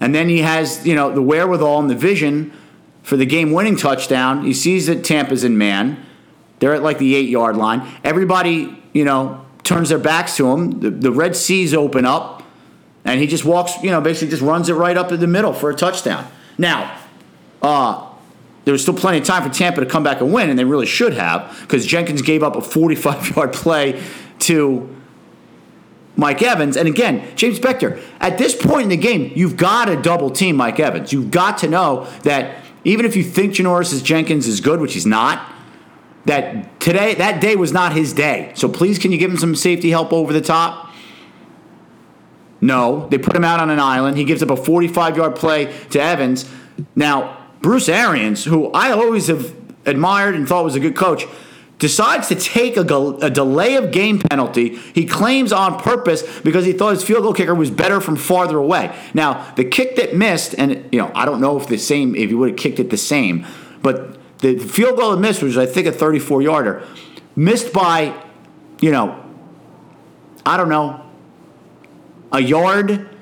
And 0.00 0.14
then 0.14 0.28
he 0.28 0.40
has, 0.40 0.86
you 0.86 0.94
know, 0.94 1.10
the 1.10 1.22
wherewithal 1.22 1.80
and 1.80 1.88
the 1.88 1.94
vision 1.94 2.52
for 3.02 3.16
the 3.16 3.24
game-winning 3.24 3.76
touchdown. 3.76 4.44
He 4.44 4.52
sees 4.52 4.86
that 4.86 5.04
Tampa's 5.04 5.42
in 5.42 5.56
man. 5.56 6.04
They're 6.58 6.74
at 6.74 6.82
like 6.82 6.98
the 6.98 7.14
eight-yard 7.14 7.56
line. 7.56 7.86
Everybody, 8.04 8.82
you 8.92 9.04
know, 9.04 9.44
turns 9.62 9.88
their 9.88 9.98
backs 9.98 10.36
to 10.36 10.50
him. 10.50 10.80
The, 10.80 10.90
the 10.90 11.12
Red 11.12 11.34
Seas 11.34 11.72
open 11.72 12.04
up, 12.04 12.42
and 13.04 13.20
he 13.20 13.26
just 13.26 13.44
walks, 13.44 13.82
you 13.82 13.90
know, 13.90 14.00
basically 14.00 14.28
just 14.28 14.42
runs 14.42 14.68
it 14.68 14.74
right 14.74 14.96
up 14.96 15.12
in 15.12 15.20
the 15.20 15.26
middle 15.26 15.52
for 15.52 15.70
a 15.70 15.74
touchdown. 15.74 16.26
Now, 16.58 16.98
uh, 17.62 18.05
there 18.66 18.72
was 18.72 18.82
still 18.82 18.94
plenty 18.94 19.18
of 19.18 19.24
time 19.24 19.44
for 19.44 19.48
Tampa 19.48 19.80
to 19.80 19.86
come 19.86 20.02
back 20.02 20.20
and 20.20 20.32
win, 20.32 20.50
and 20.50 20.58
they 20.58 20.64
really 20.64 20.86
should 20.86 21.14
have, 21.14 21.56
because 21.60 21.86
Jenkins 21.86 22.20
gave 22.20 22.42
up 22.42 22.56
a 22.56 22.60
45-yard 22.60 23.52
play 23.54 24.02
to 24.40 24.92
Mike 26.16 26.42
Evans. 26.42 26.76
And 26.76 26.88
again, 26.88 27.24
James 27.36 27.60
Bettcher, 27.60 28.02
at 28.18 28.38
this 28.38 28.60
point 28.60 28.82
in 28.82 28.88
the 28.88 28.96
game, 28.96 29.30
you've 29.36 29.56
got 29.56 29.84
to 29.84 29.94
double 29.94 30.30
team 30.30 30.56
Mike 30.56 30.80
Evans. 30.80 31.12
You've 31.12 31.30
got 31.30 31.58
to 31.58 31.68
know 31.68 32.08
that 32.24 32.56
even 32.82 33.06
if 33.06 33.14
you 33.14 33.22
think 33.22 33.52
Janoris 33.52 34.02
Jenkins 34.02 34.48
is 34.48 34.60
good, 34.60 34.80
which 34.80 34.94
he's 34.94 35.06
not, 35.06 35.52
that 36.24 36.80
today, 36.80 37.14
that 37.14 37.40
day 37.40 37.54
was 37.54 37.70
not 37.72 37.92
his 37.92 38.12
day. 38.12 38.50
So 38.56 38.68
please, 38.68 38.98
can 38.98 39.12
you 39.12 39.18
give 39.18 39.30
him 39.30 39.36
some 39.36 39.54
safety 39.54 39.90
help 39.90 40.12
over 40.12 40.32
the 40.32 40.40
top? 40.40 40.90
No, 42.60 43.06
they 43.10 43.18
put 43.18 43.36
him 43.36 43.44
out 43.44 43.60
on 43.60 43.70
an 43.70 43.78
island. 43.78 44.16
He 44.16 44.24
gives 44.24 44.42
up 44.42 44.50
a 44.50 44.56
45 44.56 45.16
yard 45.16 45.36
play 45.36 45.72
to 45.90 46.00
Evans. 46.02 46.50
Now, 46.96 47.45
Bruce 47.66 47.88
Arians, 47.88 48.44
who 48.44 48.70
I 48.70 48.92
always 48.92 49.26
have 49.26 49.52
admired 49.86 50.36
and 50.36 50.48
thought 50.48 50.62
was 50.62 50.76
a 50.76 50.80
good 50.80 50.94
coach, 50.94 51.26
decides 51.80 52.28
to 52.28 52.36
take 52.36 52.76
a, 52.76 52.82
a, 52.82 53.28
delay 53.28 53.74
of 53.74 53.90
game 53.90 54.20
penalty. 54.20 54.76
He 54.76 55.04
claims 55.04 55.52
on 55.52 55.80
purpose 55.80 56.22
because 56.42 56.64
he 56.64 56.72
thought 56.72 56.90
his 56.90 57.02
field 57.02 57.24
goal 57.24 57.34
kicker 57.34 57.56
was 57.56 57.72
better 57.72 58.00
from 58.00 58.14
farther 58.14 58.56
away. 58.56 58.96
Now, 59.14 59.52
the 59.56 59.64
kick 59.64 59.96
that 59.96 60.14
missed, 60.14 60.54
and 60.56 60.88
you 60.92 61.00
know, 61.00 61.10
I 61.12 61.24
don't 61.24 61.40
know 61.40 61.58
if 61.58 61.66
the 61.66 61.76
same 61.76 62.14
if 62.14 62.28
he 62.28 62.36
would 62.36 62.50
have 62.50 62.56
kicked 62.56 62.78
it 62.78 62.90
the 62.90 62.96
same, 62.96 63.44
but 63.82 64.16
the 64.38 64.58
field 64.58 64.96
goal 64.96 65.10
that 65.10 65.18
missed 65.18 65.42
was 65.42 65.58
I 65.58 65.66
think 65.66 65.88
a 65.88 65.92
34 65.92 66.42
yarder, 66.42 66.86
missed 67.34 67.72
by, 67.72 68.14
you 68.80 68.92
know, 68.92 69.20
I 70.46 70.56
don't 70.56 70.68
know, 70.68 71.04
a 72.30 72.40
yard. 72.40 73.15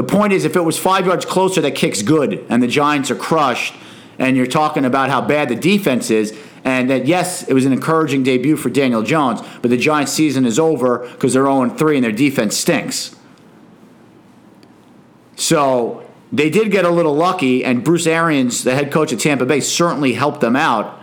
The 0.00 0.06
point 0.06 0.32
is, 0.32 0.46
if 0.46 0.56
it 0.56 0.62
was 0.62 0.78
five 0.78 1.04
yards 1.04 1.26
closer, 1.26 1.60
that 1.60 1.74
kick's 1.74 2.00
good, 2.00 2.46
and 2.48 2.62
the 2.62 2.66
Giants 2.66 3.10
are 3.10 3.14
crushed. 3.14 3.74
And 4.18 4.34
you're 4.34 4.46
talking 4.46 4.86
about 4.86 5.10
how 5.10 5.20
bad 5.20 5.50
the 5.50 5.54
defense 5.54 6.10
is 6.10 6.34
and 6.64 6.88
that 6.88 7.04
yes, 7.04 7.46
it 7.46 7.52
was 7.52 7.66
an 7.66 7.74
encouraging 7.74 8.22
debut 8.22 8.56
for 8.56 8.70
Daniel 8.70 9.02
Jones, 9.02 9.42
but 9.60 9.70
the 9.70 9.76
Giants' 9.76 10.12
season 10.12 10.46
is 10.46 10.58
over 10.58 11.00
because 11.10 11.34
they're 11.34 11.44
0 11.44 11.68
3 11.68 11.96
and 11.98 12.02
their 12.02 12.12
defense 12.12 12.56
stinks. 12.56 13.14
So 15.36 16.08
they 16.32 16.48
did 16.48 16.70
get 16.70 16.86
a 16.86 16.90
little 16.90 17.14
lucky, 17.14 17.62
and 17.62 17.84
Bruce 17.84 18.06
Arians, 18.06 18.64
the 18.64 18.74
head 18.74 18.90
coach 18.90 19.12
of 19.12 19.20
Tampa 19.20 19.44
Bay, 19.44 19.60
certainly 19.60 20.14
helped 20.14 20.40
them 20.40 20.56
out. 20.56 20.98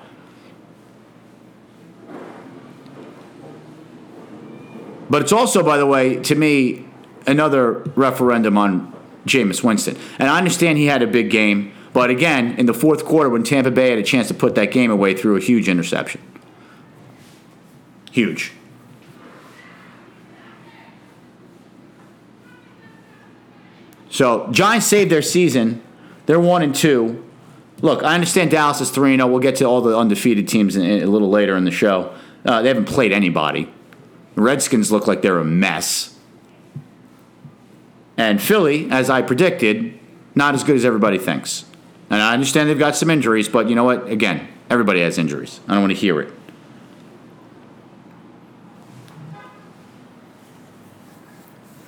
But 5.08 5.22
it's 5.22 5.32
also, 5.32 5.62
by 5.62 5.78
the 5.78 5.86
way, 5.86 6.16
to 6.24 6.34
me, 6.34 6.88
another 7.28 7.84
referendum 7.96 8.58
on 8.58 8.94
Jameis 9.28 9.64
Winston. 9.64 9.98
And 10.20 10.30
I 10.30 10.38
understand 10.38 10.78
he 10.78 10.86
had 10.86 11.02
a 11.02 11.08
big 11.08 11.30
game. 11.30 11.74
But 11.94 12.10
again, 12.10 12.56
in 12.58 12.66
the 12.66 12.74
fourth 12.74 13.06
quarter, 13.06 13.30
when 13.30 13.44
Tampa 13.44 13.72
Bay 13.72 13.90
had 13.90 14.00
a 14.00 14.04
chance 14.04 14.28
to 14.28 14.34
put 14.34 14.56
that 14.56 14.72
game 14.72 14.92
away, 14.92 15.16
threw 15.16 15.36
a 15.36 15.40
huge 15.40 15.68
interception. 15.68 16.22
Huge. 18.12 18.52
So 24.10 24.48
Giants 24.52 24.88
saved 24.88 25.12
their 25.12 25.22
season. 25.22 25.82
They're 26.26 26.40
one 26.40 26.64
and 26.64 26.74
two. 26.74 27.24
Look, 27.82 28.04
I 28.04 28.16
understand 28.16 28.52
Dallas 28.52 28.82
is 28.82 28.90
three 28.90 29.14
and 29.14 29.20
zero. 29.20 29.30
Oh. 29.30 29.32
We'll 29.34 29.42
get 29.42 29.58
to 29.58 29.66
all 29.66 29.82
the 29.82 29.96
undefeated 29.96 30.48
teams 30.48 30.76
in, 30.76 30.84
in, 30.84 31.04
a 31.04 31.08
little 31.08 31.30
later 31.30 31.56
in 31.56 31.66
the 31.66 31.72
show. 31.72 32.14
Uh, 32.44 32.62
they 32.62 32.70
haven't 32.70 32.86
played 32.86 33.12
anybody. 33.12 33.72
Redskins 34.36 34.92
look 34.92 35.08
like 35.08 35.22
they're 35.22 35.40
a 35.40 35.46
mess. 35.46 36.17
And 38.18 38.42
Philly, 38.42 38.90
as 38.90 39.10
I 39.10 39.22
predicted, 39.22 39.98
not 40.34 40.56
as 40.56 40.64
good 40.64 40.76
as 40.76 40.84
everybody 40.84 41.20
thinks. 41.20 41.66
And 42.10 42.22
I 42.22 42.34
understand 42.34 42.70
they've 42.70 42.80
got 42.80 42.96
some 42.96 43.10
injuries, 43.10 43.48
but 43.48 43.70
you 43.70 43.76
know 43.76 43.84
what? 43.84 44.08
Again, 44.08 44.48
everybody 44.70 45.02
has 45.02 45.18
injuries. 45.18 45.60
I 45.68 45.74
don't 45.74 45.84
want 45.84 45.94
to 45.94 46.00
hear 46.00 46.20
it. 46.22 46.34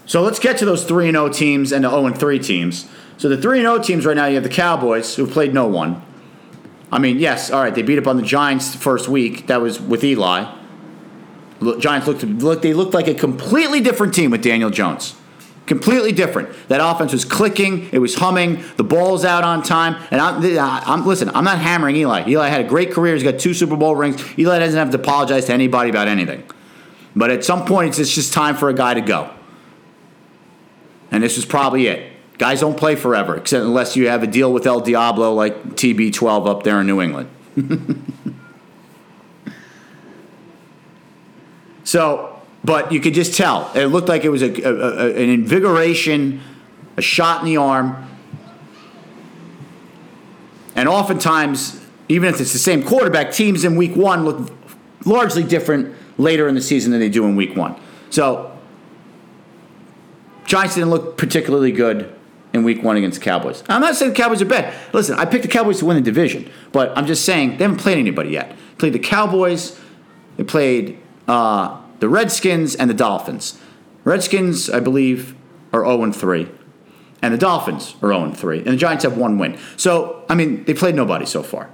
So 0.06 0.24
let's 0.24 0.40
get 0.40 0.58
to 0.58 0.66
those 0.66 0.86
3 0.86 1.12
0 1.12 1.30
teams 1.30 1.72
and 1.72 1.84
the 1.84 1.90
0 1.90 2.12
3 2.14 2.40
teams. 2.40 2.88
So 3.18 3.30
the 3.30 3.38
3 3.38 3.62
0 3.62 3.80
teams 3.80 4.06
right 4.06 4.16
now, 4.16 4.26
you 4.26 4.36
have 4.36 4.44
the 4.44 4.50
Cowboys, 4.50 5.16
who've 5.16 5.30
played 5.30 5.54
no 5.54 5.68
one. 5.68 6.02
I 6.92 6.98
mean, 6.98 7.20
yes, 7.20 7.52
all 7.52 7.62
right, 7.62 7.74
they 7.74 7.84
beat 7.84 8.00
up 8.00 8.08
on 8.08 8.18
the 8.18 8.24
Giants 8.24 8.74
first 8.74 9.08
week. 9.08 9.48
That 9.48 9.62
was 9.62 9.80
with 9.80 10.04
Eli. 10.04 10.56
Giants 11.78 12.08
looked, 12.08 12.24
looked 12.24 12.64
they 12.64 12.74
looked 12.74 12.94
like 12.94 13.08
a 13.08 13.14
completely 13.14 13.82
different 13.82 14.14
team 14.14 14.32
with 14.32 14.42
Daniel 14.42 14.72
Jones. 14.72 15.16
Completely 15.70 16.12
different. 16.12 16.50
That 16.70 16.82
offense 16.84 17.14
was 17.14 17.24
clicking. 17.24 17.90
It 17.92 18.00
was 18.00 18.16
humming. 18.16 18.64
The 18.78 18.84
ball's 18.84 19.24
out 19.24 19.44
on 19.44 19.62
time. 19.62 20.02
And 20.10 20.20
I'm, 20.20 20.44
I'm 20.60 21.06
listen. 21.06 21.30
I'm 21.30 21.44
not 21.44 21.60
hammering 21.60 21.96
Eli. 21.96 22.28
Eli 22.28 22.48
had 22.48 22.66
a 22.66 22.68
great 22.68 22.92
career. 22.92 23.14
He's 23.14 23.22
got 23.22 23.38
two 23.38 23.54
Super 23.54 23.76
Bowl 23.76 23.96
rings. 23.96 24.20
Eli 24.40 24.58
doesn't 24.58 24.80
have 24.80 24.90
to 24.90 24.98
apologize 24.98 25.46
to 25.46 25.54
anybody 25.54 25.92
about 25.92 26.08
anything. 26.08 26.44
But 27.16 27.30
at 27.30 27.44
some 27.46 27.66
point, 27.66 28.00
it's 28.00 28.16
just 28.16 28.34
time 28.34 28.56
for 28.56 28.70
a 28.70 28.74
guy 28.74 28.96
to 28.96 29.02
go. 29.02 29.30
And 31.12 31.22
this 31.22 31.36
was 31.36 31.46
probably 31.46 31.86
it. 31.86 32.14
Guys 32.40 32.62
don't 32.62 32.76
play 32.76 32.96
forever, 32.96 33.38
except 33.38 33.64
unless 33.64 33.96
you 33.96 34.08
have 34.08 34.24
a 34.24 34.28
deal 34.28 34.52
with 34.52 34.66
El 34.66 34.82
Diablo 34.82 35.36
like 35.36 35.56
TB12 35.76 36.48
up 36.48 36.64
there 36.64 36.82
in 36.82 36.88
New 36.88 37.00
England. 37.00 37.30
so 41.84 42.29
but 42.64 42.92
you 42.92 43.00
could 43.00 43.14
just 43.14 43.36
tell. 43.36 43.72
It 43.74 43.86
looked 43.86 44.10
like 44.10 44.24
it 44.24 44.30
was 44.30 44.42
a, 44.42 44.52
a, 44.62 44.74
a, 44.74 45.08
an 45.10 45.30
invigoration, 45.30 46.42
a 46.98 47.02
shot 47.02 47.42
in 47.42 47.46
the 47.46 47.58
arm. 47.58 48.08
And 50.76 50.88
oftentimes, 50.88 51.86
even 52.08 52.30
if 52.34 52.40
it's 52.40 52.54
the 52.54 52.60
same 52.60 52.84
quarterback, 52.84 53.32
teams 53.32 53.64
in 53.64 53.76
week 53.76 53.96
one 53.96 54.26
look 54.26 54.52
largely 55.06 55.44
different 55.44 55.96
later 56.18 56.48
in 56.48 56.56
the 56.56 56.62
season 56.62 56.92
than 56.92 57.00
they 57.00 57.10
do 57.10 57.26
in 57.26 57.36
week 57.36 57.56
one. 57.56 57.80
So, 58.10 58.58
Giants 60.46 60.76
didn't 60.76 60.90
look 60.90 61.18
particularly 61.18 61.72
good 61.72 62.14
in 62.54 62.64
week 62.64 62.84
one 62.84 62.98
against 62.98 63.20
the 63.20 63.24
Cowboys. 63.24 63.64
I'm 63.70 63.82
not 63.82 63.96
saying 63.96 64.12
the 64.12 64.18
Cowboys 64.18 64.42
are 64.42 64.46
bad. 64.46 64.74
Listen, 64.94 65.18
I 65.20 65.26
picked 65.26 65.44
the 65.44 65.50
Cowboys 65.50 65.80
to 65.80 65.86
win 65.86 65.96
the 65.96 66.02
division, 66.02 66.50
but 66.72 66.98
I'm 66.98 67.06
just 67.06 67.24
saying 67.24 67.58
they 67.58 67.64
haven't 67.64 67.78
played 67.78 67.98
anybody 67.98 68.32
yet. 68.32 68.56
Played 68.78 68.94
the 68.94 69.00
Cowboys, 69.00 69.80
they 70.38 70.44
played 70.44 70.98
uh, 71.28 71.80
the 72.00 72.10
Redskins 72.10 72.76
and 72.76 72.90
the 72.90 72.94
Dolphins. 72.94 73.60
Redskins, 74.04 74.70
I 74.70 74.80
believe, 74.80 75.36
are 75.74 75.86
0 75.86 76.12
3. 76.12 76.50
And 77.22 77.34
the 77.34 77.38
Dolphins 77.38 77.96
are 78.02 78.10
0 78.10 78.32
3. 78.32 78.58
And 78.60 78.68
the 78.68 78.78
Giants 78.78 79.04
have 79.04 79.18
one 79.18 79.38
win. 79.38 79.58
So, 79.78 80.26
I 80.30 80.36
mean, 80.36 80.64
they 80.64 80.74
played 80.74 80.96
nobody 80.96 81.26
so 81.26 81.44
far. 81.44 81.70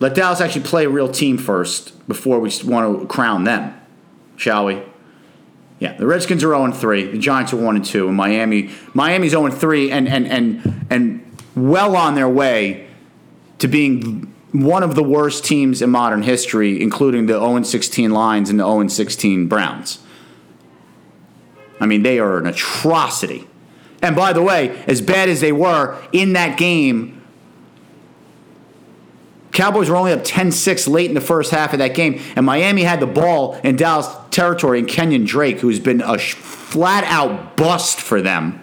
Let 0.00 0.14
Dallas 0.14 0.40
actually 0.40 0.64
play 0.64 0.86
a 0.86 0.88
real 0.88 1.10
team 1.10 1.36
first 1.36 2.06
before 2.08 2.40
we 2.40 2.50
want 2.64 3.00
to 3.00 3.06
crown 3.06 3.44
them, 3.44 3.78
shall 4.36 4.64
we? 4.64 4.82
Yeah, 5.78 5.94
the 5.94 6.06
Redskins 6.06 6.42
are 6.42 6.48
0 6.48 6.72
3. 6.72 7.12
The 7.12 7.18
Giants 7.18 7.52
are 7.52 7.56
1 7.56 7.82
2. 7.82 8.08
And 8.08 8.16
Miami, 8.16 8.70
Miami's 8.92 9.32
0 9.32 9.50
3 9.50 9.90
and, 9.90 10.08
and, 10.08 10.26
and, 10.26 10.86
and 10.90 11.36
well 11.54 11.96
on 11.96 12.14
their 12.14 12.28
way 12.28 12.88
to 13.58 13.68
being 13.68 14.29
one 14.52 14.82
of 14.82 14.94
the 14.94 15.02
worst 15.02 15.44
teams 15.44 15.80
in 15.80 15.90
modern 15.90 16.22
history, 16.22 16.82
including 16.82 17.26
the 17.26 17.34
0 17.34 17.62
16 17.62 18.10
Lions 18.10 18.50
and 18.50 18.58
the 18.58 18.64
0 18.64 18.88
16 18.88 19.46
Browns. 19.46 20.00
I 21.80 21.86
mean, 21.86 22.02
they 22.02 22.18
are 22.18 22.38
an 22.38 22.46
atrocity. 22.46 23.46
And 24.02 24.16
by 24.16 24.32
the 24.32 24.42
way, 24.42 24.82
as 24.86 25.00
bad 25.00 25.28
as 25.28 25.40
they 25.40 25.52
were 25.52 25.96
in 26.12 26.32
that 26.34 26.58
game, 26.58 27.20
Cowboys 29.52 29.90
were 29.90 29.96
only 29.96 30.12
up 30.12 30.22
10 30.24 30.52
6 30.52 30.88
late 30.88 31.08
in 31.08 31.14
the 31.14 31.20
first 31.20 31.50
half 31.50 31.72
of 31.72 31.80
that 31.80 31.94
game, 31.94 32.20
and 32.36 32.46
Miami 32.46 32.82
had 32.82 33.00
the 33.00 33.06
ball 33.06 33.54
in 33.64 33.76
Dallas 33.76 34.08
territory, 34.30 34.78
and 34.78 34.88
Kenyon 34.88 35.24
Drake, 35.24 35.60
who's 35.60 35.80
been 35.80 36.00
a 36.00 36.18
flat 36.18 37.04
out 37.04 37.56
bust 37.56 38.00
for 38.00 38.22
them, 38.22 38.62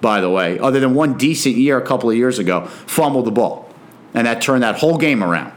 by 0.00 0.20
the 0.20 0.30
way, 0.30 0.58
other 0.58 0.78
than 0.80 0.94
one 0.94 1.18
decent 1.18 1.56
year 1.56 1.76
a 1.76 1.84
couple 1.84 2.08
of 2.08 2.16
years 2.16 2.38
ago, 2.38 2.66
fumbled 2.66 3.26
the 3.26 3.30
ball. 3.32 3.67
And 4.14 4.26
that 4.26 4.40
turned 4.40 4.62
that 4.62 4.76
whole 4.76 4.98
game 4.98 5.22
around. 5.22 5.52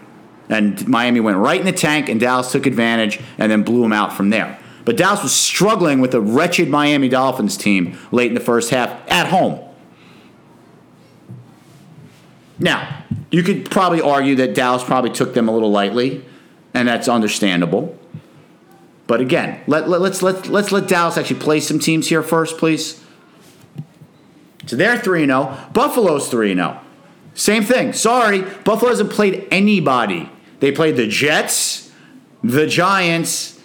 And 0.49 0.85
Miami 0.87 1.19
went 1.19 1.37
right 1.37 1.59
in 1.59 1.65
the 1.65 1.71
tank, 1.71 2.09
and 2.09 2.19
Dallas 2.19 2.51
took 2.51 2.65
advantage 2.65 3.19
and 3.37 3.51
then 3.51 3.63
blew 3.63 3.81
them 3.81 3.93
out 3.93 4.13
from 4.13 4.29
there. 4.29 4.59
But 4.83 4.97
Dallas 4.97 5.23
was 5.23 5.33
struggling 5.33 6.01
with 6.01 6.13
a 6.13 6.21
wretched 6.21 6.69
Miami 6.69 7.07
Dolphins 7.07 7.55
team 7.55 7.97
late 8.11 8.27
in 8.27 8.33
the 8.33 8.41
first 8.41 8.71
half 8.71 8.89
at 9.09 9.27
home. 9.27 9.59
Now, 12.59 13.03
you 13.31 13.43
could 13.43 13.71
probably 13.71 14.01
argue 14.01 14.35
that 14.35 14.53
Dallas 14.53 14.83
probably 14.83 15.11
took 15.11 15.33
them 15.33 15.47
a 15.47 15.51
little 15.51 15.71
lightly, 15.71 16.25
and 16.73 16.87
that's 16.87 17.07
understandable. 17.07 17.97
But 19.07 19.21
again, 19.21 19.61
let, 19.67 19.89
let, 19.89 20.01
let's, 20.01 20.21
let, 20.21 20.47
let's 20.47 20.71
let 20.71 20.87
Dallas 20.87 21.17
actually 21.17 21.39
play 21.39 21.59
some 21.59 21.79
teams 21.79 22.07
here 22.07 22.23
first, 22.23 22.57
please. 22.57 23.03
So 24.67 24.75
they're 24.75 24.97
3 24.97 25.25
0. 25.25 25.57
Buffalo's 25.73 26.29
3 26.29 26.53
0. 26.55 26.79
Same 27.33 27.63
thing. 27.63 27.93
Sorry, 27.93 28.41
Buffalo 28.41 28.89
hasn't 28.89 29.11
played 29.11 29.47
anybody. 29.51 30.29
They 30.59 30.71
played 30.71 30.95
the 30.95 31.07
Jets, 31.07 31.91
the 32.43 32.67
Giants, 32.67 33.59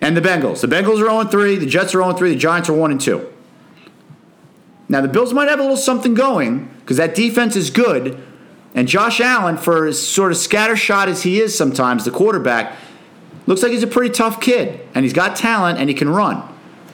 and 0.00 0.16
the 0.16 0.20
Bengals. 0.20 0.60
The 0.60 0.68
Bengals 0.68 1.00
are 1.02 1.10
0 1.10 1.24
3, 1.24 1.56
the 1.56 1.66
Jets 1.66 1.94
are 1.94 2.02
0 2.02 2.12
3, 2.12 2.30
the 2.30 2.38
Giants 2.38 2.68
are 2.68 2.74
1 2.74 2.98
2. 2.98 3.32
Now, 4.88 5.00
the 5.02 5.08
Bills 5.08 5.34
might 5.34 5.48
have 5.48 5.58
a 5.58 5.62
little 5.62 5.76
something 5.76 6.14
going 6.14 6.70
because 6.80 6.96
that 6.96 7.14
defense 7.14 7.56
is 7.56 7.70
good. 7.70 8.22
And 8.74 8.88
Josh 8.88 9.20
Allen, 9.20 9.56
for 9.56 9.86
as 9.86 10.00
sort 10.00 10.32
of 10.32 10.38
scattershot 10.38 11.08
as 11.08 11.22
he 11.24 11.40
is 11.40 11.56
sometimes, 11.56 12.04
the 12.04 12.10
quarterback, 12.10 12.74
looks 13.46 13.62
like 13.62 13.72
he's 13.72 13.82
a 13.82 13.88
pretty 13.88 14.10
tough 14.10 14.40
kid. 14.40 14.80
And 14.94 15.04
he's 15.04 15.12
got 15.12 15.36
talent 15.36 15.78
and 15.78 15.88
he 15.88 15.94
can 15.94 16.08
run. 16.08 16.42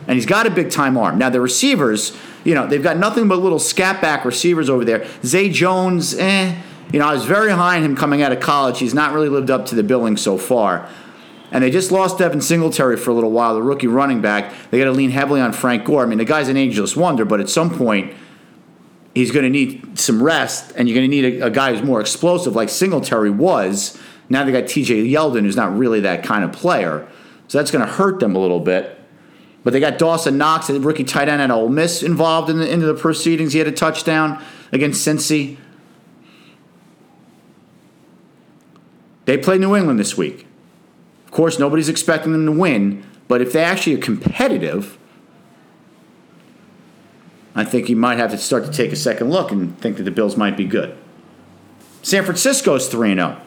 And 0.08 0.16
he's 0.16 0.26
got 0.26 0.46
a 0.46 0.50
big 0.50 0.70
time 0.70 0.96
arm. 0.96 1.18
Now, 1.18 1.30
the 1.30 1.40
receivers, 1.40 2.16
you 2.44 2.54
know, 2.54 2.66
they've 2.66 2.82
got 2.82 2.96
nothing 2.96 3.26
but 3.28 3.38
little 3.38 3.58
scat 3.58 4.00
back 4.00 4.24
receivers 4.24 4.70
over 4.70 4.84
there. 4.84 5.06
Zay 5.24 5.48
Jones, 5.48 6.14
eh. 6.14 6.60
You 6.92 6.98
know, 6.98 7.06
I 7.06 7.14
was 7.14 7.24
very 7.24 7.50
high 7.50 7.76
on 7.76 7.82
him 7.82 7.96
coming 7.96 8.22
out 8.22 8.30
of 8.30 8.40
college. 8.40 8.78
He's 8.78 8.94
not 8.94 9.12
really 9.12 9.28
lived 9.28 9.50
up 9.50 9.66
to 9.66 9.74
the 9.74 9.82
billing 9.82 10.16
so 10.16 10.38
far. 10.38 10.88
And 11.50 11.62
they 11.62 11.70
just 11.70 11.90
lost 11.90 12.18
Devin 12.18 12.40
Singletary 12.40 12.96
for 12.96 13.10
a 13.10 13.14
little 13.14 13.30
while, 13.30 13.54
the 13.54 13.62
rookie 13.62 13.86
running 13.86 14.20
back. 14.20 14.52
They 14.70 14.78
got 14.78 14.84
to 14.84 14.92
lean 14.92 15.10
heavily 15.10 15.40
on 15.40 15.52
Frank 15.52 15.84
Gore. 15.84 16.02
I 16.02 16.06
mean, 16.06 16.18
the 16.18 16.24
guy's 16.24 16.48
an 16.48 16.56
ageless 16.56 16.96
wonder, 16.96 17.24
but 17.24 17.40
at 17.40 17.48
some 17.48 17.70
point, 17.70 18.14
he's 19.14 19.30
going 19.30 19.44
to 19.44 19.50
need 19.50 19.98
some 19.98 20.22
rest, 20.22 20.72
and 20.76 20.88
you're 20.88 20.96
going 20.96 21.08
to 21.10 21.16
need 21.16 21.40
a, 21.40 21.46
a, 21.46 21.50
guy 21.50 21.72
who's 21.72 21.82
more 21.82 22.00
explosive, 22.00 22.56
like 22.56 22.68
Singletary 22.68 23.30
was. 23.30 23.98
Now 24.28 24.44
they 24.44 24.52
got 24.52 24.64
TJ 24.64 25.10
Yeldon, 25.10 25.42
who's 25.42 25.56
not 25.56 25.76
really 25.76 26.00
that 26.00 26.24
kind 26.24 26.44
of 26.44 26.52
player. 26.52 27.06
So 27.48 27.58
that's 27.58 27.70
going 27.70 27.86
to 27.86 27.92
hurt 27.92 28.20
them 28.20 28.34
a 28.34 28.38
little 28.38 28.60
bit. 28.60 29.00
But 29.64 29.72
they 29.72 29.80
got 29.80 29.98
Dawson 29.98 30.36
Knox, 30.36 30.66
the 30.66 30.78
rookie 30.78 31.04
tight 31.04 31.28
end 31.28 31.40
at 31.40 31.50
Ole 31.50 31.70
Miss, 31.70 32.02
involved 32.02 32.50
in 32.50 32.58
the, 32.58 32.70
into 32.70 32.86
the 32.86 32.94
proceedings. 32.94 33.54
He 33.54 33.58
had 33.58 33.66
a 33.66 33.72
touchdown 33.72 34.42
against 34.70 35.06
Cincy. 35.06 35.56
They 39.24 39.38
play 39.38 39.56
New 39.56 39.74
England 39.74 39.98
this 39.98 40.18
week 40.18 40.46
Of 41.24 41.30
course, 41.30 41.58
nobody's 41.58 41.88
expecting 41.88 42.32
them 42.32 42.44
to 42.44 42.52
win, 42.52 43.06
but 43.26 43.40
if 43.40 43.54
they 43.54 43.64
actually 43.64 43.94
are 43.94 44.02
competitive, 44.02 44.98
I 47.54 47.64
think 47.64 47.88
you 47.88 47.96
might 47.96 48.18
have 48.18 48.32
to 48.32 48.38
start 48.38 48.66
to 48.66 48.70
take 48.70 48.92
a 48.92 48.96
second 48.96 49.30
look 49.30 49.50
and 49.50 49.78
think 49.78 49.96
that 49.96 50.02
the 50.02 50.10
Bills 50.10 50.36
might 50.36 50.58
be 50.58 50.66
good. 50.66 50.94
San 52.02 52.22
Francisco's 52.24 52.88
3 52.88 53.14
0. 53.14 53.40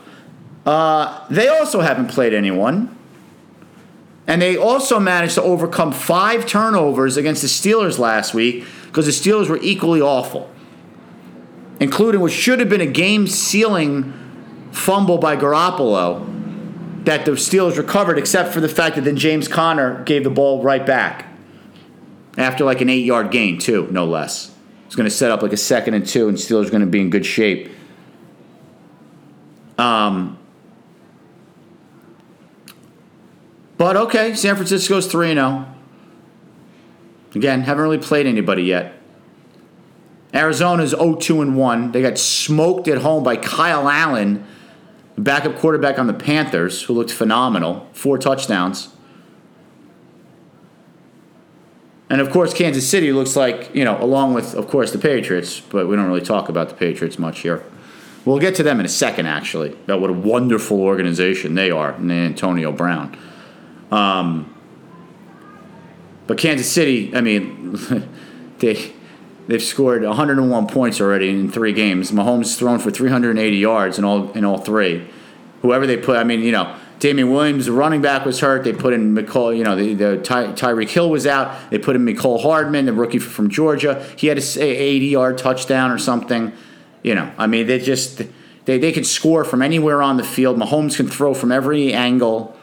Uh, 0.65 1.27
they 1.29 1.47
also 1.47 1.81
haven't 1.81 2.07
played 2.07 2.33
anyone. 2.33 2.96
And 4.27 4.41
they 4.41 4.57
also 4.57 4.99
managed 4.99 5.35
to 5.35 5.41
overcome 5.41 5.93
five 5.93 6.45
turnovers 6.45 7.15
against 7.15 7.41
the 7.41 7.47
Steelers 7.47 7.97
last 7.97 8.33
week 8.33 8.65
because 8.87 9.05
the 9.05 9.11
Steelers 9.11 9.49
were 9.49 9.59
equally 9.61 10.01
awful, 10.01 10.51
including 11.79 12.19
what 12.19 12.33
should 12.33 12.59
have 12.59 12.67
been 12.67 12.81
a 12.81 12.85
game 12.85 13.25
sealing 13.27 14.13
fumble 14.73 15.17
by 15.17 15.37
Garoppolo 15.37 17.05
that 17.05 17.23
the 17.23 17.31
Steelers 17.31 17.77
recovered, 17.77 18.17
except 18.17 18.53
for 18.53 18.59
the 18.59 18.67
fact 18.67 18.95
that 18.95 19.05
then 19.05 19.15
James 19.15 19.47
Conner 19.47 20.03
gave 20.03 20.25
the 20.25 20.29
ball 20.29 20.61
right 20.61 20.85
back 20.85 21.25
after 22.37 22.65
like 22.65 22.81
an 22.81 22.89
eight 22.89 23.05
yard 23.05 23.31
gain, 23.31 23.57
too, 23.57 23.87
no 23.91 24.05
less. 24.05 24.51
It's 24.87 24.95
going 24.95 25.09
to 25.09 25.15
set 25.15 25.31
up 25.31 25.41
like 25.41 25.53
a 25.53 25.57
second 25.57 25.93
and 25.93 26.05
two, 26.05 26.27
and 26.27 26.37
Steelers 26.37 26.67
are 26.67 26.71
going 26.71 26.81
to 26.81 26.87
be 26.87 26.99
in 26.99 27.09
good 27.09 27.25
shape. 27.25 27.71
Um, 29.77 30.37
but 33.77 33.95
okay, 33.95 34.33
San 34.33 34.55
Francisco's 34.55 35.07
3 35.07 35.33
0. 35.33 35.73
Again, 37.35 37.61
haven't 37.61 37.83
really 37.83 37.97
played 37.97 38.25
anybody 38.25 38.63
yet. 38.63 38.93
Arizona's 40.33 40.91
0 40.91 41.15
2 41.15 41.41
and 41.41 41.55
1. 41.55 41.91
They 41.91 42.01
got 42.01 42.17
smoked 42.17 42.87
at 42.87 42.99
home 42.99 43.23
by 43.23 43.37
Kyle 43.37 43.87
Allen 43.87 44.45
backup 45.17 45.57
quarterback 45.57 45.97
on 45.97 46.07
the 46.07 46.13
Panthers, 46.13 46.83
who 46.83 46.93
looked 46.93 47.11
phenomenal, 47.11 47.87
four 47.91 48.17
touchdowns. 48.17 48.89
And 52.09 52.21
of 52.21 52.29
course, 52.29 52.53
Kansas 52.53 52.87
City 52.87 53.11
looks 53.11 53.35
like, 53.35 53.73
you 53.75 53.83
know, 53.83 54.01
along 54.01 54.33
with, 54.33 54.53
of 54.53 54.67
course, 54.67 54.91
the 54.91 54.99
Patriots, 54.99 55.59
but 55.59 55.87
we 55.87 55.95
don't 55.95 56.05
really 56.05 56.21
talk 56.21 56.47
about 56.47 56.69
the 56.69 56.75
Patriots 56.75 57.19
much 57.19 57.39
here. 57.39 57.63
We'll 58.23 58.39
get 58.39 58.55
to 58.55 58.63
them 58.63 58.79
in 58.79 58.85
a 58.85 58.89
second, 58.89 59.25
actually, 59.25 59.71
about 59.73 60.01
what 60.01 60.09
a 60.09 60.13
wonderful 60.13 60.81
organization 60.81 61.55
they 61.55 61.71
are, 61.71 61.93
and 61.93 62.11
Antonio 62.11 62.71
Brown. 62.71 63.17
Um, 63.91 64.53
but 66.25 66.37
Kansas 66.37 66.69
City, 66.69 67.15
I 67.15 67.21
mean, 67.21 67.77
they 68.59 68.93
They've 69.47 69.63
scored 69.63 70.03
101 70.03 70.67
points 70.67 70.99
already 70.99 71.29
in 71.29 71.49
three 71.49 71.71
games. 71.71 72.11
Mahomes 72.11 72.57
thrown 72.57 72.79
for 72.79 72.91
380 72.91 73.57
yards 73.57 73.97
in 73.97 74.03
all 74.03 74.31
in 74.33 74.43
all 74.43 74.57
three. 74.57 75.07
Whoever 75.61 75.87
they 75.87 75.97
put, 75.97 76.17
I 76.17 76.23
mean, 76.23 76.41
you 76.41 76.51
know, 76.51 76.75
Damien 76.99 77.31
Williams, 77.31 77.65
the 77.65 77.71
running 77.71 78.01
back, 78.01 78.25
was 78.25 78.41
hurt. 78.41 78.63
They 78.63 78.73
put 78.73 78.93
in 78.93 79.15
Mecole, 79.15 79.57
you 79.57 79.63
know, 79.63 79.75
the, 79.75 79.93
the 79.93 80.17
Ty, 80.17 80.47
Tyreek 80.47 80.89
Hill 80.89 81.09
was 81.09 81.25
out. 81.25 81.71
They 81.71 81.79
put 81.79 81.95
in 81.95 82.05
Mecole 82.05 82.41
Hardman, 82.41 82.85
the 82.85 82.93
rookie 82.93 83.19
from 83.19 83.49
Georgia. 83.49 84.05
He 84.17 84.27
had 84.27 84.37
a 84.37 84.61
80 84.61 85.05
yard 85.05 85.37
touchdown 85.37 85.91
or 85.91 85.97
something. 85.97 86.51
You 87.01 87.15
know, 87.15 87.31
I 87.37 87.47
mean, 87.47 87.67
they 87.67 87.79
just 87.79 88.23
they 88.65 88.77
they 88.77 88.91
can 88.91 89.05
score 89.05 89.45
from 89.45 89.61
anywhere 89.61 90.01
on 90.01 90.17
the 90.17 90.23
field. 90.23 90.57
Mahomes 90.57 90.97
can 90.97 91.07
throw 91.07 91.33
from 91.33 91.53
every 91.53 91.93
angle. 91.93 92.56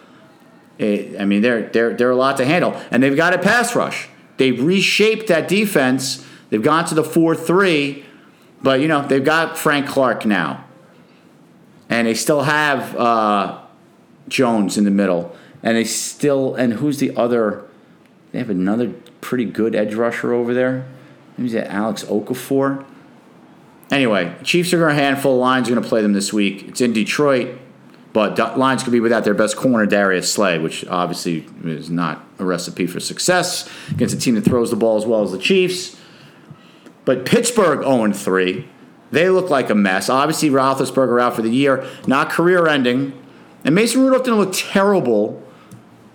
It, 0.78 1.20
I 1.20 1.24
mean, 1.24 1.42
they're 1.42 1.68
they're 1.68 1.94
they're 1.94 2.10
a 2.10 2.16
lot 2.16 2.36
to 2.38 2.44
handle, 2.44 2.80
and 2.90 3.02
they've 3.02 3.16
got 3.16 3.34
a 3.34 3.38
pass 3.38 3.76
rush. 3.76 4.08
They've 4.36 4.60
reshaped 4.60 5.28
that 5.28 5.46
defense 5.46 6.24
They've 6.54 6.62
gone 6.62 6.84
to 6.84 6.94
the 6.94 7.02
4 7.02 7.34
3, 7.34 8.04
but, 8.62 8.80
you 8.80 8.86
know, 8.86 9.04
they've 9.04 9.24
got 9.24 9.58
Frank 9.58 9.88
Clark 9.88 10.24
now. 10.24 10.64
And 11.88 12.06
they 12.06 12.14
still 12.14 12.42
have 12.42 12.94
uh, 12.94 13.60
Jones 14.28 14.78
in 14.78 14.84
the 14.84 14.90
middle. 14.92 15.34
And 15.64 15.76
they 15.76 15.82
still, 15.82 16.54
and 16.54 16.74
who's 16.74 16.98
the 16.98 17.16
other? 17.16 17.64
They 18.30 18.38
have 18.38 18.50
another 18.50 18.90
pretty 19.20 19.46
good 19.46 19.74
edge 19.74 19.94
rusher 19.94 20.32
over 20.32 20.54
there. 20.54 20.86
Maybe 21.36 21.50
that 21.50 21.72
Alex 21.72 22.04
Okafor. 22.04 22.84
Anyway, 23.90 24.36
Chiefs 24.44 24.72
are 24.72 24.78
going 24.78 24.94
to 24.94 25.02
handful. 25.02 25.36
Lions 25.36 25.68
are 25.68 25.72
going 25.72 25.82
to 25.82 25.88
play 25.88 26.02
them 26.02 26.12
this 26.12 26.32
week. 26.32 26.68
It's 26.68 26.80
in 26.80 26.92
Detroit, 26.92 27.58
but 28.14 28.56
Lions 28.56 28.84
could 28.84 28.92
be 28.92 29.00
without 29.00 29.24
their 29.24 29.34
best 29.34 29.56
corner, 29.56 29.86
Darius 29.86 30.32
Slay, 30.32 30.60
which 30.60 30.86
obviously 30.86 31.46
is 31.64 31.90
not 31.90 32.24
a 32.38 32.44
recipe 32.44 32.86
for 32.86 33.00
success 33.00 33.68
against 33.90 34.14
a 34.14 34.18
team 34.18 34.36
that 34.36 34.44
throws 34.44 34.70
the 34.70 34.76
ball 34.76 34.96
as 34.96 35.04
well 35.04 35.24
as 35.24 35.32
the 35.32 35.38
Chiefs. 35.38 35.96
But 37.04 37.26
Pittsburgh 37.26 37.80
0 37.80 38.12
3. 38.12 38.68
They 39.10 39.28
look 39.30 39.50
like 39.50 39.68
a 39.68 39.74
mess. 39.74 40.08
Obviously, 40.08 40.48
Roethlisberger 40.48 41.20
out 41.20 41.34
for 41.34 41.42
the 41.42 41.50
year, 41.50 41.86
not 42.06 42.30
career 42.30 42.68
ending. 42.68 43.20
And 43.64 43.74
Mason 43.74 44.02
Rudolph 44.02 44.22
didn't 44.22 44.38
look 44.38 44.54
terrible 44.54 45.42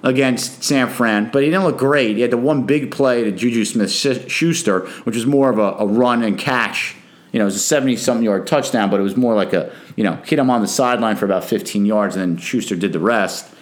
against 0.01 0.63
San 0.63 0.87
Fran, 0.87 1.29
but 1.31 1.43
he 1.43 1.49
didn't 1.49 1.65
look 1.65 1.77
great. 1.77 2.15
He 2.15 2.21
had 2.21 2.31
the 2.31 2.37
one 2.37 2.63
big 2.63 2.91
play 2.91 3.25
to 3.25 3.31
Juju 3.31 3.65
Smith 3.65 3.91
Schuster, 3.91 4.87
which 5.03 5.15
was 5.15 5.25
more 5.25 5.49
of 5.49 5.59
a, 5.59 5.75
a 5.79 5.85
run 5.85 6.23
and 6.23 6.37
catch. 6.37 6.95
You 7.31 7.39
know, 7.39 7.45
it 7.45 7.45
was 7.45 7.55
a 7.55 7.59
70 7.59 7.97
something 7.97 8.23
yard 8.23 8.47
touchdown, 8.47 8.89
but 8.89 8.99
it 8.99 9.03
was 9.03 9.15
more 9.15 9.35
like 9.35 9.53
a, 9.53 9.71
you 9.95 10.03
know, 10.03 10.15
hit 10.25 10.39
him 10.39 10.49
on 10.49 10.61
the 10.61 10.67
sideline 10.67 11.15
for 11.15 11.25
about 11.25 11.43
15 11.43 11.85
yards, 11.85 12.15
and 12.15 12.21
then 12.21 12.43
Schuster 12.43 12.75
did 12.75 12.91
the 12.91 12.99
rest. 12.99 13.53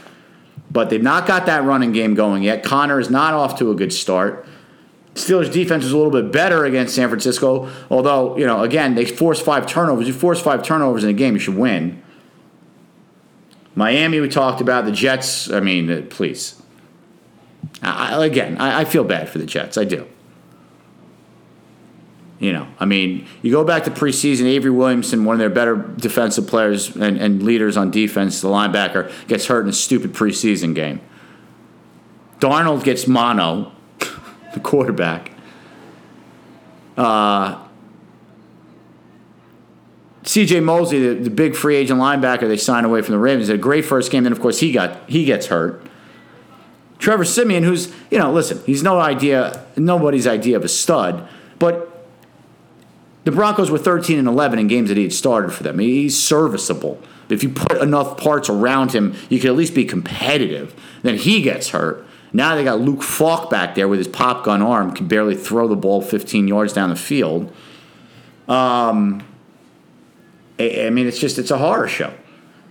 But 0.72 0.90
they've 0.90 1.04
not 1.04 1.28
got 1.28 1.46
that 1.46 1.64
running 1.64 1.92
game 1.92 2.14
going 2.14 2.44
yet. 2.44 2.64
Conner 2.64 3.00
is 3.00 3.10
not 3.10 3.34
off 3.34 3.58
to 3.60 3.72
a 3.72 3.76
good 3.76 3.94
start. 3.94 4.46
Steelers 5.16 5.52
defense 5.52 5.84
was 5.84 5.92
a 5.92 5.98
little 5.98 6.12
bit 6.12 6.32
better 6.32 6.66
against 6.66 6.96
San 6.96 7.10
Francisco, 7.10 7.70
although, 7.90 8.38
you 8.38 8.46
know, 8.46 8.64
again, 8.64 8.96
they 8.96 9.06
forced 9.06 9.44
five 9.44 9.66
turnovers. 9.66 10.08
You 10.08 10.14
force 10.14 10.40
five 10.40 10.64
turnovers 10.64 11.04
in 11.04 11.10
a 11.10 11.14
game, 11.14 11.34
you 11.34 11.40
should 11.40 11.58
win. 11.58 12.02
Miami, 13.76 14.20
we 14.20 14.30
talked 14.30 14.62
about. 14.62 14.86
The 14.86 14.92
Jets, 14.92 15.52
I 15.52 15.60
mean, 15.60 16.08
please. 16.08 16.62
I, 17.82 18.26
again, 18.26 18.58
I, 18.60 18.82
I 18.82 18.86
feel 18.86 19.04
bad 19.04 19.30
for 19.30 19.38
the 19.38 19.46
Jets. 19.46 19.78
I 19.78 19.84
do. 19.84 20.08
You 22.40 22.54
know, 22.54 22.68
I 22.80 22.86
mean, 22.86 23.26
you 23.42 23.52
go 23.52 23.64
back 23.64 23.86
to 23.86 23.92
preseason, 23.92 24.46
Avery 24.46 24.70
Williamson, 24.70 25.26
one 25.26 25.34
of 25.34 25.40
their 25.40 25.50
better 25.50 25.76
defensive 25.76 26.46
players 26.46 26.96
and, 26.96 27.18
and 27.18 27.42
leaders 27.42 27.78
on 27.78 27.90
defense, 27.90 28.42
the 28.42 28.48
linebacker, 28.48 29.12
gets 29.28 29.48
hurt 29.48 29.64
in 29.64 29.70
a 29.70 29.74
stupid 29.74 30.14
preseason 30.14 30.76
game. 30.76 31.02
Darnold 32.40 32.84
gets 32.84 33.08
mono 33.08 33.72
the 34.54 34.60
quarterback. 34.60 35.32
Uh, 36.96 37.64
C.J. 40.24 40.60
Mosley, 40.60 41.00
the, 41.00 41.24
the 41.24 41.30
big 41.30 41.56
free 41.56 41.76
agent 41.76 42.00
linebacker 42.00 42.48
they 42.48 42.58
signed 42.58 42.86
away 42.86 43.02
from 43.02 43.14
the 43.14 43.20
Ravens, 43.20 43.48
had 43.48 43.56
a 43.56 43.60
great 43.60 43.86
first 43.86 44.12
game. 44.12 44.24
Then 44.24 44.34
of 44.34 44.42
course 44.42 44.60
he 44.60 44.72
got 44.72 45.10
he 45.10 45.26
gets 45.26 45.48
hurt. 45.48 45.82
Trevor 47.00 47.26
Siemian, 47.26 47.64
who's 47.64 47.94
you 48.12 48.18
know, 48.20 48.32
listen, 48.32 48.62
he's 48.66 48.84
no 48.84 49.00
idea, 49.00 49.66
nobody's 49.76 50.28
idea 50.28 50.58
of 50.58 50.66
a 50.66 50.68
stud, 50.68 51.28
but 51.60 51.87
the 53.28 53.34
Broncos 53.34 53.70
were 53.70 53.78
13 53.78 54.20
and 54.20 54.26
11 54.26 54.58
in 54.58 54.68
games 54.68 54.88
that 54.88 54.96
he 54.96 55.04
had 55.04 55.12
started 55.12 55.52
for 55.52 55.62
them. 55.62 55.80
He's 55.80 56.18
serviceable. 56.18 56.98
If 57.28 57.44
you 57.44 57.50
put 57.50 57.82
enough 57.82 58.16
parts 58.16 58.48
around 58.48 58.94
him, 58.94 59.16
you 59.28 59.38
can 59.38 59.50
at 59.50 59.58
least 59.58 59.76
be 59.76 59.84
competitive. 59.84 60.74
Then 61.04 61.18
he 61.18 61.42
gets 61.42 61.72
hurt. 61.72 62.08
Now 62.32 62.56
they 62.56 62.64
got 62.64 62.80
Luke 62.80 63.04
Falk 63.04 63.50
back 63.50 63.76
there 63.76 63.90
with 63.90 64.00
his 64.00 64.08
pop 64.08 64.46
gun 64.46 64.62
arm, 64.62 64.94
can 64.94 65.10
barely 65.10 65.36
throw 65.36 65.68
the 65.68 65.76
ball 65.76 66.02
15 66.02 66.48
yards 66.48 66.72
down 66.72 66.90
the 66.90 66.96
field. 66.96 67.54
Um, 68.48 69.28
I 70.58 70.90
mean, 70.90 71.06
it's 71.06 71.20
just 71.20 71.38
it's 71.38 71.52
a 71.52 71.58
horror 71.58 71.90
show. 71.90 72.14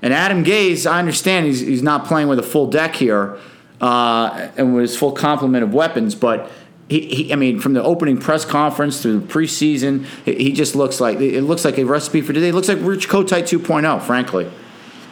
And 0.01 0.15
Adam 0.15 0.43
Gase, 0.43 0.91
I 0.91 0.99
understand 1.01 1.45
he's, 1.45 1.61
he's 1.61 1.83
not 1.83 2.07
playing 2.07 2.29
with 2.29 2.39
a 2.39 2.43
full 2.43 2.71
deck 2.71 2.95
here 2.95 3.39
uh, 3.83 4.49
and 4.57 4.75
with 4.75 4.83
his 4.85 4.97
full 4.97 5.13
complement 5.13 5.65
of 5.65 5.75
weapons, 5.75 6.15
but 6.15 6.51
he, 6.89 7.01
he, 7.07 7.33
I 7.33 7.37
mean, 7.37 7.59
from 7.59 7.73
the 7.73 7.83
opening 7.83 8.19
press 8.19 8.45
conference 8.45 9.03
to 9.03 9.19
the 9.19 9.27
preseason, 9.27 10.05
he 10.25 10.53
just 10.53 10.77
looks 10.77 11.01
like 11.01 11.19
it 11.19 11.43
looks 11.43 11.65
like 11.65 11.79
a 11.79 11.85
recipe 11.85 12.21
for 12.21 12.33
today. 12.33 12.49
It 12.49 12.55
looks 12.55 12.69
like 12.69 12.79
Rich 12.81 13.09
Kotite 13.09 13.43
2.0, 13.43 14.03
frankly. 14.03 14.51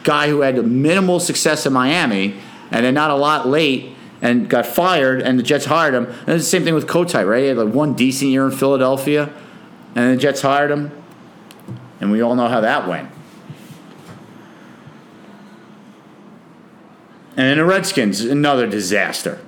Guy 0.03 0.29
who 0.29 0.41
had 0.41 0.63
minimal 0.65 1.19
success 1.19 1.65
in 1.65 1.73
Miami 1.73 2.35
and 2.71 2.85
then 2.85 2.93
not 2.93 3.11
a 3.11 3.15
lot 3.15 3.47
late 3.47 3.95
and 4.21 4.49
got 4.49 4.65
fired, 4.65 5.21
and 5.21 5.37
the 5.37 5.43
Jets 5.43 5.65
hired 5.65 5.93
him. 5.93 6.05
And 6.05 6.29
it's 6.29 6.45
the 6.45 6.49
same 6.49 6.63
thing 6.63 6.73
with 6.73 6.87
Kotite, 6.87 7.27
right? 7.27 7.41
He 7.41 7.47
had 7.49 7.57
like 7.57 7.73
one 7.73 7.93
decent 7.93 8.31
year 8.31 8.45
in 8.45 8.51
Philadelphia, 8.51 9.31
and 9.93 10.13
the 10.13 10.17
Jets 10.17 10.41
hired 10.41 10.71
him, 10.71 10.91
and 11.99 12.11
we 12.11 12.21
all 12.21 12.35
know 12.35 12.47
how 12.47 12.61
that 12.61 12.87
went. 12.87 13.09
And 17.37 17.49
then 17.49 17.57
the 17.57 17.65
Redskins, 17.65 18.21
another 18.21 18.65
disaster. 18.65 19.44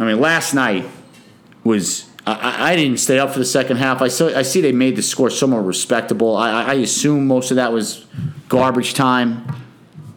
I 0.00 0.04
mean, 0.06 0.18
last 0.18 0.54
night 0.54 0.88
was 1.62 2.08
I, 2.26 2.72
I, 2.72 2.76
didn't 2.76 2.98
stay 2.98 3.18
up 3.18 3.32
for 3.32 3.38
the 3.38 3.44
second 3.44 3.76
half. 3.76 4.00
I 4.00 4.08
saw 4.08 4.28
I 4.28 4.42
see 4.42 4.62
they 4.62 4.72
made 4.72 4.96
the 4.96 5.02
score 5.02 5.28
somewhat 5.28 5.60
respectable. 5.60 6.36
I, 6.36 6.64
I 6.64 6.74
assume 6.74 7.26
most 7.26 7.50
of 7.50 7.56
that 7.56 7.72
was 7.72 8.06
garbage 8.48 8.94
time. 8.94 9.44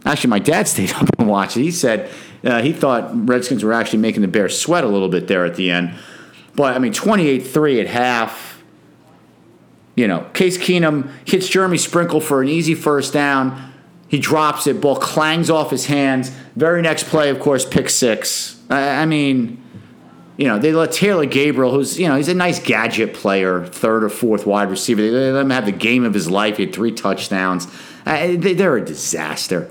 Actually, 0.06 0.30
my 0.30 0.40
dad 0.40 0.68
stayed 0.70 0.94
up 0.94 1.08
and 1.20 1.28
watched 1.28 1.58
it. 1.58 1.64
He 1.64 1.72
said 1.72 2.10
uh, 2.46 2.62
he 2.62 2.72
thought 2.72 3.12
Redskins 3.28 3.64
were 3.64 3.74
actually 3.74 4.00
making 4.00 4.22
the 4.22 4.28
Bears 4.30 4.58
sweat 4.58 4.86
a 4.86 4.88
little 4.88 5.10
bit 5.10 5.28
there 5.28 5.46
at 5.46 5.56
the 5.56 5.70
end. 5.70 5.94
But 6.56 6.76
I 6.76 6.80
mean, 6.80 6.94
28-3 6.94 7.82
at 7.82 7.88
half. 7.88 8.64
You 9.96 10.08
know, 10.08 10.28
Case 10.34 10.58
Keenum 10.58 11.12
hits 11.26 11.48
Jeremy 11.48 11.78
Sprinkle 11.78 12.20
for 12.20 12.42
an 12.42 12.48
easy 12.48 12.74
first 12.74 13.14
down. 13.14 13.74
He 14.08 14.18
drops 14.18 14.66
it. 14.66 14.82
Ball 14.82 14.96
clangs 14.96 15.50
off 15.50 15.72
his 15.72 15.86
hands. 15.88 16.30
Very 16.56 16.82
next 16.82 17.06
play, 17.06 17.30
of 17.30 17.40
course, 17.40 17.66
pick 17.66 17.90
six. 17.90 18.60
I, 18.70 19.02
I 19.02 19.06
mean, 19.06 19.63
you 20.38 20.48
know, 20.48 20.58
they 20.58 20.74
let 20.74 20.92
Taylor 20.92 21.26
Gabriel, 21.26 21.72
who's, 21.72 22.00
you 22.00 22.08
know, 22.08 22.16
he's 22.16 22.28
a 22.28 22.34
nice 22.34 22.60
gadget 22.60 23.14
player, 23.14 23.66
third 23.66 24.04
or 24.04 24.10
fourth 24.10 24.48
wide 24.48 24.70
receiver. 24.70 25.02
They 25.02 25.32
let 25.32 25.42
him 25.42 25.52
have 25.52 25.66
the 25.66 25.72
game 25.72 26.04
of 26.04 26.14
his 26.14 26.30
life. 26.30 26.58
He 26.58 26.66
had 26.66 26.74
three 26.74 26.92
touchdowns. 26.92 27.68
Uh, 28.06 28.28
they, 28.38 28.54
they're 28.54 28.78
a 28.78 28.84
disaster. 28.84 29.70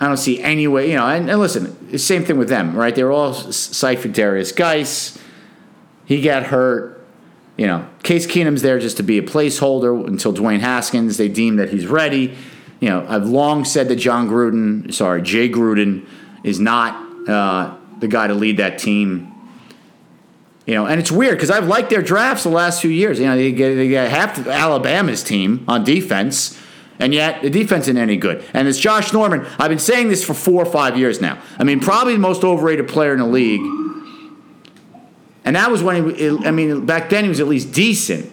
I 0.00 0.06
don't 0.06 0.16
see 0.16 0.40
any 0.40 0.68
way, 0.68 0.90
you 0.90 0.96
know, 0.96 1.06
and, 1.06 1.28
and 1.28 1.40
listen, 1.40 1.98
same 1.98 2.24
thing 2.24 2.38
with 2.38 2.48
them, 2.48 2.76
right? 2.76 2.94
They're 2.94 3.10
all 3.10 3.32
Cypher 3.34 4.08
Darius 4.08 4.52
Geis. 4.52 5.18
He 6.04 6.22
got 6.22 6.44
hurt. 6.44 6.96
You 7.56 7.66
know, 7.66 7.88
Case 8.04 8.24
Keenum's 8.26 8.62
there 8.62 8.78
just 8.78 8.96
to 8.98 9.02
be 9.02 9.18
a 9.18 9.22
placeholder 9.22 10.06
until 10.06 10.32
Dwayne 10.32 10.60
Haskins, 10.60 11.16
they 11.16 11.28
deem 11.28 11.56
that 11.56 11.70
he's 11.70 11.88
ready. 11.88 12.36
You 12.80 12.90
know, 12.90 13.06
I've 13.08 13.26
long 13.26 13.64
said 13.64 13.88
that 13.88 13.96
John 13.96 14.28
Gruden, 14.28 14.92
sorry, 14.92 15.22
Jay 15.22 15.48
Gruden, 15.48 16.06
is 16.44 16.60
not 16.60 17.28
uh, 17.28 17.74
the 17.98 18.08
guy 18.08 18.26
to 18.26 18.34
lead 18.34 18.58
that 18.58 18.78
team. 18.78 19.34
You 20.66 20.74
know, 20.74 20.86
and 20.86 21.00
it's 21.00 21.10
weird 21.10 21.36
because 21.36 21.50
I've 21.50 21.66
liked 21.66 21.90
their 21.90 22.02
drafts 22.02 22.44
the 22.44 22.50
last 22.50 22.82
few 22.82 22.90
years. 22.90 23.18
You 23.18 23.26
know, 23.26 23.36
they 23.36 23.52
get, 23.52 23.74
they 23.74 23.88
get 23.88 24.10
half 24.10 24.46
Alabama's 24.46 25.24
team 25.24 25.64
on 25.66 25.82
defense 25.82 26.58
and 26.98 27.14
yet 27.14 27.42
the 27.42 27.50
defense 27.50 27.84
isn't 27.84 27.96
any 27.96 28.16
good. 28.16 28.44
And 28.52 28.66
it's 28.66 28.78
Josh 28.78 29.12
Norman. 29.12 29.46
I've 29.58 29.68
been 29.68 29.78
saying 29.78 30.08
this 30.08 30.24
for 30.24 30.34
four 30.34 30.62
or 30.62 30.70
five 30.70 30.98
years 30.98 31.20
now. 31.20 31.40
I 31.58 31.64
mean, 31.64 31.80
probably 31.80 32.14
the 32.14 32.18
most 32.18 32.44
overrated 32.44 32.88
player 32.88 33.12
in 33.12 33.18
the 33.18 33.26
league. 33.26 33.60
And 35.44 35.56
that 35.56 35.70
was 35.70 35.82
when 35.82 36.14
he, 36.14 36.28
I 36.28 36.50
mean, 36.50 36.86
back 36.86 37.08
then 37.08 37.24
he 37.24 37.28
was 37.28 37.40
at 37.40 37.46
least 37.46 37.72
decent. 37.72 38.32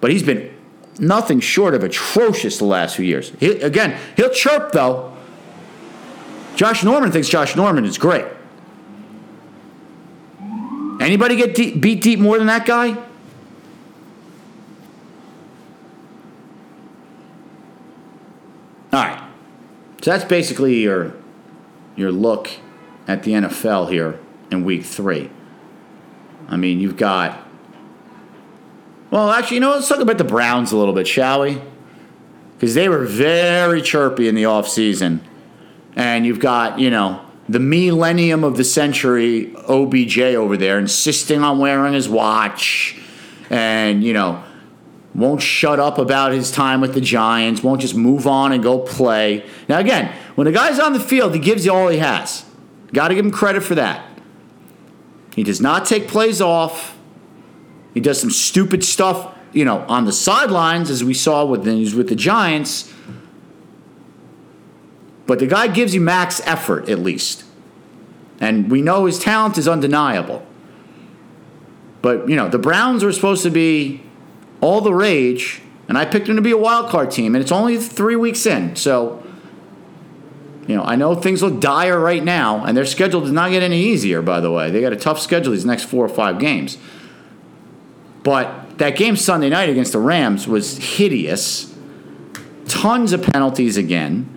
But 0.00 0.10
he's 0.10 0.22
been 0.22 0.51
nothing 0.98 1.40
short 1.40 1.74
of 1.74 1.82
atrocious 1.82 2.58
the 2.58 2.64
last 2.64 2.96
few 2.96 3.04
years. 3.04 3.32
He, 3.40 3.50
again, 3.60 3.98
he'll 4.16 4.30
chirp 4.30 4.72
though. 4.72 5.16
Josh 6.54 6.84
Norman 6.84 7.10
thinks 7.10 7.28
Josh 7.28 7.56
Norman 7.56 7.84
is 7.84 7.98
great. 7.98 8.26
Anybody 11.00 11.36
get 11.36 11.54
deep, 11.54 11.80
beat 11.80 12.00
deep 12.00 12.20
more 12.20 12.38
than 12.38 12.46
that 12.46 12.64
guy? 12.66 12.90
All 18.92 19.02
right. 19.02 19.22
So 20.02 20.10
that's 20.10 20.24
basically 20.24 20.80
your 20.80 21.14
your 21.96 22.12
look 22.12 22.50
at 23.08 23.22
the 23.22 23.32
NFL 23.32 23.90
here 23.90 24.20
in 24.50 24.64
week 24.64 24.84
three. 24.84 25.30
I 26.48 26.56
mean, 26.56 26.80
you've 26.80 26.96
got. 26.96 27.41
Well, 29.12 29.30
actually, 29.30 29.56
you 29.56 29.60
know, 29.60 29.72
let's 29.72 29.88
talk 29.88 30.00
about 30.00 30.16
the 30.16 30.24
Browns 30.24 30.72
a 30.72 30.76
little 30.78 30.94
bit, 30.94 31.06
shall 31.06 31.42
we? 31.42 31.60
Because 32.54 32.72
they 32.72 32.88
were 32.88 33.04
very 33.04 33.82
chirpy 33.82 34.26
in 34.26 34.34
the 34.34 34.44
offseason. 34.44 35.20
And 35.94 36.24
you've 36.24 36.40
got, 36.40 36.78
you 36.78 36.88
know, 36.88 37.20
the 37.46 37.58
millennium 37.58 38.42
of 38.42 38.56
the 38.56 38.64
century 38.64 39.54
OBJ 39.68 40.18
over 40.18 40.56
there 40.56 40.78
insisting 40.78 41.42
on 41.42 41.58
wearing 41.58 41.92
his 41.92 42.08
watch. 42.08 42.98
And, 43.50 44.02
you 44.02 44.14
know, 44.14 44.42
won't 45.14 45.42
shut 45.42 45.78
up 45.78 45.98
about 45.98 46.32
his 46.32 46.50
time 46.50 46.80
with 46.80 46.94
the 46.94 47.02
Giants, 47.02 47.62
won't 47.62 47.82
just 47.82 47.94
move 47.94 48.26
on 48.26 48.52
and 48.52 48.62
go 48.62 48.78
play. 48.78 49.44
Now, 49.68 49.78
again, 49.78 50.10
when 50.36 50.46
a 50.46 50.52
guy's 50.52 50.78
on 50.78 50.94
the 50.94 51.00
field, 51.00 51.34
he 51.34 51.38
gives 51.38 51.66
you 51.66 51.74
all 51.74 51.88
he 51.88 51.98
has. 51.98 52.46
Got 52.94 53.08
to 53.08 53.14
give 53.14 53.26
him 53.26 53.30
credit 53.30 53.62
for 53.62 53.74
that. 53.74 54.08
He 55.34 55.42
does 55.42 55.60
not 55.60 55.84
take 55.84 56.08
plays 56.08 56.40
off. 56.40 56.96
He 57.94 58.00
does 58.00 58.20
some 58.20 58.30
stupid 58.30 58.84
stuff, 58.84 59.34
you 59.52 59.64
know, 59.64 59.80
on 59.88 60.04
the 60.04 60.12
sidelines, 60.12 60.90
as 60.90 61.04
we 61.04 61.14
saw 61.14 61.44
with 61.44 61.64
the, 61.64 61.94
with 61.96 62.08
the 62.08 62.16
Giants. 62.16 62.92
But 65.26 65.38
the 65.38 65.46
guy 65.46 65.68
gives 65.68 65.94
you 65.94 66.00
max 66.00 66.40
effort, 66.44 66.88
at 66.88 66.98
least. 66.98 67.44
And 68.40 68.70
we 68.70 68.82
know 68.82 69.06
his 69.06 69.18
talent 69.18 69.56
is 69.56 69.68
undeniable. 69.68 70.44
But, 72.00 72.28
you 72.28 72.34
know, 72.34 72.48
the 72.48 72.58
Browns 72.58 73.04
were 73.04 73.12
supposed 73.12 73.44
to 73.44 73.50
be 73.50 74.02
all 74.60 74.80
the 74.80 74.92
rage, 74.92 75.62
and 75.88 75.96
I 75.96 76.04
picked 76.04 76.26
them 76.26 76.36
to 76.36 76.42
be 76.42 76.50
a 76.50 76.56
wild 76.56 76.90
card 76.90 77.10
team, 77.10 77.34
and 77.34 77.42
it's 77.42 77.52
only 77.52 77.78
three 77.78 78.16
weeks 78.16 78.46
in. 78.46 78.74
So, 78.74 79.22
you 80.66 80.76
know, 80.76 80.82
I 80.82 80.96
know 80.96 81.14
things 81.14 81.42
look 81.42 81.60
dire 81.60 81.98
right 81.98 82.24
now, 82.24 82.64
and 82.64 82.76
their 82.76 82.86
schedule 82.86 83.20
does 83.20 83.32
not 83.32 83.50
get 83.50 83.62
any 83.62 83.80
easier, 83.80 84.22
by 84.22 84.40
the 84.40 84.50
way. 84.50 84.70
They 84.70 84.80
got 84.80 84.92
a 84.92 84.96
tough 84.96 85.20
schedule 85.20 85.52
these 85.52 85.64
next 85.64 85.84
four 85.84 86.04
or 86.04 86.08
five 86.08 86.38
games. 86.38 86.78
But 88.22 88.78
that 88.78 88.96
game 88.96 89.16
Sunday 89.16 89.48
night 89.48 89.68
against 89.68 89.92
the 89.92 89.98
Rams 89.98 90.46
was 90.46 90.78
hideous. 90.78 91.74
Tons 92.68 93.12
of 93.12 93.22
penalties 93.22 93.76
again. 93.76 94.28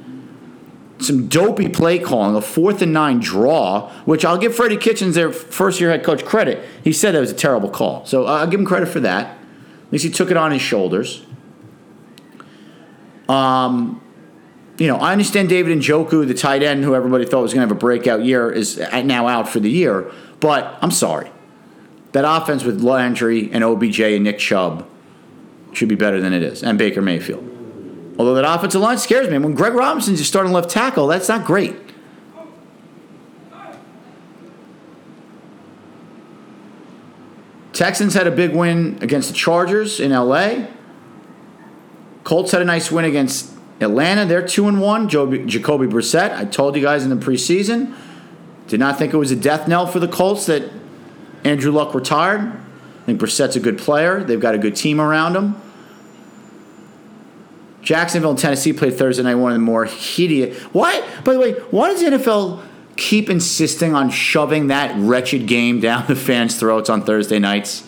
Some 0.99 1.27
dopey 1.27 1.67
play 1.67 1.99
calling, 1.99 2.35
a 2.35 2.41
fourth 2.41 2.81
and 2.81 2.93
nine 2.93 3.19
draw, 3.19 3.91
which 4.05 4.23
I'll 4.23 4.37
give 4.37 4.55
Freddie 4.55 4.77
Kitchens, 4.77 5.15
their 5.15 5.31
first 5.31 5.79
year 5.79 5.91
head 5.91 6.03
coach, 6.03 6.23
credit. 6.23 6.65
He 6.83 6.93
said 6.93 7.13
that 7.13 7.19
was 7.19 7.31
a 7.31 7.35
terrible 7.35 7.69
call. 7.69 8.05
So 8.05 8.25
I'll 8.25 8.47
give 8.47 8.59
him 8.59 8.65
credit 8.65 8.87
for 8.87 9.01
that. 9.01 9.27
At 9.27 9.91
least 9.91 10.05
he 10.05 10.09
took 10.09 10.31
it 10.31 10.37
on 10.37 10.51
his 10.51 10.61
shoulders. 10.61 11.25
Um, 13.27 14.01
you 14.77 14.87
know, 14.87 14.97
I 14.97 15.11
understand 15.11 15.49
David 15.49 15.77
Njoku, 15.77 16.27
the 16.27 16.33
tight 16.33 16.63
end, 16.63 16.83
who 16.83 16.95
everybody 16.95 17.25
thought 17.25 17.41
was 17.41 17.53
going 17.53 17.67
to 17.67 17.67
have 17.67 17.75
a 17.75 17.79
breakout 17.79 18.23
year, 18.23 18.51
is 18.51 18.77
now 18.77 19.27
out 19.27 19.49
for 19.49 19.59
the 19.59 19.69
year. 19.69 20.11
But 20.39 20.77
I'm 20.81 20.91
sorry. 20.91 21.29
That 22.15 22.23
offense 22.23 22.63
with 22.63 22.82
Landry 22.82 23.51
and 23.51 23.62
OBJ 23.62 23.99
and 23.99 24.23
Nick 24.23 24.39
Chubb 24.39 24.88
should 25.73 25.89
be 25.89 25.95
better 25.95 26.21
than 26.21 26.32
it 26.32 26.43
is, 26.43 26.63
and 26.63 26.78
Baker 26.78 27.01
Mayfield. 27.01 27.43
Although 28.17 28.36
that 28.36 28.45
offensive 28.49 28.80
line 28.80 28.97
scares 28.99 29.30
me. 29.30 29.38
When 29.38 29.54
Greg 29.54 29.73
Robinson's 29.73 30.19
your 30.19 30.25
starting 30.25 30.54
left 30.54 30.69
tackle, 30.69 31.08
that's 31.08 31.28
not 31.28 31.43
great. 31.43 31.75
Texans 37.73 38.13
had 38.13 38.28
a 38.28 38.32
big 38.32 38.56
win 38.56 38.97
against 39.01 39.28
the 39.28 39.36
Chargers 39.36 39.99
in 39.99 40.13
LA. 40.13 40.67
Colts 42.23 42.54
had 42.54 42.62
a 42.62 42.65
nice 42.65 42.89
win 42.89 43.04
against 43.04 43.51
Atlanta. 43.82 44.25
They're 44.25 44.47
two 44.47 44.69
and 44.69 44.80
one. 44.80 45.10
Jacoby 45.10 45.88
Brissett. 45.88 46.32
I 46.32 46.45
told 46.45 46.78
you 46.78 46.82
guys 46.82 47.04
in 47.04 47.10
the 47.10 47.17
preseason. 47.17 47.93
Did 48.67 48.80
not 48.80 48.97
think 48.97 49.13
it 49.13 49.17
was 49.17 49.32
a 49.32 49.36
death 49.36 49.67
knell 49.67 49.86
for 49.86 49.99
the 49.99 50.08
Colts 50.08 50.45
that 50.45 50.84
Andrew 51.45 51.71
Luck 51.71 51.93
retired. 51.93 52.41
I 52.41 53.05
think 53.05 53.19
Brissett's 53.19 53.55
a 53.55 53.60
good 53.60 53.77
player. 53.77 54.23
They've 54.23 54.39
got 54.39 54.55
a 54.55 54.58
good 54.58 54.75
team 54.75 54.99
around 54.99 55.36
him. 55.36 55.55
Jacksonville 57.84 58.31
and 58.31 58.39
Tennessee 58.39 58.73
played 58.73 58.95
Thursday 58.95 59.21
night, 59.21 59.36
one 59.36 59.51
of 59.51 59.55
the 59.58 59.63
more 59.63 59.86
hideous. 59.86 60.60
Why, 60.73 61.08
by 61.23 61.34
the 61.34 61.39
way, 61.39 61.51
why 61.69 61.91
does 61.91 62.01
the 62.01 62.08
NFL 62.08 62.63
keep 62.97 63.29
insisting 63.29 63.93
on 63.93 64.10
shoving 64.10 64.67
that 64.67 64.95
wretched 64.97 65.47
game 65.47 65.79
down 65.79 66.05
the 66.08 66.15
fans' 66.15 66.60
throats 66.60 66.89
on 66.89 67.03
Thursday 67.03 67.38
nights? 67.38 67.88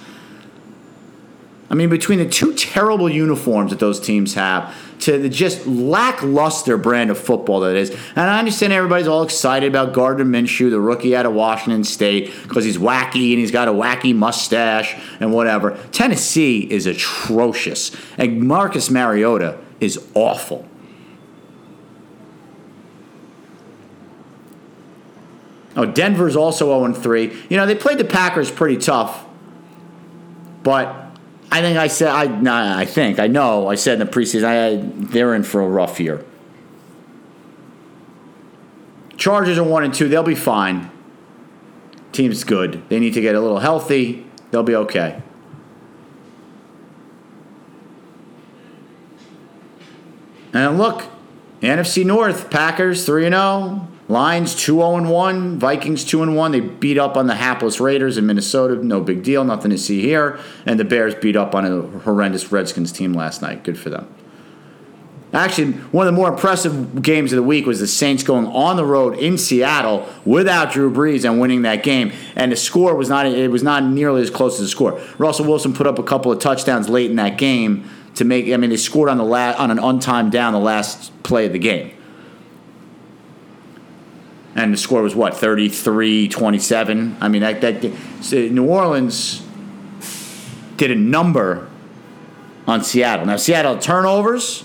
I 1.69 1.75
mean, 1.75 1.89
between 1.89 2.19
the 2.19 2.29
two 2.29 2.53
terrible 2.53 3.09
uniforms 3.09 3.71
that 3.71 3.79
those 3.79 3.99
teams 3.99 4.35
have, 4.35 4.73
to 5.01 5.17
the 5.17 5.29
just 5.29 5.67
lackluster 5.67 6.77
brand 6.77 7.11
of 7.11 7.17
football 7.17 7.59
that 7.59 7.75
is. 7.75 7.89
And 7.89 8.29
I 8.29 8.39
understand 8.39 8.71
everybody's 8.71 9.07
all 9.07 9.23
excited 9.23 9.67
about 9.67 9.93
Gardner 9.93 10.23
Minshew, 10.23 10.69
the 10.69 10.79
rookie 10.79 11.15
out 11.15 11.25
of 11.25 11.33
Washington 11.33 11.83
State, 11.83 12.31
because 12.43 12.63
he's 12.63 12.77
wacky 12.77 13.31
and 13.31 13.39
he's 13.39 13.51
got 13.51 13.67
a 13.67 13.71
wacky 13.71 14.15
mustache 14.15 14.95
and 15.19 15.33
whatever. 15.33 15.77
Tennessee 15.91 16.59
is 16.71 16.85
atrocious, 16.85 17.95
and 18.17 18.47
Marcus 18.47 18.89
Mariota 18.89 19.59
is 19.81 20.07
awful. 20.13 20.65
Oh, 25.75 25.85
Denver's 25.85 26.35
also 26.35 26.67
0 26.83 26.93
3. 26.93 27.33
You 27.49 27.57
know, 27.57 27.67
they 27.67 27.75
played 27.75 27.99
the 27.99 28.05
Packers 28.05 28.49
pretty 28.49 28.77
tough, 28.77 29.25
but 30.63 31.06
I 31.51 31.61
think 31.61 31.77
I 31.77 31.87
said 31.87 32.09
I 32.09 32.25
nah, 32.25 32.77
I 32.77 32.85
think 32.85 33.19
I 33.19 33.27
know 33.27 33.67
I 33.67 33.75
said 33.75 33.99
in 33.99 34.05
the 34.05 34.11
preseason 34.11 34.43
I, 34.43 34.81
they're 35.11 35.33
in 35.33 35.43
for 35.43 35.61
a 35.61 35.67
rough 35.67 35.99
year. 35.99 36.25
Chargers 39.15 39.57
are 39.57 39.63
one 39.63 39.83
and 39.83 39.93
two. 39.93 40.07
They'll 40.07 40.23
be 40.23 40.35
fine. 40.35 40.91
Team's 42.11 42.43
good. 42.43 42.87
They 42.89 42.99
need 42.99 43.13
to 43.13 43.21
get 43.21 43.35
a 43.35 43.41
little 43.41 43.59
healthy. 43.59 44.25
They'll 44.51 44.63
be 44.63 44.75
okay. 44.75 45.21
And 50.53 50.77
look, 50.77 51.05
NFC 51.61 52.05
North, 52.05 52.49
Packers 52.49 53.05
3 53.05 53.27
and 53.27 53.35
0. 53.35 53.87
Lions 54.09 54.55
2 54.55 54.75
0 54.75 55.09
1, 55.09 55.59
Vikings 55.59 56.05
2 56.05 56.31
1. 56.31 56.51
They 56.51 56.61
beat 56.61 56.97
up 56.97 57.17
on 57.17 57.27
the 57.27 57.35
hapless 57.35 57.79
Raiders 57.79 58.17
in 58.17 58.25
Minnesota. 58.25 58.75
No 58.75 59.01
big 59.01 59.21
deal, 59.21 59.43
nothing 59.43 59.71
to 59.71 59.77
see 59.77 60.01
here. 60.01 60.39
And 60.65 60.79
the 60.79 60.85
Bears 60.85 61.13
beat 61.15 61.35
up 61.35 61.53
on 61.53 61.65
a 61.65 61.81
horrendous 61.99 62.51
Redskins 62.51 62.91
team 62.93 63.13
last 63.13 63.41
night. 63.41 63.63
Good 63.63 63.77
for 63.77 63.89
them. 63.89 64.13
Actually, 65.33 65.73
one 65.73 66.07
of 66.07 66.13
the 66.13 66.17
more 66.17 66.29
impressive 66.29 67.01
games 67.01 67.33
of 67.33 67.35
the 67.35 67.43
week 67.43 67.65
was 67.65 67.81
the 67.81 67.87
Saints 67.87 68.23
going 68.23 68.47
on 68.47 68.77
the 68.77 68.85
road 68.85 69.17
in 69.17 69.37
Seattle 69.37 70.07
without 70.23 70.71
Drew 70.71 70.89
Brees 70.89 71.29
and 71.29 71.41
winning 71.41 71.63
that 71.63 71.83
game. 71.83 72.13
And 72.37 72.53
the 72.53 72.55
score 72.55 72.95
was 72.95 73.09
not 73.09 73.25
it 73.25 73.51
was 73.51 73.61
not 73.61 73.83
nearly 73.83 74.21
as 74.21 74.29
close 74.29 74.53
as 74.53 74.61
the 74.61 74.69
score. 74.69 75.01
Russell 75.17 75.45
Wilson 75.45 75.73
put 75.73 75.85
up 75.85 75.99
a 75.99 76.03
couple 76.03 76.31
of 76.31 76.39
touchdowns 76.39 76.87
late 76.87 77.09
in 77.09 77.17
that 77.17 77.37
game 77.37 77.89
to 78.15 78.23
make. 78.23 78.47
I 78.53 78.55
mean, 78.55 78.69
they 78.69 78.77
scored 78.77 79.09
on 79.09 79.17
the 79.17 79.25
last 79.25 79.59
on 79.59 79.69
an 79.69 79.79
untimed 79.79 80.31
down 80.31 80.53
the 80.53 80.59
last 80.59 81.11
play 81.23 81.45
of 81.45 81.51
the 81.51 81.59
game 81.59 81.96
and 84.57 84.73
the 84.73 84.77
score 84.77 85.01
was 85.01 85.15
what 85.15 85.33
33-27 85.33 87.17
i 87.21 87.27
mean 87.29 87.41
that, 87.41 87.61
that 87.61 87.93
so 88.21 88.35
new 88.35 88.65
orleans 88.65 89.47
did 90.77 90.91
a 90.91 90.95
number 90.95 91.67
on 92.67 92.83
seattle. 92.83 93.25
Now 93.25 93.37
seattle 93.37 93.77
turnovers. 93.77 94.63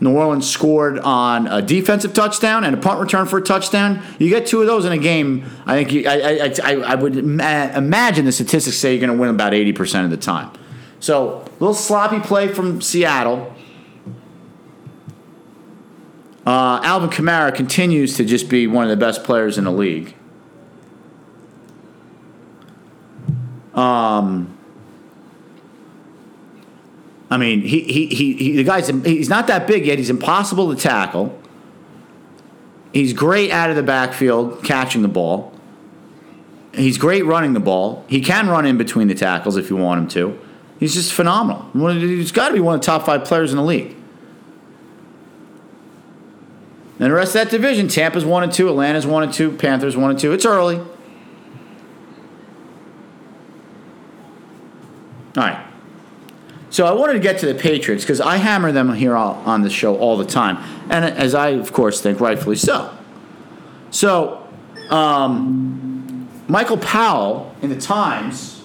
New 0.00 0.16
orleans 0.16 0.48
scored 0.50 0.98
on 0.98 1.46
a 1.46 1.62
defensive 1.62 2.12
touchdown 2.12 2.64
and 2.64 2.74
a 2.74 2.78
punt 2.78 3.00
return 3.00 3.26
for 3.26 3.38
a 3.38 3.42
touchdown. 3.42 4.02
You 4.18 4.28
get 4.28 4.46
two 4.46 4.60
of 4.60 4.66
those 4.66 4.84
in 4.84 4.92
a 4.92 4.98
game 4.98 5.44
i 5.66 5.76
think 5.76 5.92
you, 5.92 6.08
I, 6.08 6.14
I, 6.14 6.54
I, 6.62 6.72
I 6.92 6.94
would 6.94 7.16
imagine 7.16 8.24
the 8.24 8.32
statistics 8.32 8.76
say 8.76 8.92
you're 8.92 9.00
going 9.00 9.16
to 9.16 9.20
win 9.20 9.30
about 9.30 9.52
80% 9.52 10.04
of 10.04 10.10
the 10.10 10.16
time. 10.16 10.50
So 11.00 11.40
a 11.40 11.50
little 11.58 11.74
sloppy 11.74 12.20
play 12.20 12.48
from 12.48 12.80
seattle 12.80 13.54
uh, 16.46 16.80
Alvin 16.82 17.10
Kamara 17.10 17.54
continues 17.54 18.16
to 18.16 18.24
just 18.24 18.48
be 18.48 18.66
one 18.66 18.84
of 18.84 18.90
the 18.90 18.96
best 18.96 19.24
players 19.24 19.56
in 19.56 19.64
the 19.64 19.72
league. 19.72 20.14
Um, 23.74 24.56
I 27.30 27.36
mean, 27.36 27.62
he, 27.62 27.80
he, 27.80 28.06
he, 28.06 28.34
he, 28.34 28.56
the 28.56 28.64
guy's 28.64 28.88
he's 28.88 29.28
not 29.28 29.46
that 29.48 29.66
big 29.66 29.86
yet. 29.86 29.98
He's 29.98 30.10
impossible 30.10 30.74
to 30.74 30.80
tackle. 30.80 31.36
He's 32.92 33.12
great 33.12 33.50
out 33.50 33.70
of 33.70 33.76
the 33.76 33.82
backfield 33.82 34.62
catching 34.62 35.02
the 35.02 35.08
ball. 35.08 35.52
He's 36.72 36.98
great 36.98 37.24
running 37.24 37.52
the 37.52 37.60
ball. 37.60 38.04
He 38.06 38.20
can 38.20 38.48
run 38.48 38.66
in 38.66 38.78
between 38.78 39.08
the 39.08 39.14
tackles 39.14 39.56
if 39.56 39.70
you 39.70 39.76
want 39.76 40.02
him 40.02 40.08
to. 40.08 40.38
He's 40.78 40.94
just 40.94 41.12
phenomenal. 41.12 41.92
He's 41.92 42.32
got 42.32 42.48
to 42.48 42.54
be 42.54 42.60
one 42.60 42.76
of 42.76 42.80
the 42.80 42.86
top 42.86 43.06
five 43.06 43.24
players 43.24 43.50
in 43.50 43.56
the 43.56 43.64
league. 43.64 43.96
And 46.98 47.10
the 47.10 47.12
rest 47.12 47.34
of 47.34 47.44
that 47.44 47.50
division, 47.50 47.88
Tampa's 47.88 48.24
one 48.24 48.44
and 48.44 48.52
two, 48.52 48.68
Atlanta's 48.68 49.06
one 49.06 49.24
and 49.24 49.32
two, 49.32 49.50
Panthers 49.50 49.96
one 49.96 50.10
and 50.10 50.18
two. 50.18 50.32
It's 50.32 50.46
early. 50.46 50.76
All 55.36 55.42
right. 55.42 55.66
So 56.70 56.86
I 56.86 56.92
wanted 56.92 57.14
to 57.14 57.18
get 57.20 57.38
to 57.38 57.46
the 57.46 57.54
Patriots 57.54 58.04
because 58.04 58.20
I 58.20 58.36
hammer 58.36 58.72
them 58.72 58.92
here 58.94 59.14
on 59.14 59.62
the 59.62 59.70
show 59.70 59.96
all 59.96 60.16
the 60.16 60.24
time, 60.24 60.56
and 60.90 61.04
as 61.04 61.34
I 61.34 61.50
of 61.50 61.72
course 61.72 62.00
think 62.00 62.20
rightfully 62.20 62.56
so. 62.56 62.92
So, 63.90 64.48
um, 64.90 66.28
Michael 66.48 66.78
Powell 66.78 67.54
in 67.62 67.70
the 67.70 67.80
Times. 67.80 68.62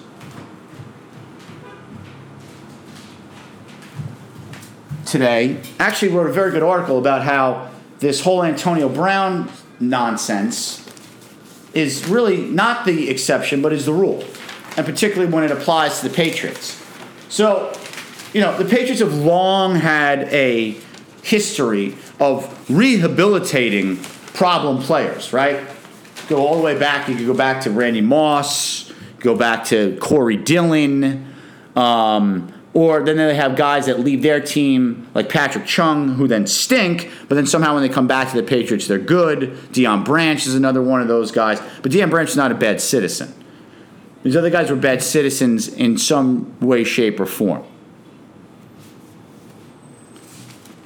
Today 5.06 5.60
actually 5.78 6.12
wrote 6.12 6.28
a 6.28 6.32
very 6.32 6.50
good 6.50 6.62
article 6.62 6.98
about 6.98 7.22
how 7.22 7.69
this 8.00 8.22
whole 8.22 8.42
Antonio 8.42 8.88
Brown 8.88 9.50
nonsense 9.78 10.86
is 11.72 12.06
really 12.08 12.42
not 12.46 12.84
the 12.84 13.08
exception, 13.08 13.62
but 13.62 13.72
is 13.72 13.86
the 13.86 13.92
rule, 13.92 14.24
and 14.76 14.84
particularly 14.84 15.32
when 15.32 15.44
it 15.44 15.50
applies 15.50 16.00
to 16.00 16.08
the 16.08 16.14
Patriots. 16.14 16.82
So, 17.28 17.72
you 18.32 18.40
know, 18.40 18.56
the 18.56 18.64
Patriots 18.64 19.00
have 19.00 19.14
long 19.14 19.76
had 19.76 20.22
a 20.32 20.76
history 21.22 21.94
of 22.18 22.70
rehabilitating 22.70 23.98
problem 24.34 24.82
players, 24.82 25.32
right? 25.32 25.66
Go 26.28 26.46
all 26.46 26.56
the 26.56 26.62
way 26.62 26.78
back. 26.78 27.08
You 27.08 27.16
could 27.16 27.26
go 27.26 27.34
back 27.34 27.62
to 27.62 27.70
Randy 27.70 28.00
Moss, 28.00 28.92
go 29.18 29.36
back 29.36 29.64
to 29.66 29.96
Corey 30.00 30.36
Dillon. 30.36 31.26
Um, 31.76 32.52
or 32.72 33.02
then 33.02 33.16
they 33.16 33.34
have 33.34 33.56
guys 33.56 33.86
that 33.86 33.98
leave 33.98 34.22
their 34.22 34.40
team, 34.40 35.08
like 35.12 35.28
Patrick 35.28 35.66
Chung, 35.66 36.14
who 36.14 36.28
then 36.28 36.46
stink, 36.46 37.10
but 37.28 37.34
then 37.34 37.46
somehow 37.46 37.74
when 37.74 37.82
they 37.82 37.88
come 37.88 38.06
back 38.06 38.30
to 38.30 38.36
the 38.36 38.44
Patriots, 38.44 38.86
they're 38.86 38.98
good. 38.98 39.56
Deion 39.72 40.04
Branch 40.04 40.46
is 40.46 40.54
another 40.54 40.80
one 40.80 41.00
of 41.00 41.08
those 41.08 41.32
guys. 41.32 41.60
But 41.82 41.90
Deion 41.90 42.10
Branch 42.10 42.28
is 42.28 42.36
not 42.36 42.52
a 42.52 42.54
bad 42.54 42.80
citizen. 42.80 43.34
These 44.22 44.36
other 44.36 44.50
guys 44.50 44.70
were 44.70 44.76
bad 44.76 45.02
citizens 45.02 45.66
in 45.66 45.98
some 45.98 46.58
way, 46.60 46.84
shape, 46.84 47.18
or 47.18 47.26
form. 47.26 47.64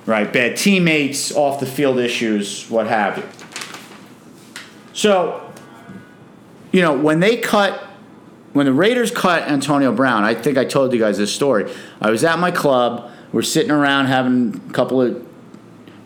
Right? 0.06 0.32
Bad 0.32 0.56
teammates, 0.56 1.32
off 1.34 1.60
the 1.60 1.66
field 1.66 1.98
issues, 1.98 2.68
what 2.70 2.86
have 2.86 3.18
you. 3.18 3.24
So, 4.94 5.52
you 6.72 6.80
know, 6.80 6.96
when 6.96 7.20
they 7.20 7.36
cut 7.36 7.82
when 8.54 8.66
the 8.66 8.72
Raiders 8.72 9.10
cut 9.10 9.42
Antonio 9.42 9.92
Brown, 9.92 10.22
I 10.22 10.32
think 10.34 10.56
I 10.56 10.64
told 10.64 10.92
you 10.92 10.98
guys 10.98 11.18
this 11.18 11.34
story. 11.34 11.70
I 12.00 12.10
was 12.10 12.24
at 12.24 12.38
my 12.38 12.52
club. 12.52 13.10
We're 13.32 13.42
sitting 13.42 13.72
around 13.72 14.06
having 14.06 14.62
a 14.70 14.72
couple 14.72 15.02
of 15.02 15.26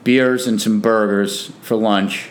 beers 0.02 0.46
and 0.46 0.60
some 0.60 0.80
burgers 0.80 1.52
for 1.60 1.76
lunch. 1.76 2.30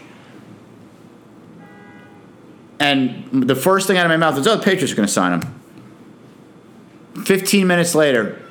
And 2.80 3.47
the 3.47 3.55
first 3.55 3.86
thing 3.86 3.97
out 3.97 4.05
of 4.05 4.09
my 4.09 4.18
mouth 4.18 4.36
was, 4.36 4.47
"Oh, 4.47 4.55
the 4.55 4.63
Patriots 4.63 4.91
are 4.91 4.95
going 4.95 5.07
to 5.07 5.13
sign 5.13 5.39
him." 5.39 7.24
Fifteen 7.24 7.68
minutes 7.68 7.93
later, 7.93 8.41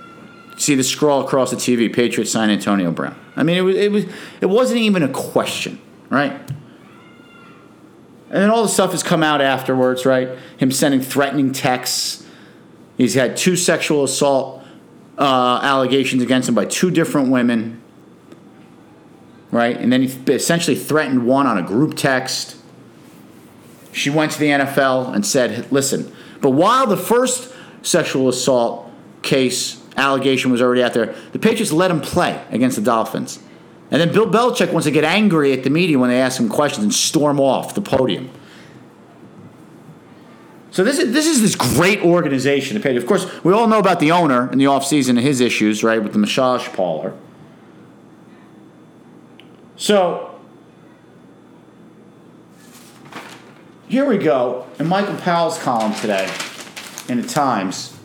see 0.57 0.77
the 0.77 0.85
scroll 0.85 1.25
across 1.25 1.51
the 1.51 1.57
TV: 1.57 1.93
Patriots 1.93 2.31
sign 2.31 2.49
Antonio 2.51 2.93
Brown. 2.93 3.17
I 3.37 3.43
mean, 3.43 3.57
it 3.57 3.62
was 3.62 3.77
it 3.77 3.91
was 3.91 4.05
it 4.41 4.47
wasn't 4.47 4.81
even 4.81 5.03
a 5.03 5.09
question, 5.09 5.81
right? 6.11 6.41
And 8.29 8.43
then 8.43 8.51
all 8.51 8.62
the 8.62 8.68
stuff 8.68 8.91
has 8.93 9.03
come 9.03 9.22
out 9.22 9.41
afterwards, 9.41 10.05
right? 10.05 10.31
Him 10.57 10.72
sending 10.72 11.01
threatening 11.01 11.53
texts. 11.53 12.27
He's 12.97 13.14
had 13.14 13.37
two 13.37 13.55
sexual 13.57 14.05
assault 14.05 14.64
uh, 15.18 15.61
allegations 15.62 16.22
against 16.22 16.49
him 16.49 16.55
by 16.55 16.64
two 16.64 16.91
different 16.91 17.31
women, 17.31 17.81
right? 19.51 19.77
And 19.77 19.93
then 19.93 20.03
he 20.03 20.09
essentially 20.33 20.77
threatened 20.77 21.27
one 21.27 21.47
on 21.47 21.57
a 21.57 21.62
group 21.62 21.97
text. 21.97 22.57
She 23.93 24.11
went 24.11 24.33
to 24.33 24.39
the 24.39 24.49
NFL 24.49 25.14
and 25.14 25.24
said, 25.24 25.70
listen, 25.70 26.12
but 26.41 26.51
while 26.51 26.87
the 26.87 26.97
first 26.97 27.55
sexual 27.83 28.29
assault 28.29 28.91
case 29.22 29.81
allegation 29.97 30.51
was 30.51 30.61
already 30.61 30.83
out 30.83 30.93
there, 30.93 31.14
the 31.33 31.39
Patriots 31.39 31.72
let 31.72 31.91
him 31.91 32.01
play 32.01 32.45
against 32.51 32.77
the 32.77 32.83
Dolphins. 32.83 33.39
And 33.91 34.01
then 34.01 34.12
Bill 34.12 34.26
Belichick 34.26 34.72
wants 34.72 34.87
to 34.87 34.91
get 34.91 35.05
angry 35.05 35.53
at 35.53 35.62
the 35.62 35.70
media 35.70 35.99
when 35.99 36.11
they 36.11 36.20
ask 36.20 36.41
him 36.41 36.49
questions 36.49 36.84
and 36.84 36.93
storm 36.93 37.39
off 37.39 37.74
the 37.74 37.80
podium. 37.80 38.30
So 40.72 40.84
this 40.84 40.99
is 40.99 41.12
this 41.12 41.26
is 41.26 41.41
this 41.41 41.55
great 41.55 42.01
organization. 42.01 42.76
Of 42.76 43.07
course, 43.07 43.43
we 43.45 43.53
all 43.53 43.66
know 43.66 43.78
about 43.78 44.01
the 44.01 44.12
owner 44.12 44.51
in 44.53 44.59
the 44.59 44.66
offseason 44.66 45.11
and 45.11 45.20
his 45.20 45.41
issues, 45.41 45.82
right, 45.82 46.03
with 46.03 46.12
the 46.12 46.18
massage 46.18 46.68
parlor. 46.68 47.14
So 49.76 50.39
here 53.89 54.05
we 54.05 54.18
go 54.18 54.66
in 54.78 54.87
Michael 54.87 55.16
Powell's 55.16 55.59
column 55.59 55.95
today 55.95 56.30
in 57.09 57.20
the 57.20 57.26
Times. 57.28 57.97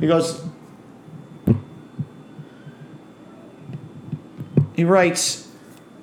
He 0.00 0.06
goes. 0.06 0.44
He 4.82 4.84
writes 4.84 5.48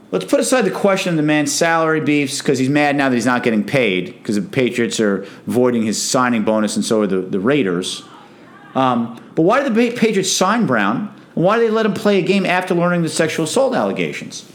Let's 0.09 0.23
put 0.23 0.39
aside 0.39 0.61
the 0.61 0.71
question 0.71 1.09
of 1.09 1.17
the 1.17 1.23
man's 1.23 1.53
salary 1.53 1.99
beefs 1.99 2.37
because 2.37 2.57
he's 2.59 2.69
mad 2.69 2.95
now 2.95 3.09
that 3.09 3.15
he's 3.15 3.25
not 3.25 3.43
getting 3.43 3.65
paid 3.65 4.13
because 4.13 4.37
the 4.37 4.41
Patriots 4.41 5.01
are 5.01 5.27
voiding 5.47 5.83
his 5.83 6.01
signing 6.01 6.45
bonus 6.45 6.77
and 6.77 6.85
so 6.85 7.01
are 7.01 7.07
the, 7.07 7.19
the 7.19 7.41
Raiders. 7.41 8.03
Um, 8.75 9.21
but 9.35 9.41
why 9.41 9.61
did 9.61 9.75
the 9.75 9.91
Patriots 9.91 10.31
sign 10.31 10.65
Brown? 10.65 11.13
And 11.35 11.43
why 11.43 11.59
did 11.59 11.67
they 11.67 11.71
let 11.71 11.85
him 11.85 11.93
play 11.93 12.19
a 12.19 12.21
game 12.21 12.45
after 12.45 12.73
learning 12.73 13.01
the 13.01 13.09
sexual 13.09 13.43
assault 13.43 13.75
allegations? 13.75 14.49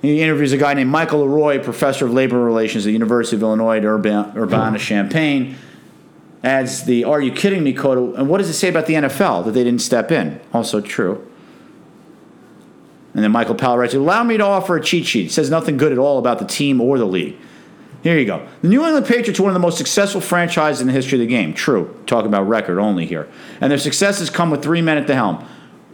He 0.00 0.22
interviews 0.22 0.52
a 0.52 0.56
guy 0.56 0.72
named 0.72 0.90
Michael 0.90 1.20
Leroy, 1.20 1.62
professor 1.62 2.06
of 2.06 2.12
labor 2.14 2.40
relations 2.40 2.86
at 2.86 2.88
the 2.88 2.92
University 2.94 3.36
of 3.36 3.42
Illinois 3.42 3.76
at 3.76 3.84
Urbana 3.84 4.78
Champaign. 4.78 5.56
Adds 6.42 6.84
the 6.84 7.04
"Are 7.04 7.20
you 7.20 7.32
kidding 7.32 7.62
me?" 7.62 7.74
quote. 7.74 8.16
And 8.16 8.30
what 8.30 8.38
does 8.38 8.48
it 8.48 8.54
say 8.54 8.70
about 8.70 8.86
the 8.86 8.94
NFL 8.94 9.44
that 9.44 9.50
they 9.50 9.62
didn't 9.62 9.82
step 9.82 10.10
in? 10.10 10.40
Also 10.54 10.80
true. 10.80 11.26
And 13.14 13.22
then 13.22 13.30
Michael 13.30 13.54
Powell 13.54 13.78
writes, 13.78 13.94
Allow 13.94 14.24
me 14.24 14.36
to 14.36 14.44
offer 14.44 14.76
a 14.76 14.82
cheat 14.82 15.06
sheet. 15.06 15.26
It 15.26 15.32
says 15.32 15.48
nothing 15.50 15.76
good 15.76 15.92
at 15.92 15.98
all 15.98 16.18
about 16.18 16.40
the 16.40 16.44
team 16.44 16.80
or 16.80 16.98
the 16.98 17.04
league. 17.04 17.36
Here 18.02 18.18
you 18.18 18.26
go. 18.26 18.46
The 18.60 18.68
New 18.68 18.84
England 18.84 19.06
Patriots 19.06 19.40
are 19.40 19.44
one 19.44 19.50
of 19.50 19.54
the 19.54 19.60
most 19.60 19.78
successful 19.78 20.20
franchises 20.20 20.80
in 20.80 20.88
the 20.88 20.92
history 20.92 21.16
of 21.16 21.20
the 21.20 21.26
game. 21.26 21.54
True. 21.54 21.98
Talking 22.06 22.28
about 22.28 22.48
record 22.48 22.78
only 22.78 23.06
here. 23.06 23.28
And 23.60 23.70
their 23.70 23.78
successes 23.78 24.28
come 24.28 24.50
with 24.50 24.62
three 24.62 24.82
men 24.82 24.98
at 24.98 25.06
the 25.06 25.14
helm 25.14 25.46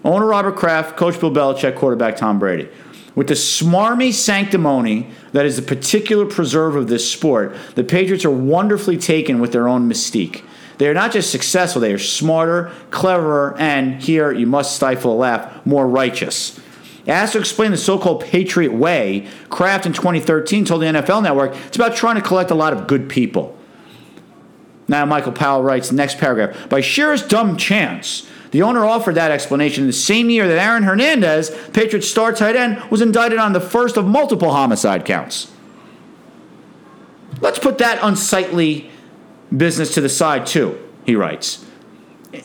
owner 0.03 0.27
Robert 0.27 0.57
Kraft, 0.57 0.97
coach 0.97 1.21
Bill 1.21 1.31
Belichick, 1.31 1.77
quarterback 1.77 2.17
Tom 2.17 2.39
Brady. 2.39 2.69
With 3.15 3.29
the 3.29 3.35
smarmy 3.35 4.13
sanctimony 4.13 5.11
that 5.33 5.45
is 5.45 5.57
the 5.57 5.63
particular 5.63 6.25
preserve 6.25 6.77
of 6.77 6.89
this 6.89 7.11
sport, 7.11 7.55
the 7.75 7.85
Patriots 7.85 8.25
are 8.25 8.31
wonderfully 8.31 8.97
taken 8.97 9.41
with 9.41 9.53
their 9.53 9.69
own 9.69 9.89
mystique. 9.89 10.43
They 10.79 10.89
are 10.89 10.95
not 10.95 11.13
just 11.13 11.31
successful, 11.31 11.83
they 11.83 11.93
are 11.93 11.99
smarter, 11.99 12.73
cleverer, 12.91 13.55
and 13.59 14.01
here 14.01 14.33
you 14.33 14.47
must 14.47 14.77
stifle 14.77 15.13
a 15.13 15.15
laugh, 15.15 15.67
more 15.67 15.87
righteous. 15.87 16.60
Asked 17.11 17.33
to 17.33 17.41
explain 17.41 17.73
the 17.73 17.77
so 17.77 17.99
called 17.99 18.25
Patriot 18.25 18.73
Way, 18.73 19.27
Kraft 19.49 19.85
in 19.85 19.93
2013 19.93 20.65
told 20.65 20.83
the 20.83 20.87
NFL 20.87 21.25
Network 21.25 21.57
it's 21.67 21.77
about 21.77 21.97
trying 21.97 22.15
to 22.15 22.23
collect 22.23 22.53
a 22.53 22.55
lot 22.55 22.73
of 22.73 22.87
good 22.87 23.09
people. 23.09 23.59
Now, 24.87 25.05
Michael 25.07 25.33
Powell 25.33 25.63
writes, 25.63 25.89
the 25.89 25.97
next 25.97 26.19
paragraph 26.19 26.69
By 26.69 26.81
sheerest 26.81 27.29
dumb 27.29 27.57
chance, 27.57 28.29
the 28.53 28.63
owner 28.63 28.85
offered 28.85 29.17
that 29.17 29.33
explanation 29.33 29.87
the 29.87 29.93
same 29.93 30.31
year 30.31 30.47
that 30.47 30.59
Aaron 30.59 30.85
Hernandez, 30.85 31.51
Patriots 31.73 32.09
star 32.09 32.33
tight 32.33 32.55
end, 32.55 32.81
was 32.91 33.01
indicted 33.01 33.39
on 33.39 33.55
the 33.55 33.61
first 33.61 33.97
of 33.97 34.07
multiple 34.07 34.53
homicide 34.53 35.05
counts. 35.05 35.51
Let's 37.41 37.59
put 37.59 37.79
that 37.79 37.99
unsightly 38.03 38.91
business 39.57 39.95
to 39.95 40.01
the 40.01 40.09
side, 40.09 40.47
too, 40.47 40.79
he 41.05 41.17
writes. 41.17 41.65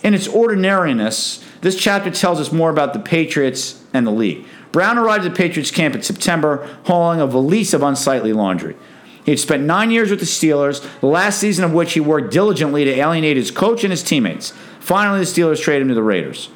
In 0.02 0.16
its 0.16 0.28
ordinariness, 0.28 1.44
this 1.62 1.76
chapter 1.76 2.12
tells 2.12 2.40
us 2.40 2.52
more 2.52 2.70
about 2.70 2.94
the 2.94 3.00
Patriots 3.00 3.84
and 3.94 4.06
the 4.06 4.12
league. 4.12 4.46
Brown 4.76 4.98
arrived 4.98 5.24
at 5.24 5.32
the 5.32 5.38
Patriots 5.38 5.72
camp 5.72 5.96
in 5.96 6.02
September, 6.02 6.68
hauling 6.84 7.22
a 7.22 7.28
valise 7.28 7.74
of 7.74 7.82
unsightly 7.82 8.34
laundry. 8.34 8.76
He 9.24 9.32
had 9.32 9.40
spent 9.40 9.64
nine 9.64 9.90
years 9.90 10.10
with 10.12 10.20
the 10.20 10.26
Steelers, 10.26 10.86
the 11.00 11.08
last 11.08 11.40
season 11.40 11.64
of 11.64 11.72
which 11.72 11.94
he 11.94 12.02
worked 12.02 12.34
diligently 12.34 12.84
to 12.84 12.92
alienate 12.92 13.38
his 13.38 13.52
coach 13.52 13.86
and 13.86 13.92
his 13.92 14.04
teammates. 14.04 14.52
Finally, 14.82 15.20
the 15.20 15.26
Steelers 15.26 15.62
traded 15.62 15.84
him 15.84 15.88
to 15.88 15.94
the 15.94 16.04
Raiders. 16.04 16.50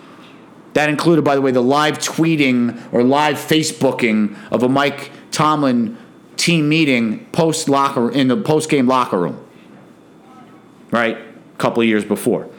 That 0.74 0.90
included, 0.90 1.24
by 1.24 1.36
the 1.36 1.42
way, 1.42 1.52
the 1.52 1.64
live 1.64 1.98
tweeting 2.00 2.78
or 2.92 3.04
live 3.04 3.38
Facebooking 3.38 4.36
of 4.52 4.64
a 4.64 4.68
Mike 4.68 5.12
Tomlin 5.32 5.98
team 6.36 6.68
meeting 6.68 7.26
post 7.28 7.70
locker 7.70 8.12
in 8.12 8.28
the 8.28 8.36
post 8.36 8.70
game 8.70 8.86
locker 8.86 9.18
room. 9.18 9.48
Right, 10.92 11.18
a 11.18 11.58
couple 11.58 11.84
of 11.84 11.88
years 11.88 12.04
before. 12.04 12.50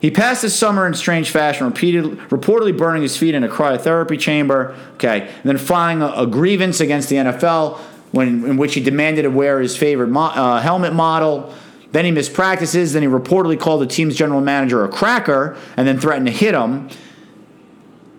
He 0.00 0.10
passed 0.10 0.42
the 0.42 0.50
summer 0.50 0.86
in 0.86 0.94
strange 0.94 1.30
fashion, 1.30 1.66
repeated, 1.66 2.04
reportedly 2.04 2.76
burning 2.76 3.02
his 3.02 3.16
feet 3.16 3.34
in 3.34 3.44
a 3.44 3.48
cryotherapy 3.48 4.18
chamber. 4.18 4.76
Okay, 4.94 5.22
and 5.22 5.44
then 5.44 5.58
filing 5.58 6.02
a, 6.02 6.08
a 6.08 6.26
grievance 6.26 6.80
against 6.80 7.08
the 7.08 7.16
NFL 7.16 7.78
when, 8.12 8.44
in 8.44 8.56
which 8.56 8.74
he 8.74 8.80
demanded 8.80 9.22
to 9.22 9.30
wear 9.30 9.60
his 9.60 9.76
favorite 9.76 10.08
mo- 10.08 10.26
uh, 10.26 10.60
helmet 10.60 10.92
model. 10.92 11.54
Then 11.92 12.04
he 12.04 12.10
missed 12.10 12.34
practices. 12.34 12.92
Then 12.92 13.02
he 13.02 13.08
reportedly 13.08 13.58
called 13.58 13.80
the 13.80 13.86
team's 13.86 14.16
general 14.16 14.40
manager 14.40 14.84
a 14.84 14.88
cracker 14.88 15.56
and 15.76 15.88
then 15.88 15.98
threatened 15.98 16.26
to 16.26 16.32
hit 16.32 16.54
him. 16.54 16.90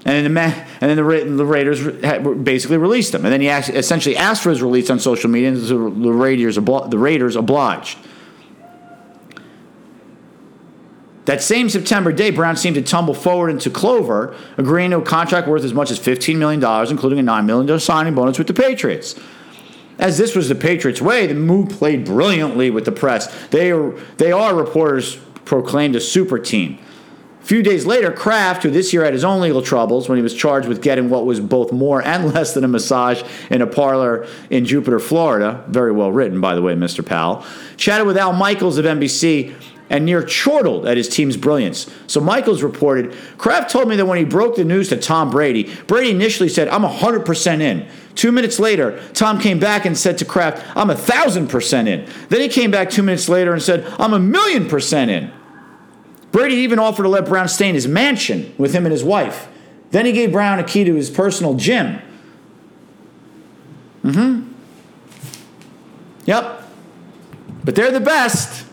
And 0.06 0.26
then 0.26 0.34
the, 0.34 0.40
and 0.40 0.90
then 0.90 0.96
the, 0.96 1.04
Ra- 1.04 1.24
the 1.24 1.46
Raiders 1.46 1.86
basically 2.38 2.78
released 2.78 3.14
him. 3.14 3.26
And 3.26 3.34
then 3.34 3.42
he 3.42 3.50
essentially 3.50 4.16
asked 4.16 4.42
for 4.42 4.50
his 4.50 4.62
release 4.62 4.90
on 4.90 5.00
social 5.00 5.30
media, 5.30 5.50
and 5.50 5.58
the 5.62 6.14
Raiders, 6.14 6.56
the 6.56 6.98
Raiders 6.98 7.36
obliged. 7.36 7.98
That 11.28 11.44
same 11.44 11.68
September 11.68 12.14
day, 12.14 12.32
Brown 12.32 12.56
seemed 12.56 12.76
to 12.76 12.82
tumble 12.82 13.14
forward 13.14 13.50
into 13.50 13.70
Clover, 13.70 14.34
agreeing 14.56 14.92
to 14.92 15.00
a 15.00 15.02
contract 15.02 15.46
worth 15.46 15.66
as 15.66 15.74
much 15.74 15.92
as 15.92 16.00
$15 16.00 16.38
million, 16.38 16.64
including 16.90 17.20
a 17.20 17.22
$9 17.22 17.46
million 17.46 17.80
signing 17.82 18.16
bonus 18.16 18.38
with 18.38 18.48
the 18.48 18.54
Patriots. 18.54 19.14
As 20.00 20.18
this 20.18 20.38
was 20.38 20.48
the 20.48 20.56
Patriots' 20.56 21.02
way, 21.02 21.28
the 21.28 21.34
move 21.34 21.68
played 21.68 22.06
brilliantly 22.06 22.70
with 22.70 22.86
the 22.86 22.94
press. 22.94 23.28
They 23.48 23.74
are, 23.74 23.92
they 24.16 24.32
are 24.32 24.56
reporters 24.56 25.18
proclaimed 25.44 25.98
a 25.98 26.00
super 26.00 26.40
team. 26.40 26.80
A 27.42 27.46
few 27.46 27.62
days 27.62 27.86
later, 27.86 28.10
Kraft, 28.14 28.64
who 28.64 28.70
this 28.70 28.94
year 28.94 29.04
had 29.04 29.12
his 29.12 29.26
own 29.26 29.42
legal 29.42 29.62
troubles 29.62 30.08
when 30.08 30.18
he 30.18 30.22
was 30.22 30.34
charged 30.34 30.70
with 30.70 30.82
getting 30.82 31.10
what 31.10 31.26
was 31.26 31.42
both 31.42 31.74
more 31.74 32.02
and 32.02 32.26
less 32.34 32.54
than 32.54 32.64
a 32.64 32.70
massage 32.70 33.22
in 33.50 33.62
a 33.62 33.68
parlor 33.68 34.26
in 34.50 34.64
Jupiter, 34.64 34.98
Florida, 34.98 35.66
very 35.68 35.92
well 35.92 36.12
written, 36.12 36.40
by 36.40 36.56
the 36.56 36.62
way, 36.62 36.74
Mr. 36.74 37.06
Powell, 37.06 37.44
chatted 37.76 38.08
with 38.08 38.16
Al 38.16 38.32
Michaels 38.32 38.78
of 38.78 38.86
NBC 38.86 39.54
and 39.90 40.06
near 40.06 40.22
chortled 40.24 40.86
at 40.86 40.98
his 40.98 41.08
team's 41.08 41.38
brilliance. 41.38 41.90
So 42.08 42.20
Michaels 42.20 42.62
reported 42.62 43.16
Kraft 43.38 43.72
told 43.72 43.88
me 43.88 43.96
that 43.96 44.06
when 44.06 44.18
he 44.18 44.26
broke 44.26 44.56
the 44.56 44.66
news 44.66 44.90
to 44.90 44.98
Tom 44.98 45.30
Brady, 45.30 45.74
Brady 45.88 46.12
initially 46.12 46.50
said, 46.50 46.68
I'm 46.68 46.84
100% 46.84 47.62
in. 47.62 47.88
Two 48.16 48.32
minutes 48.32 48.60
later, 48.60 49.02
Tom 49.14 49.40
came 49.40 49.60
back 49.60 49.86
and 49.86 49.98
said 49.98 50.18
to 50.18 50.26
Kraft, 50.26 50.66
I'm 50.76 50.90
a 50.90 50.96
thousand 50.96 51.48
percent 51.50 51.88
in. 51.88 52.08
Then 52.30 52.42
he 52.42 52.50
came 52.50 52.72
back 52.72 52.90
two 52.90 53.04
minutes 53.04 53.30
later 53.30 53.54
and 53.54 53.62
said, 53.62 53.86
I'm 54.00 54.14
a 54.14 54.20
million 54.20 54.68
percent 54.68 55.12
in. 55.12 55.32
Brady 56.32 56.56
even 56.56 56.80
offered 56.80 57.04
to 57.04 57.10
let 57.10 57.26
Brown 57.26 57.48
stay 57.48 57.70
in 57.70 57.76
his 57.76 57.88
mansion 57.88 58.54
with 58.58 58.74
him 58.74 58.86
and 58.86 58.92
his 58.92 59.04
wife. 59.04 59.48
Then 59.92 60.06
he 60.06 60.12
gave 60.12 60.32
Brown 60.32 60.60
a 60.60 60.64
key 60.64 60.84
to 60.84 60.96
his 60.96 61.10
personal 61.10 61.54
gym. 61.54 62.02
Mm 64.04 64.16
hmm. 64.16 64.54
Yep. 66.26 66.64
But 67.64 67.76
they're 67.76 67.92
the 67.92 68.00
best. 68.00 68.66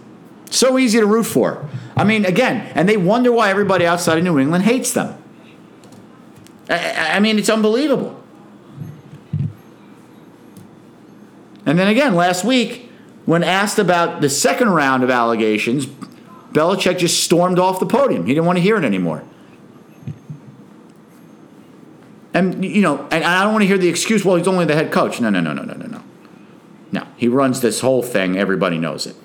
So 0.55 0.79
easy 0.79 1.01
to 1.01 1.07
root 1.07 1.25
for. 1.25 1.69
I 1.97 2.05
mean, 2.05 2.25
again, 2.25 2.71
and 2.77 2.89
they 2.89 2.97
wonder 2.97 3.33
why 3.33 3.51
everybody 3.51 3.85
outside 3.85 4.19
of 4.19 4.25
New 4.25 4.39
England 4.39 4.63
hates 4.63 4.93
them. 4.93 5.21
I, 6.71 7.17
I 7.17 7.21
mean, 7.21 7.39
it's 7.39 7.49
unbelievable. 7.49 8.23
And 11.67 11.77
then 11.77 11.89
again, 11.89 12.15
last 12.15 12.45
week, 12.45 12.89
when 13.25 13.43
asked 13.43 13.81
about 13.81 14.21
the 14.21 14.31
second 14.31 14.71
round 14.71 15.03
of 15.03 15.11
allegations, 15.11 15.87
Belichick 16.53 16.99
just 16.99 17.25
stormed 17.25 17.59
off 17.59 17.81
the 17.81 17.87
podium. 17.87 18.25
He 18.25 18.33
didn't 18.33 18.47
want 18.47 18.59
to 18.59 18.63
hear 18.63 18.77
it 18.77 18.85
anymore. 18.85 19.25
And 22.33 22.65
you 22.65 22.83
know, 22.83 23.09
and 23.11 23.25
I 23.25 23.43
don't 23.43 23.53
want 23.53 23.63
to 23.63 23.67
hear 23.67 23.79
the 23.79 23.89
excuse, 23.89 24.25
well, 24.25 24.37
he's 24.37 24.47
only 24.47 24.67
the 24.67 24.75
head 24.75 24.93
coach. 24.93 25.21
No, 25.21 25.31
no, 25.31 25.41
no, 25.41 25.53
no, 25.53 25.63
no, 25.65 25.75
no, 25.75 25.87
no. 25.87 26.03
No. 26.93 27.07
He 27.17 27.27
runs 27.27 27.61
this 27.61 27.81
whole 27.81 28.03
thing, 28.03 28.37
everybody 28.39 28.79
knows 28.79 29.07
it. 29.07 29.17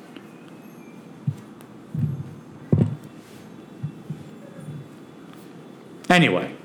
Anyway, 6.09 6.55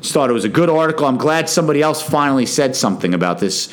just 0.00 0.14
thought 0.14 0.30
it 0.30 0.32
was 0.32 0.44
a 0.44 0.48
good 0.48 0.70
article. 0.70 1.06
I'm 1.06 1.18
glad 1.18 1.48
somebody 1.48 1.82
else 1.82 2.00
finally 2.02 2.46
said 2.46 2.74
something 2.74 3.12
about 3.12 3.38
this 3.38 3.72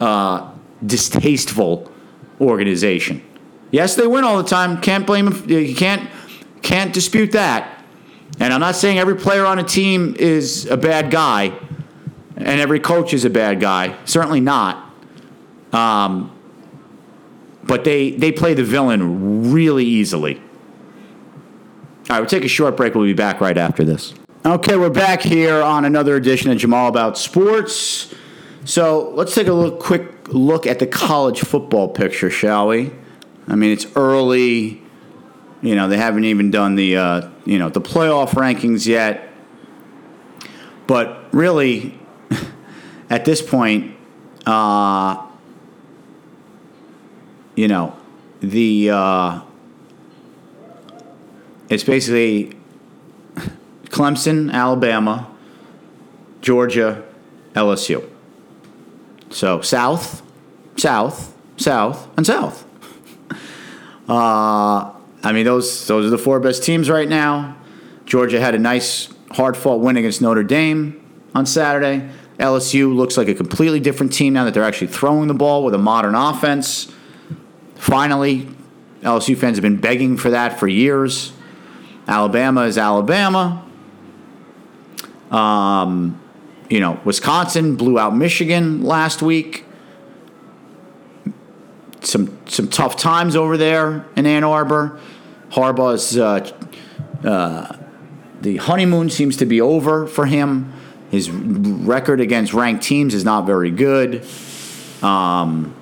uh, 0.00 0.52
distasteful 0.84 1.90
organization. 2.40 3.22
Yes, 3.70 3.96
they 3.96 4.06
win 4.06 4.24
all 4.24 4.36
the 4.36 4.48
time. 4.48 4.80
Can't 4.80 5.06
blame 5.06 5.26
them. 5.26 5.50
You 5.50 5.74
can't 5.74 6.08
can't 6.62 6.92
dispute 6.92 7.32
that. 7.32 7.84
And 8.38 8.52
I'm 8.52 8.60
not 8.60 8.76
saying 8.76 8.98
every 8.98 9.16
player 9.16 9.44
on 9.44 9.58
a 9.58 9.64
team 9.64 10.14
is 10.18 10.66
a 10.66 10.76
bad 10.76 11.10
guy, 11.10 11.52
and 12.36 12.60
every 12.60 12.80
coach 12.80 13.12
is 13.12 13.24
a 13.24 13.30
bad 13.30 13.60
guy. 13.60 13.96
Certainly 14.04 14.40
not. 14.40 14.94
Um, 15.72 16.32
but 17.64 17.82
they 17.82 18.12
they 18.12 18.30
play 18.30 18.54
the 18.54 18.62
villain 18.62 19.52
really 19.52 19.84
easily. 19.84 20.40
All 22.08 22.14
right, 22.14 22.20
we'll 22.20 22.28
take 22.28 22.44
a 22.44 22.48
short 22.48 22.76
break. 22.76 22.94
We'll 22.94 23.04
be 23.04 23.14
back 23.14 23.40
right 23.40 23.58
after 23.58 23.82
this. 23.82 24.14
Okay, 24.44 24.76
we're 24.76 24.90
back 24.90 25.22
here 25.22 25.60
on 25.60 25.84
another 25.84 26.14
edition 26.14 26.52
of 26.52 26.58
Jamal 26.58 26.86
About 26.86 27.18
Sports. 27.18 28.14
So 28.64 29.10
let's 29.10 29.34
take 29.34 29.48
a 29.48 29.52
look, 29.52 29.80
quick 29.80 30.28
look 30.28 30.68
at 30.68 30.78
the 30.78 30.86
college 30.86 31.40
football 31.40 31.88
picture, 31.88 32.30
shall 32.30 32.68
we? 32.68 32.92
I 33.48 33.56
mean, 33.56 33.72
it's 33.72 33.86
early. 33.96 34.80
You 35.62 35.74
know, 35.74 35.88
they 35.88 35.96
haven't 35.96 36.26
even 36.26 36.52
done 36.52 36.76
the 36.76 36.96
uh, 36.96 37.30
you 37.44 37.58
know 37.58 37.70
the 37.70 37.80
playoff 37.80 38.30
rankings 38.30 38.86
yet. 38.86 39.28
But 40.86 41.24
really, 41.32 41.98
at 43.10 43.24
this 43.24 43.42
point, 43.42 43.96
uh, 44.46 45.26
you 47.56 47.66
know, 47.66 47.96
the 48.38 48.90
uh, 48.90 49.40
it's 51.68 51.84
basically 51.84 52.56
Clemson, 53.86 54.52
Alabama, 54.52 55.28
Georgia, 56.40 57.04
LSU. 57.54 58.08
So 59.30 59.60
South, 59.60 60.22
South, 60.76 61.34
South, 61.56 62.08
and 62.16 62.26
South. 62.26 62.64
Uh, 64.08 64.92
I 65.24 65.32
mean, 65.32 65.44
those 65.44 65.88
those 65.88 66.06
are 66.06 66.10
the 66.10 66.18
four 66.18 66.38
best 66.38 66.62
teams 66.62 66.88
right 66.88 67.08
now. 67.08 67.56
Georgia 68.04 68.38
had 68.38 68.54
a 68.54 68.58
nice, 68.60 69.08
hard 69.32 69.56
fought 69.56 69.80
win 69.80 69.96
against 69.96 70.22
Notre 70.22 70.44
Dame 70.44 71.04
on 71.34 71.44
Saturday. 71.44 72.08
LSU 72.38 72.94
looks 72.94 73.16
like 73.16 73.26
a 73.26 73.34
completely 73.34 73.80
different 73.80 74.12
team 74.12 74.34
now 74.34 74.44
that 74.44 74.54
they're 74.54 74.62
actually 74.62 74.86
throwing 74.86 75.26
the 75.26 75.34
ball 75.34 75.64
with 75.64 75.74
a 75.74 75.78
modern 75.78 76.14
offense. 76.14 76.92
Finally, 77.74 78.48
LSU 79.00 79.36
fans 79.36 79.56
have 79.56 79.62
been 79.62 79.80
begging 79.80 80.16
for 80.16 80.30
that 80.30 80.60
for 80.60 80.68
years. 80.68 81.32
Alabama 82.06 82.62
is 82.62 82.78
Alabama. 82.78 83.64
Um, 85.30 86.20
you 86.68 86.80
know, 86.80 87.00
Wisconsin 87.04 87.76
blew 87.76 87.98
out 87.98 88.16
Michigan 88.16 88.82
last 88.82 89.22
week. 89.22 89.64
Some 92.00 92.38
some 92.46 92.68
tough 92.68 92.96
times 92.96 93.34
over 93.34 93.56
there 93.56 94.06
in 94.14 94.26
Ann 94.26 94.44
Arbor. 94.44 95.00
Harbaugh's 95.50 96.16
uh, 96.16 96.48
uh, 97.24 97.76
the 98.40 98.56
honeymoon 98.58 99.10
seems 99.10 99.36
to 99.38 99.46
be 99.46 99.60
over 99.60 100.06
for 100.06 100.26
him. 100.26 100.72
His 101.10 101.30
record 101.30 102.20
against 102.20 102.52
ranked 102.52 102.84
teams 102.84 103.14
is 103.14 103.24
not 103.24 103.46
very 103.46 103.70
good. 103.70 104.24
Um, 105.02 105.74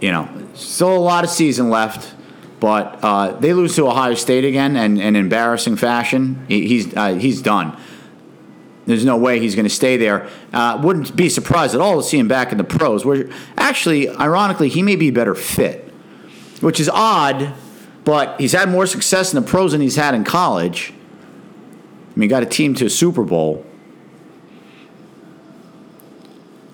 you 0.00 0.10
know, 0.10 0.28
still 0.54 0.96
a 0.96 0.98
lot 0.98 1.24
of 1.24 1.30
season 1.30 1.70
left, 1.70 2.14
but 2.60 2.98
uh, 3.02 3.32
they 3.32 3.54
lose 3.54 3.74
to 3.76 3.88
Ohio 3.88 4.14
State 4.14 4.44
again 4.44 4.76
in 4.76 5.00
an 5.00 5.16
embarrassing 5.16 5.76
fashion. 5.76 6.44
He, 6.46 6.68
he's 6.68 6.94
uh, 6.94 7.14
he's 7.14 7.40
done. 7.40 7.76
There's 8.86 9.04
no 9.04 9.16
way 9.16 9.40
he's 9.40 9.54
going 9.54 9.66
to 9.66 9.74
stay 9.74 9.96
there. 9.96 10.28
Uh, 10.52 10.80
wouldn't 10.82 11.16
be 11.16 11.28
surprised 11.28 11.74
at 11.74 11.80
all 11.80 12.02
to 12.02 12.02
see 12.02 12.18
him 12.18 12.28
back 12.28 12.52
in 12.52 12.58
the 12.58 12.64
pros. 12.64 13.04
Where 13.04 13.30
actually, 13.56 14.08
ironically, 14.08 14.68
he 14.68 14.82
may 14.82 14.96
be 14.96 15.08
a 15.08 15.12
better 15.12 15.34
fit, 15.34 15.92
which 16.60 16.78
is 16.78 16.88
odd. 16.88 17.54
But 18.04 18.40
he's 18.40 18.52
had 18.52 18.68
more 18.70 18.86
success 18.86 19.32
in 19.32 19.42
the 19.42 19.46
pros 19.48 19.72
than 19.72 19.80
he's 19.80 19.96
had 19.96 20.14
in 20.14 20.24
college. 20.24 20.92
I 22.14 22.18
mean, 22.18 22.28
got 22.28 22.42
a 22.42 22.46
team 22.46 22.74
to 22.76 22.86
a 22.86 22.90
Super 22.90 23.22
Bowl. 23.22 23.64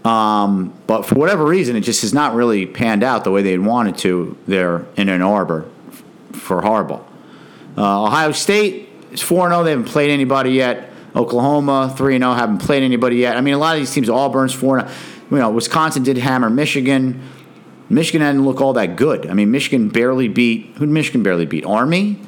Um, 0.04 0.72
but 0.86 1.02
for 1.02 1.16
whatever 1.16 1.44
reason, 1.44 1.74
it 1.74 1.80
just 1.80 2.02
has 2.02 2.14
not 2.14 2.34
really 2.34 2.64
panned 2.64 3.02
out 3.02 3.24
the 3.24 3.32
way 3.32 3.42
they 3.42 3.58
wanted 3.58 3.98
to 3.98 4.38
there 4.46 4.86
in 4.96 5.08
Ann 5.08 5.20
Arbor 5.20 5.68
for 6.46 6.62
Harbaugh. 6.62 7.04
Uh, 7.76 8.04
Ohio 8.04 8.32
State 8.32 8.88
is 9.10 9.20
4 9.20 9.50
0. 9.50 9.64
They 9.64 9.70
haven't 9.70 9.86
played 9.86 10.10
anybody 10.10 10.52
yet. 10.52 10.92
Oklahoma 11.14 11.94
3 11.96 12.18
0, 12.18 12.32
haven't 12.32 12.58
played 12.58 12.82
anybody 12.82 13.16
yet. 13.16 13.36
I 13.36 13.40
mean, 13.40 13.54
a 13.54 13.58
lot 13.58 13.74
of 13.74 13.80
these 13.80 13.92
teams, 13.92 14.08
Auburn's 14.08 14.54
4 14.54 14.80
0. 14.80 14.92
You 15.30 15.38
know, 15.38 15.50
Wisconsin 15.50 16.02
did 16.02 16.16
hammer 16.18 16.48
Michigan. 16.48 17.22
Michigan 17.88 18.20
didn't 18.20 18.44
look 18.44 18.60
all 18.60 18.72
that 18.74 18.96
good. 18.96 19.26
I 19.28 19.34
mean, 19.34 19.50
Michigan 19.50 19.88
barely 19.88 20.28
beat, 20.28 20.72
who 20.76 20.86
did 20.86 20.92
Michigan 20.92 21.22
barely 21.22 21.46
beat? 21.46 21.64
Army? 21.64 22.20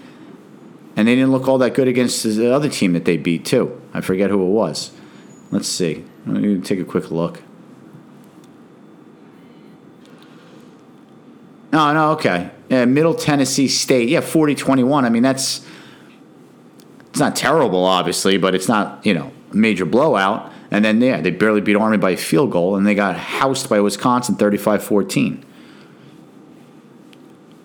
And 0.96 1.06
they 1.06 1.14
didn't 1.14 1.30
look 1.30 1.46
all 1.46 1.58
that 1.58 1.74
good 1.74 1.88
against 1.88 2.24
the 2.24 2.52
other 2.52 2.68
team 2.68 2.92
that 2.92 3.04
they 3.04 3.16
beat, 3.16 3.44
too. 3.44 3.80
I 3.94 4.00
forget 4.00 4.30
who 4.30 4.42
it 4.42 4.50
was. 4.50 4.92
Let's 5.50 5.68
see. 5.68 6.04
Let 6.26 6.42
me 6.42 6.60
take 6.60 6.80
a 6.80 6.84
quick 6.84 7.10
look. 7.10 7.42
No, 11.72 11.92
no, 11.92 12.12
okay. 12.12 12.50
Yeah, 12.68 12.84
Middle 12.84 13.14
Tennessee 13.14 13.68
State. 13.68 14.08
Yeah, 14.08 14.20
40 14.20 14.54
21. 14.54 15.04
I 15.04 15.08
mean, 15.08 15.22
that's. 15.22 15.66
It's 17.10 17.18
not 17.18 17.34
terrible, 17.34 17.84
obviously, 17.84 18.36
but 18.36 18.54
it's 18.54 18.68
not, 18.68 19.04
you 19.04 19.14
know, 19.14 19.32
a 19.50 19.56
major 19.56 19.86
blowout. 19.86 20.52
And 20.70 20.84
then, 20.84 21.00
yeah, 21.00 21.20
they 21.20 21.30
barely 21.30 21.62
beat 21.62 21.74
Army 21.74 21.96
by 21.96 22.10
a 22.10 22.16
field 22.16 22.52
goal, 22.52 22.76
and 22.76 22.86
they 22.86 22.94
got 22.94 23.16
housed 23.16 23.68
by 23.68 23.80
Wisconsin 23.80 24.34
35 24.36 24.84
14. 24.84 25.44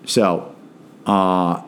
So, 0.05 0.55
uh, 1.05 1.61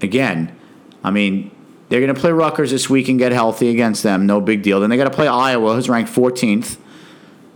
again, 0.00 0.56
I 1.04 1.10
mean, 1.10 1.50
they're 1.88 2.00
going 2.00 2.14
to 2.14 2.20
play 2.20 2.32
Rutgers 2.32 2.70
this 2.70 2.88
week 2.90 3.08
and 3.08 3.18
get 3.18 3.32
healthy 3.32 3.70
against 3.70 4.02
them. 4.02 4.26
No 4.26 4.40
big 4.40 4.62
deal. 4.62 4.80
Then 4.80 4.90
they 4.90 4.96
got 4.96 5.04
to 5.04 5.10
play 5.10 5.28
Iowa, 5.28 5.74
who's 5.74 5.88
ranked 5.88 6.12
14th. 6.12 6.78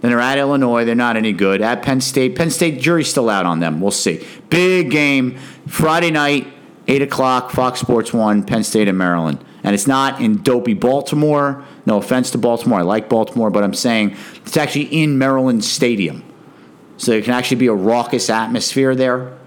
Then 0.02 0.10
they're 0.10 0.20
at 0.20 0.36
Illinois. 0.36 0.84
They're 0.84 0.94
not 0.96 1.16
any 1.16 1.32
good. 1.32 1.62
At 1.62 1.82
Penn 1.82 2.00
State. 2.00 2.34
Penn 2.36 2.50
State 2.50 2.80
jury's 2.80 3.08
still 3.08 3.30
out 3.30 3.46
on 3.46 3.60
them. 3.60 3.80
We'll 3.80 3.92
see. 3.92 4.26
Big 4.50 4.90
game 4.90 5.38
Friday 5.68 6.10
night, 6.10 6.52
eight 6.88 7.02
o'clock. 7.02 7.52
Fox 7.52 7.80
Sports 7.80 8.12
One. 8.12 8.42
Penn 8.42 8.64
State 8.64 8.88
and 8.88 8.98
Maryland. 8.98 9.42
And 9.62 9.74
it's 9.74 9.86
not 9.86 10.20
in 10.20 10.42
dopey 10.42 10.74
Baltimore. 10.74 11.64
No 11.86 11.98
offense 11.98 12.32
to 12.32 12.38
Baltimore. 12.38 12.80
I 12.80 12.82
like 12.82 13.08
Baltimore, 13.08 13.48
but 13.50 13.62
I'm 13.62 13.74
saying 13.74 14.16
it's 14.44 14.56
actually 14.56 14.86
in 14.86 15.18
Maryland 15.18 15.64
Stadium. 15.64 16.24
So 16.96 17.12
there 17.12 17.22
can 17.22 17.32
actually 17.32 17.58
be 17.58 17.68
a 17.68 17.74
raucous 17.74 18.28
atmosphere 18.28 18.96
there. 18.96 19.38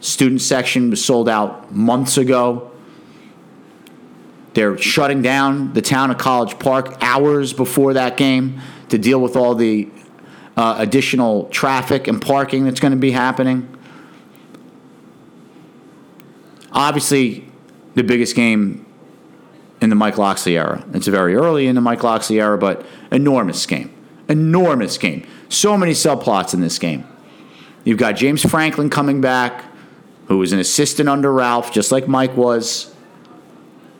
Student 0.00 0.42
section 0.42 0.90
was 0.90 1.02
sold 1.02 1.26
out 1.26 1.74
months 1.74 2.18
ago. 2.18 2.70
They're 4.52 4.76
shutting 4.76 5.22
down 5.22 5.72
the 5.72 5.82
town 5.82 6.10
of 6.10 6.18
College 6.18 6.58
Park 6.58 6.96
hours 7.00 7.54
before 7.54 7.94
that 7.94 8.18
game 8.18 8.60
to 8.88 8.98
deal 8.98 9.20
with 9.20 9.36
all 9.36 9.54
the 9.54 9.88
uh, 10.56 10.76
additional 10.78 11.44
traffic 11.48 12.08
and 12.08 12.20
parking 12.20 12.64
that's 12.64 12.80
going 12.80 12.92
to 12.92 12.98
be 12.98 13.10
happening. 13.10 13.68
Obviously, 16.72 17.48
the 17.94 18.02
biggest 18.02 18.34
game 18.36 18.86
in 19.80 19.90
the 19.90 19.96
Mike 19.96 20.18
Locksley 20.18 20.56
era. 20.56 20.84
It's 20.94 21.06
very 21.06 21.34
early 21.34 21.66
in 21.66 21.74
the 21.74 21.80
Mike 21.80 22.02
Locksley 22.02 22.40
era, 22.40 22.56
but 22.56 22.84
enormous 23.10 23.64
game. 23.66 23.92
Enormous 24.28 24.98
game. 24.98 25.26
So 25.48 25.76
many 25.76 25.92
subplots 25.92 26.54
in 26.54 26.60
this 26.60 26.78
game. 26.78 27.06
You've 27.84 27.98
got 27.98 28.12
James 28.16 28.42
Franklin 28.42 28.90
coming 28.90 29.20
back, 29.20 29.64
who 30.26 30.38
was 30.38 30.52
an 30.52 30.58
assistant 30.58 31.08
under 31.08 31.32
Ralph, 31.32 31.72
just 31.72 31.92
like 31.92 32.08
Mike 32.08 32.36
was 32.36 32.94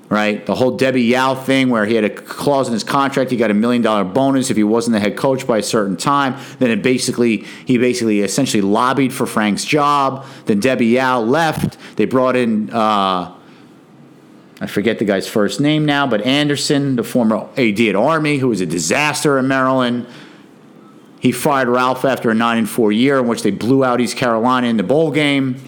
right? 0.08 0.44
The 0.46 0.54
whole 0.54 0.76
Debbie 0.76 1.02
Yow 1.02 1.34
thing 1.34 1.68
where 1.68 1.84
he 1.84 1.94
had 1.94 2.04
a 2.04 2.10
clause 2.10 2.68
in 2.68 2.72
his 2.72 2.84
contract, 2.84 3.30
he 3.30 3.36
got 3.36 3.50
a 3.50 3.54
million 3.54 3.82
dollar 3.82 4.04
bonus 4.04 4.50
if 4.50 4.56
he 4.56 4.64
wasn't 4.64 4.94
the 4.94 5.00
head 5.00 5.16
coach 5.16 5.46
by 5.46 5.58
a 5.58 5.62
certain 5.62 5.96
time. 5.96 6.36
Then 6.58 6.70
it 6.70 6.82
basically, 6.82 7.38
he 7.64 7.78
basically 7.78 8.20
essentially 8.20 8.60
lobbied 8.60 9.12
for 9.12 9.26
Frank's 9.26 9.64
job. 9.64 10.24
Then 10.46 10.60
Debbie 10.60 10.86
Yow 10.86 11.20
left. 11.20 11.76
They 11.96 12.04
brought 12.04 12.36
in, 12.36 12.70
uh, 12.70 13.34
I 14.60 14.66
forget 14.68 14.98
the 14.98 15.04
guy's 15.04 15.28
first 15.28 15.60
name 15.60 15.84
now, 15.84 16.06
but 16.06 16.22
Anderson, 16.22 16.96
the 16.96 17.04
former 17.04 17.48
AD 17.56 17.80
at 17.80 17.96
Army, 17.96 18.38
who 18.38 18.48
was 18.48 18.60
a 18.60 18.66
disaster 18.66 19.38
in 19.38 19.48
Maryland. 19.48 20.06
He 21.20 21.32
fired 21.32 21.68
Ralph 21.68 22.04
after 22.04 22.30
a 22.30 22.34
9 22.34 22.58
and 22.58 22.70
4 22.70 22.92
year 22.92 23.18
in 23.18 23.26
which 23.26 23.42
they 23.42 23.50
blew 23.50 23.84
out 23.84 24.00
East 24.00 24.16
Carolina 24.16 24.68
in 24.68 24.76
the 24.76 24.82
bowl 24.82 25.10
game. 25.10 25.60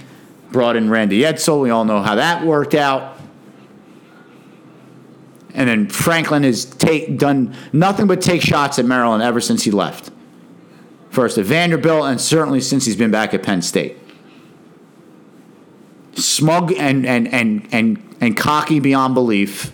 Brought 0.53 0.77
in 0.77 0.89
Randy 0.89 1.23
Edsall. 1.23 1.61
We 1.61 1.71
all 1.71 1.85
know 1.85 2.01
how 2.01 2.15
that 2.15 2.47
worked 2.47 2.75
out. 2.75 3.18
And 5.59 5.69
then 5.69 5.89
Franklin 5.89 6.45
has 6.45 6.65
take, 6.65 7.19
done 7.19 7.53
nothing 7.73 8.07
but 8.07 8.23
take 8.23 8.43
shots 8.43 8.79
at 8.79 8.85
Maryland 8.85 9.25
ever 9.25 9.41
since 9.41 9.65
he 9.65 9.73
left. 9.73 10.13
First 11.11 11.37
at 11.37 11.47
Vanderbilt, 11.47 12.05
and 12.05 12.21
certainly 12.21 12.61
since 12.61 12.85
he's 12.85 12.95
been 12.95 13.11
back 13.11 13.35
at 13.35 13.43
Penn 13.43 13.61
State. 13.61 13.97
Smug 16.15 16.73
and, 16.75 17.05
and, 17.05 17.27
and, 17.35 17.69
and, 17.73 18.17
and 18.21 18.37
cocky 18.37 18.79
beyond 18.79 19.15
belief. 19.15 19.73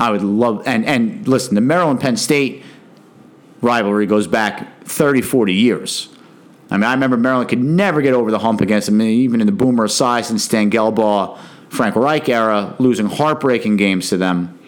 I 0.00 0.10
would 0.10 0.22
love, 0.22 0.64
and, 0.66 0.84
and 0.84 1.28
listen, 1.28 1.54
the 1.54 1.60
Maryland 1.60 2.00
Penn 2.00 2.16
State 2.16 2.64
rivalry 3.60 4.06
goes 4.06 4.26
back 4.26 4.82
30, 4.86 5.22
40 5.22 5.54
years. 5.54 6.08
I 6.68 6.78
mean, 6.78 6.84
I 6.84 6.94
remember 6.94 7.16
Maryland 7.16 7.48
could 7.48 7.62
never 7.62 8.02
get 8.02 8.12
over 8.12 8.32
the 8.32 8.40
hump 8.40 8.60
against 8.60 8.88
them, 8.88 9.00
even 9.00 9.40
in 9.40 9.46
the 9.46 9.52
Boomer 9.52 9.86
Esiason 9.86 10.30
and 10.30 10.40
Stan 10.40 10.68
Gelbaugh 10.68 11.38
Frank 11.74 11.96
Reich 11.96 12.28
era, 12.28 12.74
losing 12.78 13.06
heartbreaking 13.06 13.76
games 13.76 14.08
to 14.10 14.16
them. 14.16 14.58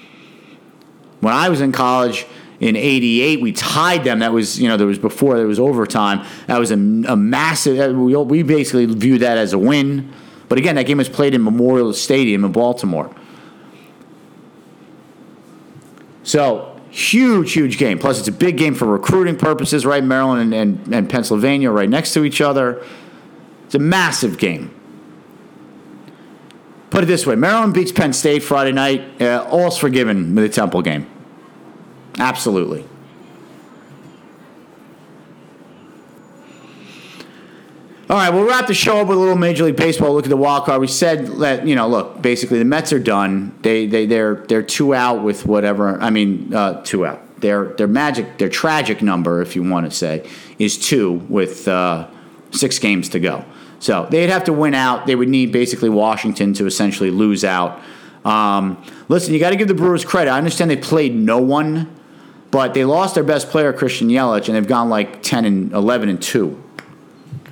When 1.21 1.33
I 1.33 1.49
was 1.49 1.61
in 1.61 1.73
college 1.73 2.27
in 2.61 2.77
'88, 2.77 3.41
we 3.41 3.53
tied 3.53 4.05
them. 4.05 4.19
That 4.19 4.33
was 4.33 4.61
you 4.61 4.69
know 4.69 4.77
there 4.77 4.87
was 4.87 4.99
before 4.99 5.37
there 5.37 5.47
was 5.47 5.59
overtime. 5.59 6.27
That 6.47 6.59
was 6.59 6.71
a, 6.71 6.75
a 6.75 7.17
massive. 7.17 7.97
We, 7.97 8.17
we 8.17 8.43
basically 8.43 8.87
viewed 8.87 9.23
that 9.23 9.39
as 9.39 9.53
a 9.53 9.59
win. 9.59 10.13
But 10.49 10.59
again, 10.59 10.77
that 10.77 10.87
game 10.87 10.99
was 10.99 11.09
played 11.09 11.35
in 11.35 11.43
Memorial 11.43 11.93
Stadium 11.93 12.45
in 12.45 12.53
Baltimore. 12.53 13.15
So 16.23 16.77
Huge, 16.97 17.53
huge 17.53 17.77
game. 17.77 17.99
Plus, 17.99 18.19
it's 18.19 18.29
a 18.29 18.33
big 18.33 18.57
game 18.57 18.75
for 18.75 18.87
recruiting 18.87 19.37
purposes, 19.37 19.85
right? 19.85 20.03
Maryland 20.03 20.55
and, 20.55 20.79
and, 20.87 20.95
and 20.95 21.11
Pennsylvania 21.11 21.71
right 21.71 21.91
next 21.91 22.15
to 22.15 22.25
each 22.25 22.41
other. 22.41 22.83
It's 23.67 23.75
a 23.75 23.79
massive 23.79 24.39
game. 24.39 24.75
Put 26.97 27.05
it 27.05 27.09
this 27.09 27.27
way 27.27 27.37
Maryland 27.37 27.75
beats 27.75 27.93
Penn 27.93 28.15
State 28.15 28.43
Friday 28.43 28.73
night. 28.73 29.21
Uh, 29.21 29.47
all's 29.51 29.77
forgiven 29.77 30.35
with 30.35 30.45
the 30.45 30.49
Temple 30.49 30.81
game. 30.81 31.07
Absolutely. 32.19 32.87
All 38.09 38.17
right, 38.17 38.31
we'll 38.31 38.49
wrap 38.49 38.67
the 38.67 38.73
show 38.73 39.03
up 39.03 39.09
with 39.09 39.19
a 39.19 39.21
little 39.21 39.37
Major 39.37 39.65
League 39.65 39.77
Baseball. 39.77 40.15
Look 40.15 40.25
at 40.25 40.31
the 40.31 40.39
wild 40.39 40.65
card. 40.65 40.81
We 40.81 40.87
said 40.87 41.27
that 41.41 41.67
you 41.67 41.75
know, 41.75 41.87
look, 41.87 42.23
basically 42.23 42.61
the 42.61 42.65
Mets 42.65 42.95
are 42.95 42.99
done. 42.99 43.55
They 43.61 43.85
they 43.85 44.07
they're 44.07 44.37
they're 44.49 44.63
two 44.63 44.95
out 44.95 45.23
with 45.23 45.45
whatever. 45.45 46.01
I 46.01 46.09
mean, 46.09 46.55
uh, 46.55 46.83
two 46.83 47.05
out. 47.05 47.43
Their 47.43 47.75
their 47.75 47.89
magic, 47.89 48.39
their 48.39 48.49
tragic 48.49 49.03
number, 49.03 49.43
if 49.43 49.55
you 49.55 49.63
want 49.63 49.85
to 49.85 49.95
say, 49.95 50.27
is 50.59 50.79
two 50.79 51.13
with 51.29 51.69
uh, 51.69 52.09
six 52.53 52.79
games 52.79 53.11
to 53.11 53.21
go. 53.21 53.45
So 53.79 54.07
they'd 54.11 54.31
have 54.31 54.45
to 54.45 54.53
win 54.53 54.75
out. 54.75 55.07
They 55.07 55.15
would 55.15 55.29
need 55.29 55.53
basically 55.53 55.91
Washington 55.91 56.55
to 56.55 56.67
essentially 56.67 57.11
lose 57.11 57.45
out. 57.45 57.81
Um, 58.25 58.83
listen, 59.09 59.35
you 59.35 59.41
got 59.41 59.51
to 59.51 59.57
give 59.57 59.69
the 59.69 59.75
Brewers 59.75 60.05
credit. 60.05 60.31
I 60.31 60.39
understand 60.39 60.71
they 60.71 60.77
played 60.77 61.15
no 61.15 61.39
one, 61.39 61.95
but 62.51 62.75
they 62.75 62.85
lost 62.85 63.15
their 63.15 63.25
best 63.25 63.51
player, 63.51 63.73
Christian 63.73 64.09
Yelich, 64.09 64.47
and 64.47 64.57
they've 64.57 64.67
gone 64.67 64.89
like 64.89 65.23
ten 65.23 65.45
and 65.45 65.73
eleven 65.73 66.09
and 66.09 66.21
two 66.21 66.63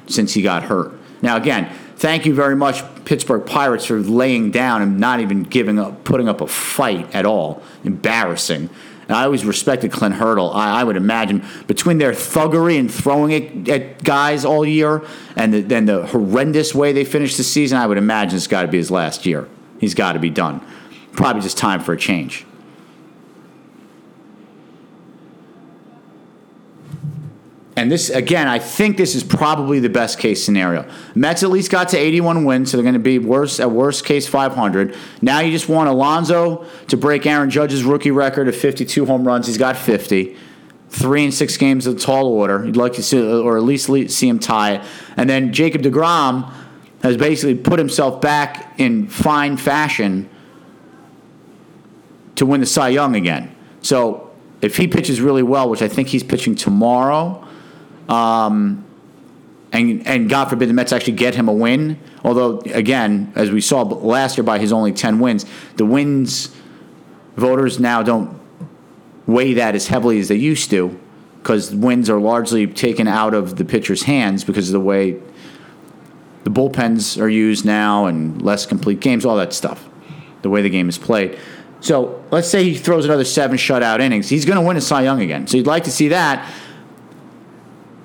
since 0.06 0.34
he 0.34 0.42
got 0.42 0.64
hurt. 0.64 0.92
Now, 1.22 1.36
again, 1.36 1.72
thank 1.96 2.26
you 2.26 2.34
very 2.34 2.56
much, 2.56 2.82
Pittsburgh 3.04 3.46
Pirates, 3.46 3.86
for 3.86 4.00
laying 4.00 4.50
down 4.50 4.82
and 4.82 4.98
not 4.98 5.20
even 5.20 5.42
giving 5.44 5.78
up, 5.78 6.04
putting 6.04 6.28
up 6.28 6.40
a 6.40 6.46
fight 6.46 7.14
at 7.14 7.24
all. 7.24 7.62
Embarrassing. 7.84 8.68
And 9.08 9.16
I 9.16 9.24
always 9.24 9.44
respected 9.44 9.92
Clint 9.92 10.14
Hurdle. 10.14 10.50
I, 10.52 10.80
I, 10.80 10.84
would 10.84 10.96
imagine 10.96 11.44
between 11.66 11.98
their 11.98 12.12
thuggery 12.12 12.78
and 12.78 12.92
throwing 12.92 13.32
it 13.32 13.68
at 13.68 14.02
guys 14.02 14.44
all 14.44 14.64
year, 14.64 15.04
and 15.36 15.52
the, 15.52 15.60
then 15.60 15.86
the 15.86 16.06
horrendous 16.06 16.74
way 16.74 16.92
they 16.92 17.04
finished 17.04 17.36
the 17.36 17.44
season, 17.44 17.78
I 17.78 17.86
would 17.86 17.98
imagine 17.98 18.36
it's 18.36 18.46
got 18.46 18.62
to 18.62 18.68
be 18.68 18.78
his 18.78 18.90
last 18.90 19.26
year. 19.26 19.48
He's 19.78 19.94
got 19.94 20.14
to 20.14 20.18
be 20.18 20.30
done. 20.30 20.60
Probably 21.12 21.42
just 21.42 21.58
time 21.58 21.80
for 21.80 21.92
a 21.92 21.98
change. 21.98 22.46
And 27.84 27.92
this 27.92 28.08
again, 28.08 28.48
I 28.48 28.58
think 28.60 28.96
this 28.96 29.14
is 29.14 29.22
probably 29.22 29.78
the 29.78 29.90
best 29.90 30.18
case 30.18 30.42
scenario. 30.42 30.88
Mets 31.14 31.42
at 31.42 31.50
least 31.50 31.70
got 31.70 31.90
to 31.90 31.98
81 31.98 32.46
wins, 32.46 32.70
so 32.70 32.78
they're 32.78 32.82
going 32.82 32.94
to 32.94 32.98
be 32.98 33.18
worse 33.18 33.60
at 33.60 33.70
worst 33.70 34.06
case 34.06 34.26
500. 34.26 34.96
Now 35.20 35.40
you 35.40 35.50
just 35.50 35.68
want 35.68 35.90
Alonso 35.90 36.64
to 36.88 36.96
break 36.96 37.26
Aaron 37.26 37.50
Judge's 37.50 37.84
rookie 37.84 38.10
record 38.10 38.48
of 38.48 38.56
52 38.56 39.04
home 39.04 39.28
runs. 39.28 39.48
He's 39.48 39.58
got 39.58 39.76
50. 39.76 40.34
Three 40.88 41.24
and 41.24 41.34
six 41.34 41.58
games 41.58 41.86
of 41.86 41.96
the 41.96 42.00
tall 42.00 42.26
order. 42.26 42.64
You'd 42.64 42.74
like 42.74 42.94
to 42.94 43.02
see, 43.02 43.20
or 43.20 43.58
at 43.58 43.64
least 43.64 44.16
see 44.16 44.28
him 44.30 44.38
tie 44.38 44.76
it. 44.76 44.82
And 45.18 45.28
then 45.28 45.52
Jacob 45.52 45.82
DeGrom 45.82 46.50
has 47.02 47.18
basically 47.18 47.54
put 47.54 47.78
himself 47.78 48.22
back 48.22 48.80
in 48.80 49.08
fine 49.08 49.58
fashion 49.58 50.30
to 52.36 52.46
win 52.46 52.60
the 52.60 52.66
Cy 52.66 52.88
Young 52.88 53.14
again. 53.14 53.54
So 53.82 54.30
if 54.62 54.78
he 54.78 54.88
pitches 54.88 55.20
really 55.20 55.42
well, 55.42 55.68
which 55.68 55.82
I 55.82 55.88
think 55.88 56.08
he's 56.08 56.22
pitching 56.22 56.54
tomorrow 56.54 57.43
um, 58.08 58.84
and 59.72 60.06
and 60.06 60.28
God 60.28 60.46
forbid 60.46 60.68
the 60.68 60.74
Mets 60.74 60.92
actually 60.92 61.14
get 61.14 61.34
him 61.34 61.48
a 61.48 61.52
win. 61.52 61.98
Although 62.22 62.60
again, 62.60 63.32
as 63.34 63.50
we 63.50 63.60
saw 63.60 63.82
last 63.82 64.36
year 64.36 64.44
by 64.44 64.58
his 64.58 64.72
only 64.72 64.92
ten 64.92 65.18
wins, 65.18 65.46
the 65.76 65.84
wins 65.84 66.54
voters 67.36 67.80
now 67.80 68.02
don't 68.02 68.40
weigh 69.26 69.54
that 69.54 69.74
as 69.74 69.88
heavily 69.88 70.20
as 70.20 70.28
they 70.28 70.36
used 70.36 70.70
to 70.70 70.98
because 71.44 71.74
wins 71.74 72.08
are 72.08 72.18
largely 72.18 72.66
taken 72.66 73.06
out 73.06 73.34
of 73.34 73.56
the 73.56 73.64
pitcher's 73.64 74.04
hands 74.04 74.44
because 74.44 74.68
of 74.68 74.72
the 74.72 74.80
way 74.80 75.20
the 76.44 76.50
bullpens 76.50 77.20
are 77.20 77.28
used 77.28 77.66
now 77.66 78.06
and 78.06 78.40
less 78.40 78.64
complete 78.64 79.00
games, 79.00 79.24
all 79.26 79.36
that 79.36 79.52
stuff, 79.52 79.86
the 80.42 80.48
way 80.48 80.62
the 80.62 80.70
game 80.70 80.88
is 80.88 80.96
played. 80.96 81.38
So 81.80 82.24
let's 82.30 82.48
say 82.48 82.64
he 82.64 82.74
throws 82.74 83.04
another 83.04 83.24
seven 83.24 83.58
shutout 83.58 84.00
innings. 84.00 84.30
He's 84.30 84.46
going 84.46 84.56
to 84.56 84.66
win 84.66 84.78
a 84.78 84.80
Cy 84.80 85.02
Young 85.02 85.20
again. 85.20 85.46
So 85.46 85.58
you'd 85.58 85.66
like 85.66 85.84
to 85.84 85.90
see 85.90 86.08
that. 86.08 86.50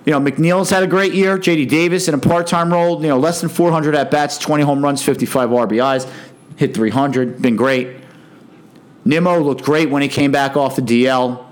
You 0.10 0.20
know, 0.20 0.22
McNeil's 0.22 0.72
had 0.72 0.82
a 0.82 0.88
great 0.88 1.14
year. 1.14 1.38
J.D. 1.38 1.68
Davis 1.68 2.08
in 2.08 2.16
a 2.16 2.18
part-time 2.18 2.74
role. 2.74 3.00
You 3.00 3.10
know, 3.10 3.20
less 3.20 3.42
than 3.42 3.50
400 3.52 3.94
at 3.94 4.10
bats, 4.10 4.40
20 4.40 4.64
home 4.64 4.84
runs, 4.84 5.04
55 5.04 5.52
RBIs, 5.52 6.12
hit 6.56 6.74
300. 6.74 7.40
Been 7.40 7.56
great. 7.56 7.96
Nimmo 9.06 9.40
looked 9.40 9.62
great 9.62 9.92
when 9.92 10.02
he 10.02 10.08
came 10.08 10.32
back 10.32 10.58
off 10.58 10.76
the 10.76 10.82
DL. 10.82 11.46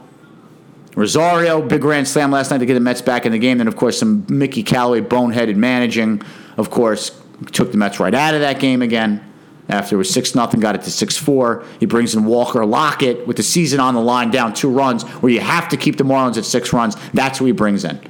Rosario, 0.95 1.61
big 1.61 1.81
grand 1.81 2.07
slam 2.07 2.31
last 2.31 2.49
night 2.49 2.57
to 2.57 2.65
get 2.65 2.73
the 2.73 2.79
Mets 2.79 2.99
back 2.99 3.27
in 3.27 3.31
the 3.31 3.37
game. 3.37 3.59
Then, 3.59 3.67
of 3.67 3.75
course, 3.75 3.99
some 3.99 4.25
Mickey 4.27 4.63
Callaway 4.63 5.01
boneheaded 5.01 5.55
managing, 5.55 6.23
of 6.57 6.71
course, 6.71 7.11
took 7.51 7.71
the 7.71 7.77
Mets 7.77 7.99
right 7.99 8.15
out 8.15 8.33
of 8.33 8.41
that 8.41 8.59
game 8.59 8.81
again. 8.81 9.23
After 9.69 9.97
it 9.97 9.97
was 9.99 10.09
6 10.09 10.31
0, 10.31 10.47
got 10.47 10.73
it 10.73 10.81
to 10.81 10.89
6 10.89 11.15
4. 11.15 11.63
He 11.79 11.85
brings 11.85 12.15
in 12.15 12.25
Walker 12.25 12.65
Lockett 12.65 13.27
with 13.27 13.37
the 13.37 13.43
season 13.43 13.79
on 13.79 13.93
the 13.93 14.01
line, 14.01 14.31
down 14.31 14.55
two 14.55 14.71
runs, 14.71 15.03
where 15.03 15.31
you 15.31 15.41
have 15.41 15.69
to 15.69 15.77
keep 15.77 15.97
the 15.97 16.03
Marlins 16.03 16.39
at 16.39 16.45
six 16.45 16.73
runs. 16.73 16.97
That's 17.13 17.37
who 17.37 17.45
he 17.45 17.51
brings 17.51 17.85
in. 17.85 18.01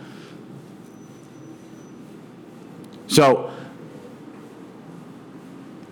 So, 3.17 3.51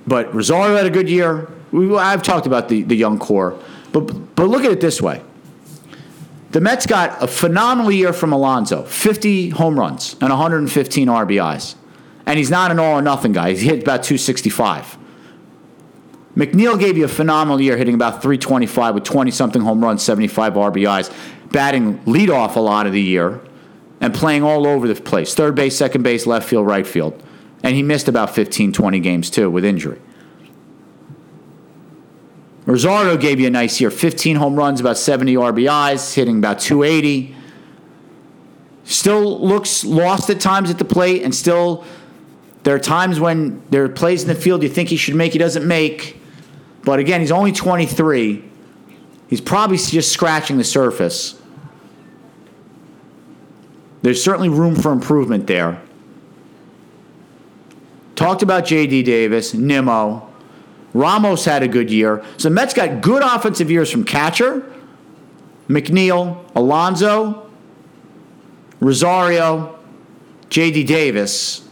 but 0.06 0.32
Rosario 0.32 0.76
had 0.76 0.86
a 0.86 0.92
good 0.92 1.10
year. 1.10 1.52
We, 1.72 1.98
I've 1.98 2.22
talked 2.22 2.46
about 2.46 2.70
the, 2.70 2.84
the 2.84 2.96
young 2.96 3.18
core, 3.18 3.60
but 3.92 4.02
but 4.36 4.44
look 4.44 4.64
at 4.64 4.72
it 4.72 4.80
this 4.80 5.02
way: 5.02 5.24
the 6.52 6.62
Mets 6.62 6.86
got 6.86 7.24
a 7.24 7.26
phenomenal 7.26 7.92
year 7.92 8.14
from 8.14 8.32
Alonso, 8.32 8.84
50 8.84 9.50
home 9.50 9.80
runs 9.80 10.14
and 10.22 10.30
115 10.30 11.08
RBIs, 11.08 11.74
and 12.28 12.38
he's 12.38 12.52
not 12.52 12.70
an 12.70 12.78
all 12.78 13.00
or 13.00 13.02
nothing 13.02 13.32
guy. 13.32 13.54
He 13.56 13.66
hit 13.66 13.82
about 13.82 14.04
265. 14.04 14.96
McNeil 16.36 16.80
gave 16.80 16.96
you 16.96 17.06
a 17.06 17.08
phenomenal 17.08 17.60
year, 17.60 17.76
hitting 17.76 17.96
about 17.96 18.22
325 18.22 18.94
with 18.94 19.04
20 19.04 19.32
something 19.32 19.64
home 19.64 19.84
runs, 19.84 20.04
75 20.04 20.54
RBIs, 20.54 21.12
batting 21.52 21.98
leadoff 22.02 22.56
a 22.56 22.60
lot 22.60 22.86
of 22.86 22.94
the 22.94 23.02
year 23.02 23.42
and 24.02 24.14
playing 24.14 24.44
all 24.44 24.68
over 24.68 24.88
the 24.88 25.00
place 25.00 25.34
third 25.34 25.56
base, 25.56 25.78
second 25.78 26.04
base, 26.04 26.26
left 26.26 26.48
field, 26.48 26.66
right 26.66 26.86
field. 26.86 27.22
And 27.64 27.76
he 27.76 27.84
missed 27.84 28.08
about 28.08 28.36
15, 28.36 28.74
20 28.74 29.00
games 29.00 29.30
too 29.30 29.50
with 29.50 29.66
injury. 29.66 30.00
Rosario 32.66 33.16
gave 33.16 33.40
you 33.40 33.48
a 33.48 33.52
nice 33.52 33.80
year 33.80 33.92
15 33.92 34.38
home 34.38 34.56
runs, 34.56 34.80
about 34.80 34.98
70 34.98 35.36
RBIs, 35.36 36.16
hitting 36.16 36.40
about 36.40 36.60
280. 36.60 37.36
Still 38.84 39.40
looks 39.40 39.84
lost 39.84 40.30
at 40.30 40.40
times 40.40 40.70
at 40.70 40.78
the 40.78 40.86
plate, 40.86 41.24
and 41.24 41.34
still 41.34 41.86
there 42.64 42.76
are 42.76 42.80
times 42.80 43.20
when 43.20 43.62
there 43.70 43.84
are 43.84 43.90
plays 43.90 44.24
in 44.24 44.28
the 44.28 44.36
field 44.36 44.64
you 44.64 44.70
think 44.70 44.90
he 44.90 44.98
should 44.98 45.16
make, 45.16 45.34
he 45.34 45.40
doesn't 45.40 45.68
make. 45.68 46.20
But 46.84 47.00
again, 47.00 47.22
he's 47.22 47.32
only 47.32 47.52
23. 47.52 48.44
He's 49.28 49.42
probably 49.42 49.78
just 49.78 50.12
scratching 50.12 50.58
the 50.58 50.64
surface. 50.64 51.40
There's 54.06 54.24
certainly 54.24 54.50
room 54.50 54.76
for 54.76 54.92
improvement 54.92 55.48
there. 55.48 55.82
Talked 58.14 58.44
about 58.44 58.64
J.D. 58.66 59.02
Davis, 59.02 59.56
Nimmo. 59.56 60.32
Ramos 60.94 61.44
had 61.44 61.64
a 61.64 61.68
good 61.68 61.90
year. 61.90 62.24
So 62.38 62.50
the 62.50 62.54
Mets 62.54 62.76
got 62.76 63.02
good 63.02 63.24
offensive 63.24 63.72
years 63.72 63.90
from 63.90 64.04
catcher, 64.04 64.72
McNeil, 65.68 66.38
Alonso, 66.54 67.50
Rosario, 68.80 69.80
J.D. 70.52 70.84
Davis. 70.84 71.68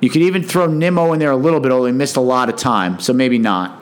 You 0.00 0.10
could 0.10 0.22
even 0.22 0.42
throw 0.42 0.66
Nimmo 0.66 1.12
in 1.12 1.20
there 1.20 1.30
a 1.30 1.36
little 1.36 1.60
bit, 1.60 1.70
although 1.70 1.86
he 1.86 1.92
missed 1.92 2.16
a 2.16 2.20
lot 2.20 2.48
of 2.48 2.56
time, 2.56 2.98
so 2.98 3.12
maybe 3.12 3.38
not. 3.38 3.77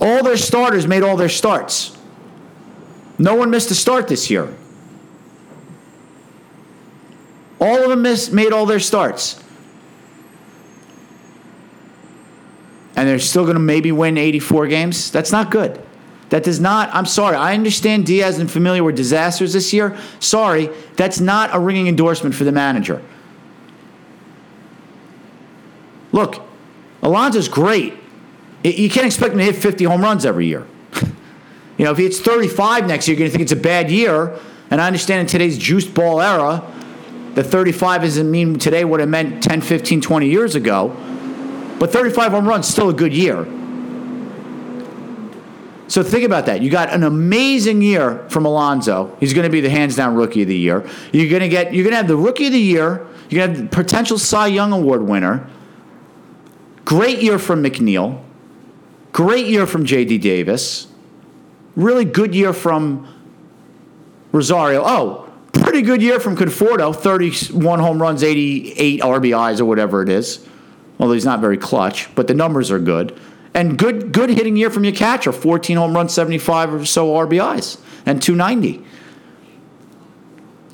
All 0.00 0.22
their 0.22 0.36
starters 0.36 0.86
made 0.86 1.02
all 1.02 1.16
their 1.16 1.28
starts. 1.28 1.96
No 3.18 3.34
one 3.34 3.50
missed 3.50 3.70
a 3.70 3.74
start 3.74 4.08
this 4.08 4.30
year. 4.30 4.54
All 7.60 7.82
of 7.82 7.90
them 7.90 8.02
missed, 8.02 8.32
made 8.32 8.52
all 8.52 8.66
their 8.66 8.78
starts. 8.78 9.42
And 12.94 13.08
they're 13.08 13.18
still 13.18 13.44
going 13.44 13.54
to 13.54 13.60
maybe 13.60 13.92
win 13.92 14.16
84 14.16 14.68
games? 14.68 15.10
That's 15.10 15.32
not 15.32 15.50
good. 15.50 15.80
That 16.30 16.44
does 16.44 16.60
not, 16.60 16.90
I'm 16.94 17.06
sorry. 17.06 17.36
I 17.36 17.54
understand 17.54 18.06
Diaz 18.06 18.38
and 18.38 18.50
Familia 18.50 18.84
were 18.84 18.92
disasters 18.92 19.52
this 19.54 19.72
year. 19.72 19.96
Sorry, 20.20 20.68
that's 20.96 21.20
not 21.20 21.54
a 21.54 21.58
ringing 21.58 21.88
endorsement 21.88 22.34
for 22.34 22.44
the 22.44 22.52
manager. 22.52 23.02
Look, 26.12 26.42
Alonso's 27.02 27.48
great. 27.48 27.94
You 28.64 28.90
can't 28.90 29.06
expect 29.06 29.32
him 29.32 29.38
to 29.38 29.44
hit 29.44 29.56
50 29.56 29.84
home 29.84 30.02
runs 30.02 30.24
every 30.26 30.46
year. 30.46 30.66
you 31.76 31.84
know, 31.84 31.92
if 31.92 31.98
he 31.98 32.04
hits 32.04 32.20
35 32.20 32.86
next 32.86 33.06
year, 33.06 33.16
you're 33.16 33.20
going 33.20 33.30
to 33.30 33.32
think 33.32 33.42
it's 33.42 33.52
a 33.52 33.56
bad 33.56 33.90
year. 33.90 34.38
And 34.70 34.80
I 34.80 34.86
understand 34.86 35.20
in 35.20 35.26
today's 35.26 35.56
juiced 35.56 35.94
ball 35.94 36.20
era, 36.20 36.62
the 37.34 37.44
35 37.44 38.02
doesn't 38.02 38.30
mean 38.30 38.58
today 38.58 38.84
what 38.84 39.00
it 39.00 39.06
meant 39.06 39.42
10, 39.42 39.60
15, 39.60 40.00
20 40.00 40.28
years 40.28 40.54
ago. 40.54 40.88
but 41.78 41.92
35 41.92 42.32
home 42.32 42.48
runs 42.48 42.66
still 42.66 42.88
a 42.88 42.92
good 42.92 43.14
year. 43.14 43.46
So 45.86 46.02
think 46.02 46.24
about 46.24 46.46
that. 46.46 46.60
You 46.60 46.68
got 46.68 46.90
an 46.90 47.02
amazing 47.02 47.80
year 47.80 48.28
from 48.28 48.44
Alonso. 48.44 49.16
He's 49.20 49.32
going 49.32 49.44
to 49.44 49.50
be 49.50 49.62
the 49.62 49.70
hands 49.70 49.96
down 49.96 50.14
rookie 50.16 50.42
of 50.42 50.48
the 50.48 50.56
year. 50.56 50.86
You're 51.12 51.30
going 51.30 51.42
to 51.42 51.48
get 51.48 51.72
you're 51.72 51.84
going 51.84 51.92
to 51.92 51.96
have 51.96 52.08
the 52.08 52.16
rookie 52.16 52.46
of 52.46 52.52
the 52.52 52.60
year. 52.60 53.06
You're 53.30 53.46
going 53.46 53.54
to 53.54 53.60
have 53.60 53.70
the 53.70 53.76
potential 53.76 54.18
Cy 54.18 54.48
Young 54.48 54.72
award 54.72 55.02
winner. 55.02 55.48
Great 56.84 57.22
year 57.22 57.38
from 57.38 57.62
McNeil. 57.62 58.22
Great 59.12 59.46
year 59.46 59.66
from 59.66 59.84
JD 59.84 60.20
Davis. 60.20 60.86
Really 61.76 62.04
good 62.04 62.34
year 62.34 62.52
from 62.52 63.06
Rosario. 64.32 64.82
Oh, 64.84 65.32
pretty 65.52 65.82
good 65.82 66.02
year 66.02 66.20
from 66.20 66.36
Conforto. 66.36 66.94
31 66.94 67.78
home 67.80 68.00
runs, 68.00 68.22
88 68.22 69.00
RBIs 69.00 69.60
or 69.60 69.64
whatever 69.64 70.02
it 70.02 70.08
is. 70.08 70.46
Although 70.98 71.14
he's 71.14 71.24
not 71.24 71.40
very 71.40 71.56
clutch, 71.56 72.14
but 72.14 72.26
the 72.26 72.34
numbers 72.34 72.70
are 72.70 72.78
good. 72.78 73.18
And 73.54 73.78
good 73.78 74.12
good 74.12 74.30
hitting 74.30 74.56
year 74.56 74.70
from 74.70 74.84
your 74.84 74.94
catcher, 74.94 75.32
14 75.32 75.76
home 75.76 75.94
runs, 75.94 76.12
75 76.12 76.74
or 76.74 76.84
so 76.84 77.08
RBIs, 77.14 77.80
and 78.04 78.20
290. 78.22 78.84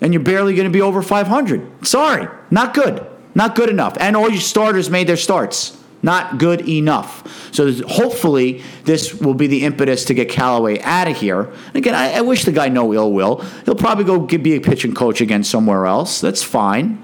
And 0.00 0.12
you're 0.12 0.22
barely 0.22 0.54
going 0.54 0.66
to 0.66 0.72
be 0.72 0.82
over 0.82 1.02
500. 1.02 1.86
Sorry, 1.86 2.28
not 2.50 2.74
good. 2.74 3.06
Not 3.34 3.54
good 3.54 3.68
enough. 3.68 3.96
And 4.00 4.16
all 4.16 4.28
your 4.28 4.40
starters 4.40 4.90
made 4.90 5.06
their 5.06 5.16
starts. 5.16 5.80
Not 6.04 6.36
good 6.36 6.68
enough. 6.68 7.50
So 7.50 7.72
hopefully 7.86 8.62
this 8.84 9.14
will 9.14 9.32
be 9.32 9.46
the 9.46 9.64
impetus 9.64 10.04
to 10.04 10.14
get 10.14 10.28
Callaway 10.28 10.78
out 10.82 11.08
of 11.08 11.16
here. 11.16 11.44
And 11.44 11.76
again, 11.76 11.94
I, 11.94 12.18
I, 12.18 12.20
wish 12.20 12.44
the 12.44 12.52
guy 12.52 12.68
no 12.68 12.92
ill 12.92 13.10
will. 13.10 13.38
He'll 13.64 13.74
probably 13.74 14.04
go 14.04 14.20
be 14.20 14.54
a 14.54 14.60
pitching 14.60 14.94
coach 14.94 15.22
again 15.22 15.42
somewhere 15.44 15.86
else. 15.86 16.20
That's 16.20 16.42
fine. 16.42 17.02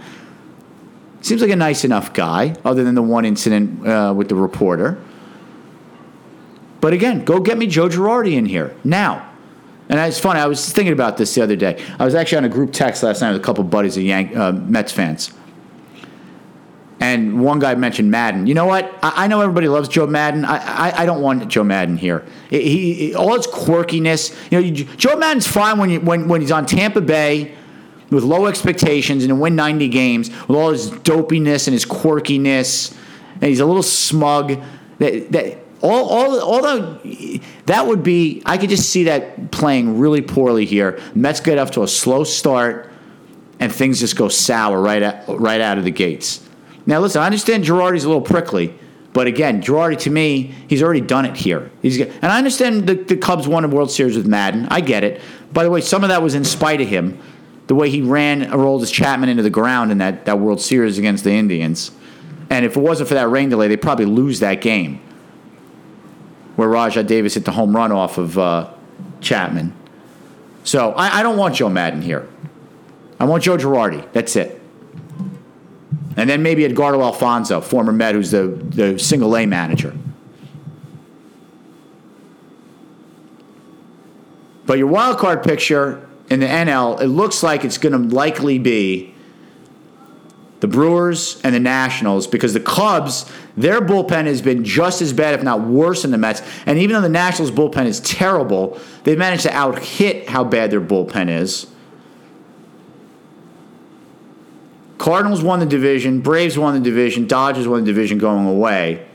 Seems 1.22 1.40
like 1.40 1.50
a 1.50 1.56
nice 1.56 1.82
enough 1.82 2.12
guy, 2.12 2.54
other 2.62 2.84
than 2.84 2.94
the 2.94 3.02
one 3.02 3.24
incident 3.24 3.88
uh, 3.88 4.12
with 4.14 4.28
the 4.28 4.34
reporter. 4.34 5.02
But 6.82 6.92
again, 6.92 7.24
go 7.24 7.40
get 7.40 7.56
me 7.56 7.68
Joe 7.68 7.88
Girardi 7.88 8.34
in 8.34 8.44
here 8.44 8.76
now. 8.84 9.26
And 9.88 9.98
it's 9.98 10.20
funny. 10.20 10.40
I 10.40 10.46
was 10.46 10.70
thinking 10.70 10.92
about 10.92 11.16
this 11.16 11.34
the 11.34 11.42
other 11.42 11.56
day. 11.56 11.82
I 11.98 12.04
was 12.04 12.14
actually 12.14 12.38
on 12.38 12.44
a 12.44 12.50
group 12.50 12.74
text 12.74 13.02
last 13.02 13.22
night 13.22 13.32
with 13.32 13.40
a 13.40 13.44
couple 13.44 13.64
buddies 13.64 13.96
of 13.96 14.02
Yank, 14.02 14.36
uh, 14.36 14.52
Mets 14.52 14.92
fans. 14.92 15.32
And 17.00 17.40
one 17.40 17.58
guy 17.58 17.74
mentioned 17.74 18.10
Maddon. 18.10 18.46
You 18.46 18.52
know 18.52 18.66
what? 18.66 18.92
I, 19.02 19.24
I 19.24 19.26
know 19.26 19.40
everybody 19.40 19.68
loves 19.68 19.88
Joe 19.88 20.06
Maddon. 20.06 20.44
I, 20.44 20.58
I, 20.58 21.02
I, 21.02 21.06
don't 21.06 21.22
want 21.22 21.48
Joe 21.48 21.64
Maddon 21.64 21.96
here. 21.96 22.26
He, 22.50 22.92
he 22.92 23.14
all 23.14 23.34
his 23.34 23.46
quirkiness. 23.46 24.36
You 24.50 24.60
know, 24.60 24.94
Joe 24.96 25.16
Maddon's 25.16 25.46
fine 25.46 25.78
when 25.78 25.88
you, 25.88 26.00
when 26.00 26.28
when 26.28 26.42
he's 26.42 26.52
on 26.52 26.66
Tampa 26.66 27.00
Bay 27.00 27.54
with 28.10 28.24
low 28.24 28.46
expectations 28.46 29.24
and 29.24 29.30
to 29.30 29.34
win 29.34 29.56
90 29.56 29.88
games 29.88 30.30
with 30.46 30.58
all 30.58 30.70
his 30.70 30.90
dopiness 30.90 31.66
and 31.66 31.72
his 31.72 31.86
quirkiness. 31.86 32.94
And 33.34 33.44
he's 33.44 33.60
a 33.60 33.66
little 33.66 33.82
smug. 33.82 34.60
That, 34.98 35.32
that 35.32 35.58
all, 35.80 36.08
all, 36.08 36.40
all 36.40 36.62
the, 36.62 37.40
that 37.66 37.86
would 37.86 38.02
be, 38.02 38.42
I 38.44 38.58
could 38.58 38.68
just 38.68 38.90
see 38.90 39.04
that 39.04 39.50
playing 39.50 39.98
really 39.98 40.20
poorly 40.20 40.66
here. 40.66 41.00
Mets 41.14 41.40
get 41.40 41.56
off 41.56 41.70
to 41.72 41.82
a 41.82 41.88
slow 41.88 42.24
start, 42.24 42.92
and 43.58 43.72
things 43.72 44.00
just 44.00 44.16
go 44.16 44.28
sour 44.28 44.80
right, 44.80 45.02
at, 45.02 45.24
right 45.28 45.60
out 45.60 45.78
of 45.78 45.84
the 45.84 45.90
gates. 45.90 46.46
Now, 46.86 47.00
listen, 47.00 47.22
I 47.22 47.26
understand 47.26 47.64
Girardi's 47.64 48.04
a 48.04 48.08
little 48.08 48.22
prickly, 48.22 48.74
but 49.12 49.26
again, 49.26 49.62
Girardi 49.62 49.98
to 50.00 50.10
me, 50.10 50.54
he's 50.68 50.82
already 50.82 51.00
done 51.00 51.24
it 51.24 51.36
here. 51.36 51.70
He's 51.82 52.00
and 52.00 52.24
I 52.26 52.38
understand 52.38 52.86
the, 52.86 52.94
the 52.94 53.16
Cubs 53.16 53.46
won 53.48 53.64
a 53.64 53.68
World 53.68 53.90
Series 53.90 54.16
with 54.16 54.26
Maddon. 54.26 54.66
I 54.70 54.80
get 54.80 55.04
it. 55.04 55.20
By 55.52 55.64
the 55.64 55.70
way, 55.70 55.80
some 55.80 56.02
of 56.04 56.08
that 56.08 56.22
was 56.22 56.34
in 56.34 56.44
spite 56.44 56.80
of 56.80 56.88
him. 56.88 57.20
The 57.66 57.74
way 57.74 57.90
he 57.90 58.02
ran 58.02 58.42
Aroldis 58.46 58.92
Chapman 58.92 59.28
into 59.28 59.42
the 59.42 59.50
ground 59.50 59.92
in 59.92 59.98
that, 59.98 60.24
that 60.24 60.38
World 60.40 60.60
Series 60.60 60.98
against 60.98 61.22
the 61.24 61.32
Indians. 61.32 61.92
And 62.48 62.64
if 62.64 62.76
it 62.76 62.80
wasn't 62.80 63.08
for 63.08 63.14
that 63.14 63.28
rain 63.28 63.48
delay, 63.48 63.68
they'd 63.68 63.80
probably 63.80 64.06
lose 64.06 64.40
that 64.40 64.60
game 64.60 65.00
where 66.56 66.68
Rajai 66.68 67.06
Davis 67.06 67.34
hit 67.34 67.44
the 67.44 67.52
home 67.52 67.74
run 67.74 67.92
off 67.92 68.18
of 68.18 68.36
uh, 68.36 68.72
Chapman. 69.20 69.72
So 70.64 70.92
I, 70.92 71.20
I 71.20 71.22
don't 71.22 71.36
want 71.36 71.54
Joe 71.54 71.68
Maddon 71.68 72.02
here. 72.02 72.28
I 73.18 73.24
want 73.24 73.44
Joe 73.44 73.56
Girardi. 73.56 74.10
That's 74.12 74.36
it. 74.36 74.59
And 76.20 76.28
then 76.28 76.42
maybe 76.42 76.66
Edgardo 76.66 77.00
Alfonzo, 77.00 77.62
former 77.62 77.92
Met, 77.92 78.14
who's 78.14 78.30
the, 78.30 78.48
the 78.48 78.98
single 78.98 79.34
A 79.38 79.46
manager. 79.46 79.96
But 84.66 84.76
your 84.76 84.88
wild 84.88 85.16
card 85.16 85.42
picture 85.42 86.06
in 86.28 86.40
the 86.40 86.46
NL, 86.46 87.00
it 87.00 87.06
looks 87.06 87.42
like 87.42 87.64
it's 87.64 87.78
going 87.78 87.94
to 87.94 88.14
likely 88.14 88.58
be 88.58 89.14
the 90.60 90.68
Brewers 90.68 91.40
and 91.42 91.54
the 91.54 91.58
Nationals 91.58 92.26
because 92.26 92.52
the 92.52 92.60
Cubs, 92.60 93.24
their 93.56 93.80
bullpen 93.80 94.26
has 94.26 94.42
been 94.42 94.62
just 94.62 95.00
as 95.00 95.14
bad, 95.14 95.32
if 95.32 95.42
not 95.42 95.62
worse, 95.62 96.02
than 96.02 96.10
the 96.10 96.18
Mets. 96.18 96.42
And 96.66 96.78
even 96.78 96.96
though 96.96 97.00
the 97.00 97.08
Nationals' 97.08 97.50
bullpen 97.50 97.86
is 97.86 97.98
terrible, 98.00 98.78
they've 99.04 99.16
managed 99.16 99.44
to 99.44 99.56
out 99.56 99.78
hit 99.78 100.28
how 100.28 100.44
bad 100.44 100.70
their 100.70 100.82
bullpen 100.82 101.30
is. 101.30 101.66
Cardinals 105.00 105.42
won 105.42 105.60
the 105.60 105.66
division, 105.66 106.20
Braves 106.20 106.58
won 106.58 106.74
the 106.74 106.80
division, 106.80 107.26
Dodgers 107.26 107.66
won 107.66 107.80
the 107.80 107.86
division 107.86 108.18
going 108.18 108.46
away. 108.46 109.06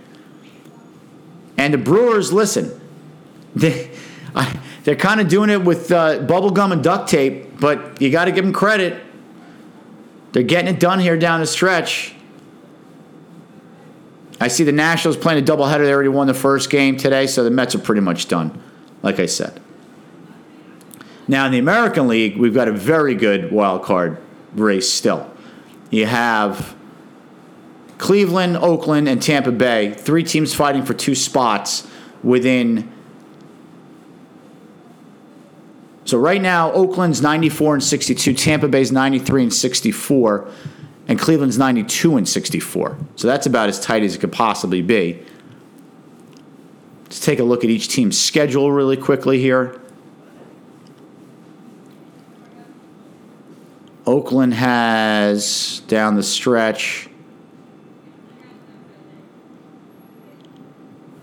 And 1.60 1.76
the 1.76 1.78
Brewers, 1.78 2.34
listen, 2.34 2.82
they, 3.56 3.92
they're 4.84 4.96
kind 4.96 5.22
of 5.22 5.28
doing 5.28 5.52
it 5.52 5.64
with 5.64 5.92
uh, 5.92 6.22
bubble 6.22 6.50
gum 6.50 6.72
and 6.72 6.84
duct 6.84 7.08
tape, 7.08 7.60
but 7.60 8.02
you 8.02 8.10
got 8.10 8.26
to 8.26 8.32
give 8.32 8.44
them 8.44 8.52
credit. 8.52 9.00
They're 10.32 10.42
getting 10.42 10.74
it 10.74 10.80
done 10.80 11.00
here 11.00 11.18
down 11.20 11.40
the 11.40 11.46
stretch. 11.46 12.16
I 14.42 14.48
see 14.48 14.64
the 14.64 14.72
Nationals 14.72 15.18
playing 15.18 15.44
a 15.44 15.46
doubleheader. 15.46 15.86
They 15.86 15.94
already 15.94 16.10
won 16.10 16.26
the 16.26 16.34
first 16.34 16.72
game 16.72 16.98
today, 16.98 17.28
so 17.28 17.44
the 17.44 17.52
Mets 17.52 17.76
are 17.76 17.80
pretty 17.80 18.02
much 18.02 18.28
done, 18.28 18.60
like 19.04 19.20
I 19.20 19.28
said. 19.28 19.62
Now, 21.28 21.46
in 21.46 21.52
the 21.52 21.60
American 21.60 22.08
League, 22.08 22.38
we've 22.38 22.56
got 22.56 22.68
a 22.68 22.72
very 22.72 23.14
good 23.14 23.52
wild 23.52 23.84
card 23.84 24.18
race 24.56 24.92
still. 24.92 25.32
You 25.90 26.06
have 26.06 26.76
Cleveland, 27.98 28.58
Oakland, 28.58 29.08
and 29.08 29.22
Tampa 29.22 29.52
Bay, 29.52 29.94
three 29.94 30.24
teams 30.24 30.54
fighting 30.54 30.84
for 30.84 30.94
two 30.94 31.16
spots 31.16 31.88
within 32.24 32.92
So 36.06 36.20
right 36.20 36.42
now, 36.42 36.72
Oakland's 36.72 37.20
94 37.24 37.76
and 37.76 37.84
62, 37.84 38.36
Tampa 38.36 38.68
Bay's 38.68 38.92
93 38.92 39.44
and 39.44 39.54
64, 39.54 40.48
and 41.08 41.20
Cleveland's 41.20 41.58
92 41.58 42.18
and 42.18 42.30
64. 42.30 42.98
So 43.16 43.28
that's 43.28 43.48
about 43.48 43.70
as 43.70 43.80
tight 43.80 44.04
as 44.04 44.16
it 44.16 44.20
could 44.20 44.32
possibly 44.32 44.84
be. 44.84 45.24
Let's 47.04 47.20
take 47.20 47.40
a 47.40 47.44
look 47.44 47.64
at 47.64 47.72
each 47.72 47.88
team's 47.88 48.20
schedule 48.20 48.72
really 48.72 48.98
quickly 48.98 49.40
here. 49.40 49.82
Oakland 54.08 54.54
has 54.54 55.82
down 55.88 56.16
the 56.16 56.24
stretch. 56.24 57.10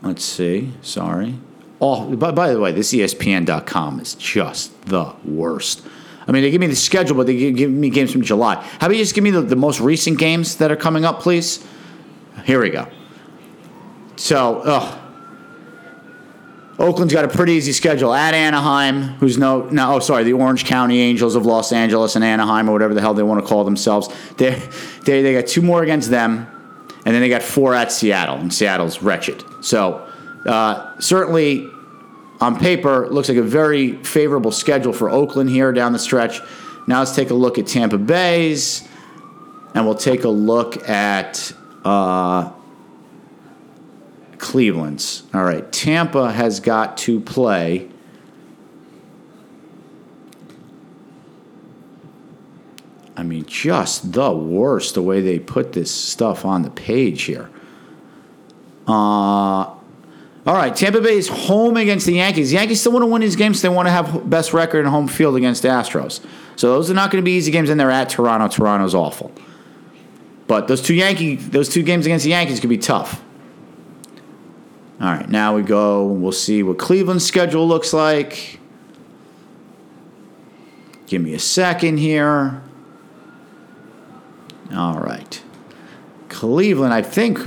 Let's 0.02 0.24
see. 0.24 0.72
Sorry. 0.82 1.36
Oh, 1.80 2.16
by, 2.16 2.32
by 2.32 2.52
the 2.52 2.60
way, 2.60 2.72
this 2.72 2.92
ESPN.com 2.92 4.00
is 4.00 4.14
just 4.14 4.86
the 4.86 5.12
worst. 5.24 5.82
I 6.26 6.32
mean, 6.32 6.42
they 6.42 6.50
give 6.50 6.60
me 6.60 6.66
the 6.66 6.76
schedule, 6.76 7.16
but 7.16 7.26
they 7.26 7.52
give 7.52 7.70
me 7.70 7.90
games 7.90 8.12
from 8.12 8.22
July. 8.22 8.54
How 8.54 8.86
about 8.86 8.92
you 8.92 9.02
just 9.02 9.14
give 9.14 9.24
me 9.24 9.30
the, 9.30 9.42
the 9.42 9.56
most 9.56 9.80
recent 9.80 10.18
games 10.18 10.56
that 10.56 10.70
are 10.70 10.76
coming 10.76 11.04
up, 11.04 11.20
please? 11.20 11.64
Here 12.44 12.60
we 12.60 12.70
go. 12.70 12.88
So, 14.16 14.62
oh, 14.64 15.01
Oakland's 16.82 17.14
got 17.14 17.24
a 17.24 17.28
pretty 17.28 17.52
easy 17.52 17.70
schedule 17.70 18.12
at 18.12 18.34
Anaheim, 18.34 19.02
who's 19.20 19.38
no, 19.38 19.68
no, 19.70 19.94
oh, 19.94 19.98
sorry, 20.00 20.24
the 20.24 20.32
Orange 20.32 20.64
County 20.64 20.98
Angels 20.98 21.36
of 21.36 21.46
Los 21.46 21.70
Angeles 21.70 22.16
and 22.16 22.24
Anaheim, 22.24 22.68
or 22.68 22.72
whatever 22.72 22.92
the 22.92 23.00
hell 23.00 23.14
they 23.14 23.22
want 23.22 23.40
to 23.40 23.46
call 23.46 23.62
themselves. 23.62 24.08
They, 24.36 24.60
they, 25.04 25.22
they 25.22 25.32
got 25.32 25.46
two 25.46 25.62
more 25.62 25.84
against 25.84 26.10
them, 26.10 26.48
and 27.06 27.14
then 27.14 27.20
they 27.20 27.28
got 27.28 27.44
four 27.44 27.72
at 27.72 27.92
Seattle, 27.92 28.36
and 28.36 28.52
Seattle's 28.52 29.00
wretched. 29.00 29.44
So, 29.64 30.04
uh, 30.44 30.98
certainly 30.98 31.70
on 32.40 32.58
paper, 32.58 33.08
looks 33.08 33.28
like 33.28 33.38
a 33.38 33.42
very 33.42 34.02
favorable 34.02 34.50
schedule 34.50 34.92
for 34.92 35.08
Oakland 35.08 35.50
here 35.50 35.72
down 35.72 35.92
the 35.92 36.00
stretch. 36.00 36.40
Now 36.88 36.98
let's 36.98 37.14
take 37.14 37.30
a 37.30 37.34
look 37.34 37.58
at 37.58 37.68
Tampa 37.68 37.96
Bay's, 37.96 38.88
and 39.76 39.86
we'll 39.86 39.94
take 39.94 40.24
a 40.24 40.28
look 40.28 40.88
at 40.88 41.52
uh, 41.84 42.50
Cleveland's. 44.42 45.22
All 45.32 45.44
right, 45.44 45.70
Tampa 45.72 46.32
has 46.32 46.60
got 46.60 46.98
to 46.98 47.20
play. 47.20 47.88
I 53.16 53.22
mean, 53.22 53.46
just 53.46 54.12
the 54.12 54.32
worst 54.32 54.94
the 54.94 55.02
way 55.02 55.20
they 55.20 55.38
put 55.38 55.72
this 55.72 55.90
stuff 55.90 56.44
on 56.44 56.62
the 56.62 56.70
page 56.70 57.22
here. 57.22 57.48
Uh, 58.88 58.90
all 58.90 59.78
right, 60.44 60.74
Tampa 60.74 61.00
Bay 61.00 61.16
is 61.16 61.28
home 61.28 61.76
against 61.76 62.04
the 62.06 62.14
Yankees. 62.14 62.52
Yankees 62.52 62.80
still 62.80 62.92
want 62.92 63.04
to 63.04 63.06
win 63.06 63.20
these 63.20 63.36
games. 63.36 63.62
They 63.62 63.68
want 63.68 63.86
to 63.86 63.92
have 63.92 64.28
best 64.28 64.52
record 64.52 64.80
in 64.80 64.86
home 64.86 65.06
field 65.06 65.36
against 65.36 65.62
the 65.62 65.68
Astros. 65.68 66.20
So 66.56 66.72
those 66.72 66.90
are 66.90 66.94
not 66.94 67.12
going 67.12 67.22
to 67.22 67.24
be 67.24 67.36
easy 67.36 67.52
games, 67.52 67.70
and 67.70 67.78
they're 67.78 67.92
at 67.92 68.08
Toronto. 68.08 68.48
Toronto's 68.48 68.94
awful. 68.94 69.30
But 70.48 70.66
those 70.66 70.82
two 70.82 70.94
Yankee, 70.94 71.36
those 71.36 71.68
two 71.68 71.84
games 71.84 72.06
against 72.06 72.24
the 72.24 72.30
Yankees 72.30 72.58
could 72.58 72.70
be 72.70 72.78
tough. 72.78 73.22
All 75.02 75.08
right, 75.08 75.28
now 75.28 75.56
we 75.56 75.62
go. 75.62 76.06
We'll 76.06 76.30
see 76.30 76.62
what 76.62 76.78
Cleveland's 76.78 77.26
schedule 77.26 77.66
looks 77.66 77.92
like. 77.92 78.60
Give 81.08 81.20
me 81.20 81.34
a 81.34 81.40
second 81.40 81.96
here. 81.98 82.62
All 84.72 85.00
right. 85.00 85.42
Cleveland, 86.28 86.94
I 86.94 87.02
think, 87.02 87.40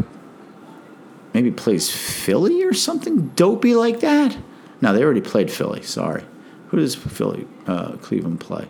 maybe 1.33 1.49
plays 1.49 1.89
Philly 1.89 2.61
or 2.65 2.73
something 2.73 3.29
dopey 3.29 3.73
like 3.73 4.01
that. 4.01 4.37
No, 4.81 4.91
they 4.91 5.01
already 5.01 5.21
played 5.21 5.49
Philly. 5.49 5.81
Sorry. 5.81 6.25
Who 6.67 6.77
does 6.77 6.93
Philly, 6.93 7.47
uh, 7.67 7.93
Cleveland 8.01 8.41
play? 8.41 8.67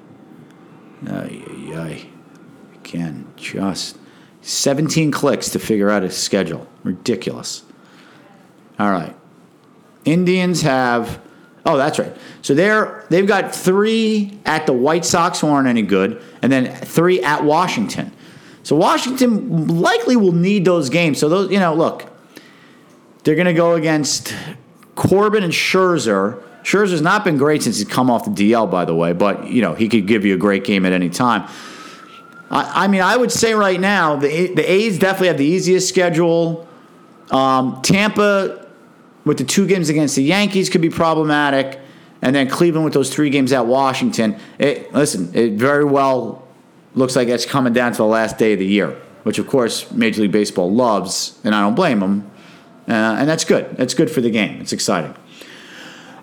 Ay, 1.09 1.41
ay. 1.73 2.05
Again, 2.75 3.33
just 3.36 3.97
17 4.41 5.09
clicks 5.09 5.49
to 5.49 5.59
figure 5.59 5.89
out 5.89 6.03
a 6.03 6.11
schedule. 6.11 6.67
Ridiculous. 6.83 7.64
All 8.80 8.91
right. 8.91 9.15
Indians 10.05 10.61
have. 10.61 11.19
Oh, 11.65 11.78
that's 11.78 11.97
right. 11.97 12.15
So 12.41 12.53
they're 12.53 13.05
they've 13.09 13.28
got 13.28 13.55
three 13.55 14.38
at 14.45 14.65
the 14.67 14.73
White 14.73 15.03
Sox 15.03 15.41
who 15.41 15.47
aren't 15.47 15.67
any 15.67 15.82
good, 15.82 16.21
and 16.41 16.51
then 16.51 16.73
three 16.76 17.21
at 17.21 17.43
Washington. 17.43 18.11
So 18.63 18.76
Washington 18.76 19.80
likely 19.80 20.15
will 20.15 20.32
need 20.32 20.65
those 20.65 20.89
games. 20.89 21.19
So 21.19 21.30
those, 21.30 21.51
you 21.51 21.59
know, 21.59 21.76
look, 21.76 22.05
they're 23.23 23.36
going 23.36 23.45
to 23.45 23.53
go 23.53 23.76
against 23.76 24.34
Corbin 24.95 25.43
and 25.43 25.53
Scherzer. 25.53 26.41
Scherzer's 26.63 27.01
not 27.01 27.23
been 27.23 27.38
great 27.38 27.61
since 27.61 27.78
he's 27.78 27.88
come 27.88 28.09
off 28.09 28.26
the 28.26 28.32
DL, 28.51 28.69
by 28.69 28.86
the 28.86 28.95
way, 28.95 29.13
but 29.13 29.47
you 29.47 29.61
know 29.61 29.76
he 29.76 29.88
could 29.88 30.07
give 30.07 30.26
you 30.26 30.34
a 30.34 30.38
great 30.38 30.63
game 30.63 30.86
at 30.86 30.93
any 30.93 31.09
time. 31.09 31.47
I, 32.49 32.86
I 32.86 32.88
mean, 32.88 33.01
I 33.01 33.15
would 33.17 33.32
say 33.32 33.53
right 33.53 33.80
now 33.80 34.15
the 34.15 34.53
the 34.53 34.71
A's 34.71 34.97
definitely 34.97 35.28
have 35.28 35.38
the 35.38 35.45
easiest 35.45 35.88
schedule. 35.89 36.67
Um, 37.32 37.82
Tampa 37.82 38.64
with 39.26 39.38
the 39.38 39.43
two 39.43 39.67
games 39.67 39.89
against 39.89 40.15
the 40.15 40.23
Yankees 40.23 40.69
could 40.69 40.82
be 40.82 40.89
problematic, 40.89 41.80
and 42.21 42.36
then 42.36 42.47
Cleveland 42.47 42.86
with 42.86 42.93
those 42.93 43.13
three 43.13 43.30
games 43.30 43.51
at 43.51 43.65
Washington. 43.65 44.39
It, 44.57 44.93
listen, 44.93 45.32
it 45.34 45.53
very 45.53 45.84
well 45.84 46.47
looks 46.93 47.15
like 47.15 47.28
it's 47.28 47.45
coming 47.45 47.73
down 47.73 47.91
to 47.91 47.97
the 47.97 48.05
last 48.05 48.38
day 48.38 48.53
of 48.53 48.59
the 48.59 48.65
year, 48.65 48.91
which 49.23 49.38
of 49.39 49.47
course 49.47 49.91
Major 49.91 50.21
League 50.21 50.32
Baseball 50.32 50.71
loves, 50.71 51.39
and 51.43 51.53
I 51.53 51.61
don't 51.61 51.76
blame 51.76 51.99
them. 51.99 52.32
Uh, 52.88 52.91
and 52.91 53.28
that's 53.28 53.43
good. 53.43 53.76
That's 53.78 53.95
good 53.95 54.11
for 54.11 54.21
the 54.21 54.30
game. 54.30 54.61
It's 54.61 54.71
exciting. 54.71 55.15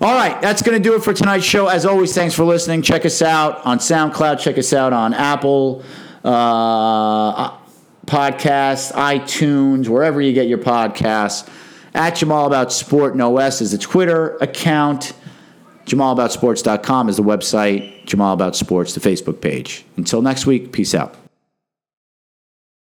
All 0.01 0.15
right, 0.15 0.41
that's 0.41 0.63
going 0.63 0.81
to 0.81 0.83
do 0.83 0.97
it 0.97 1.05
for 1.05 1.13
tonight's 1.13 1.45
show. 1.45 1.69
As 1.69 1.87
always, 1.87 2.13
thanks 2.15 2.35
for 2.35 2.45
listening. 2.45 2.83
Check 2.83 3.05
us 3.05 3.23
out 3.23 3.65
on 3.65 3.79
SoundCloud. 3.79 4.41
Check 4.41 4.59
us 4.59 4.73
out 4.73 4.93
on 4.93 5.15
Apple 5.15 5.85
uh, 6.25 7.57
Podcasts, 8.07 8.93
iTunes, 8.93 9.89
wherever 9.89 10.21
you 10.21 10.33
get 10.33 10.49
your 10.49 10.59
podcasts. 10.59 11.49
At 11.95 12.17
Jamal 12.17 12.47
About 12.47 12.73
Sport, 12.73 13.17
no 13.17 13.39
S 13.39 13.61
is 13.61 13.73
the 13.73 13.79
Twitter 13.79 14.37
account. 14.39 15.13
JamalAboutSports.com 15.87 17.09
is 17.09 17.17
the 17.17 17.23
website. 17.23 18.07
Jamal 18.07 18.33
About 18.33 18.57
Sports, 18.57 18.95
the 18.95 19.01
Facebook 19.01 19.41
page. 19.41 19.85
Until 19.97 20.23
next 20.23 20.47
week, 20.47 20.73
peace 20.73 20.95
out. 20.95 21.15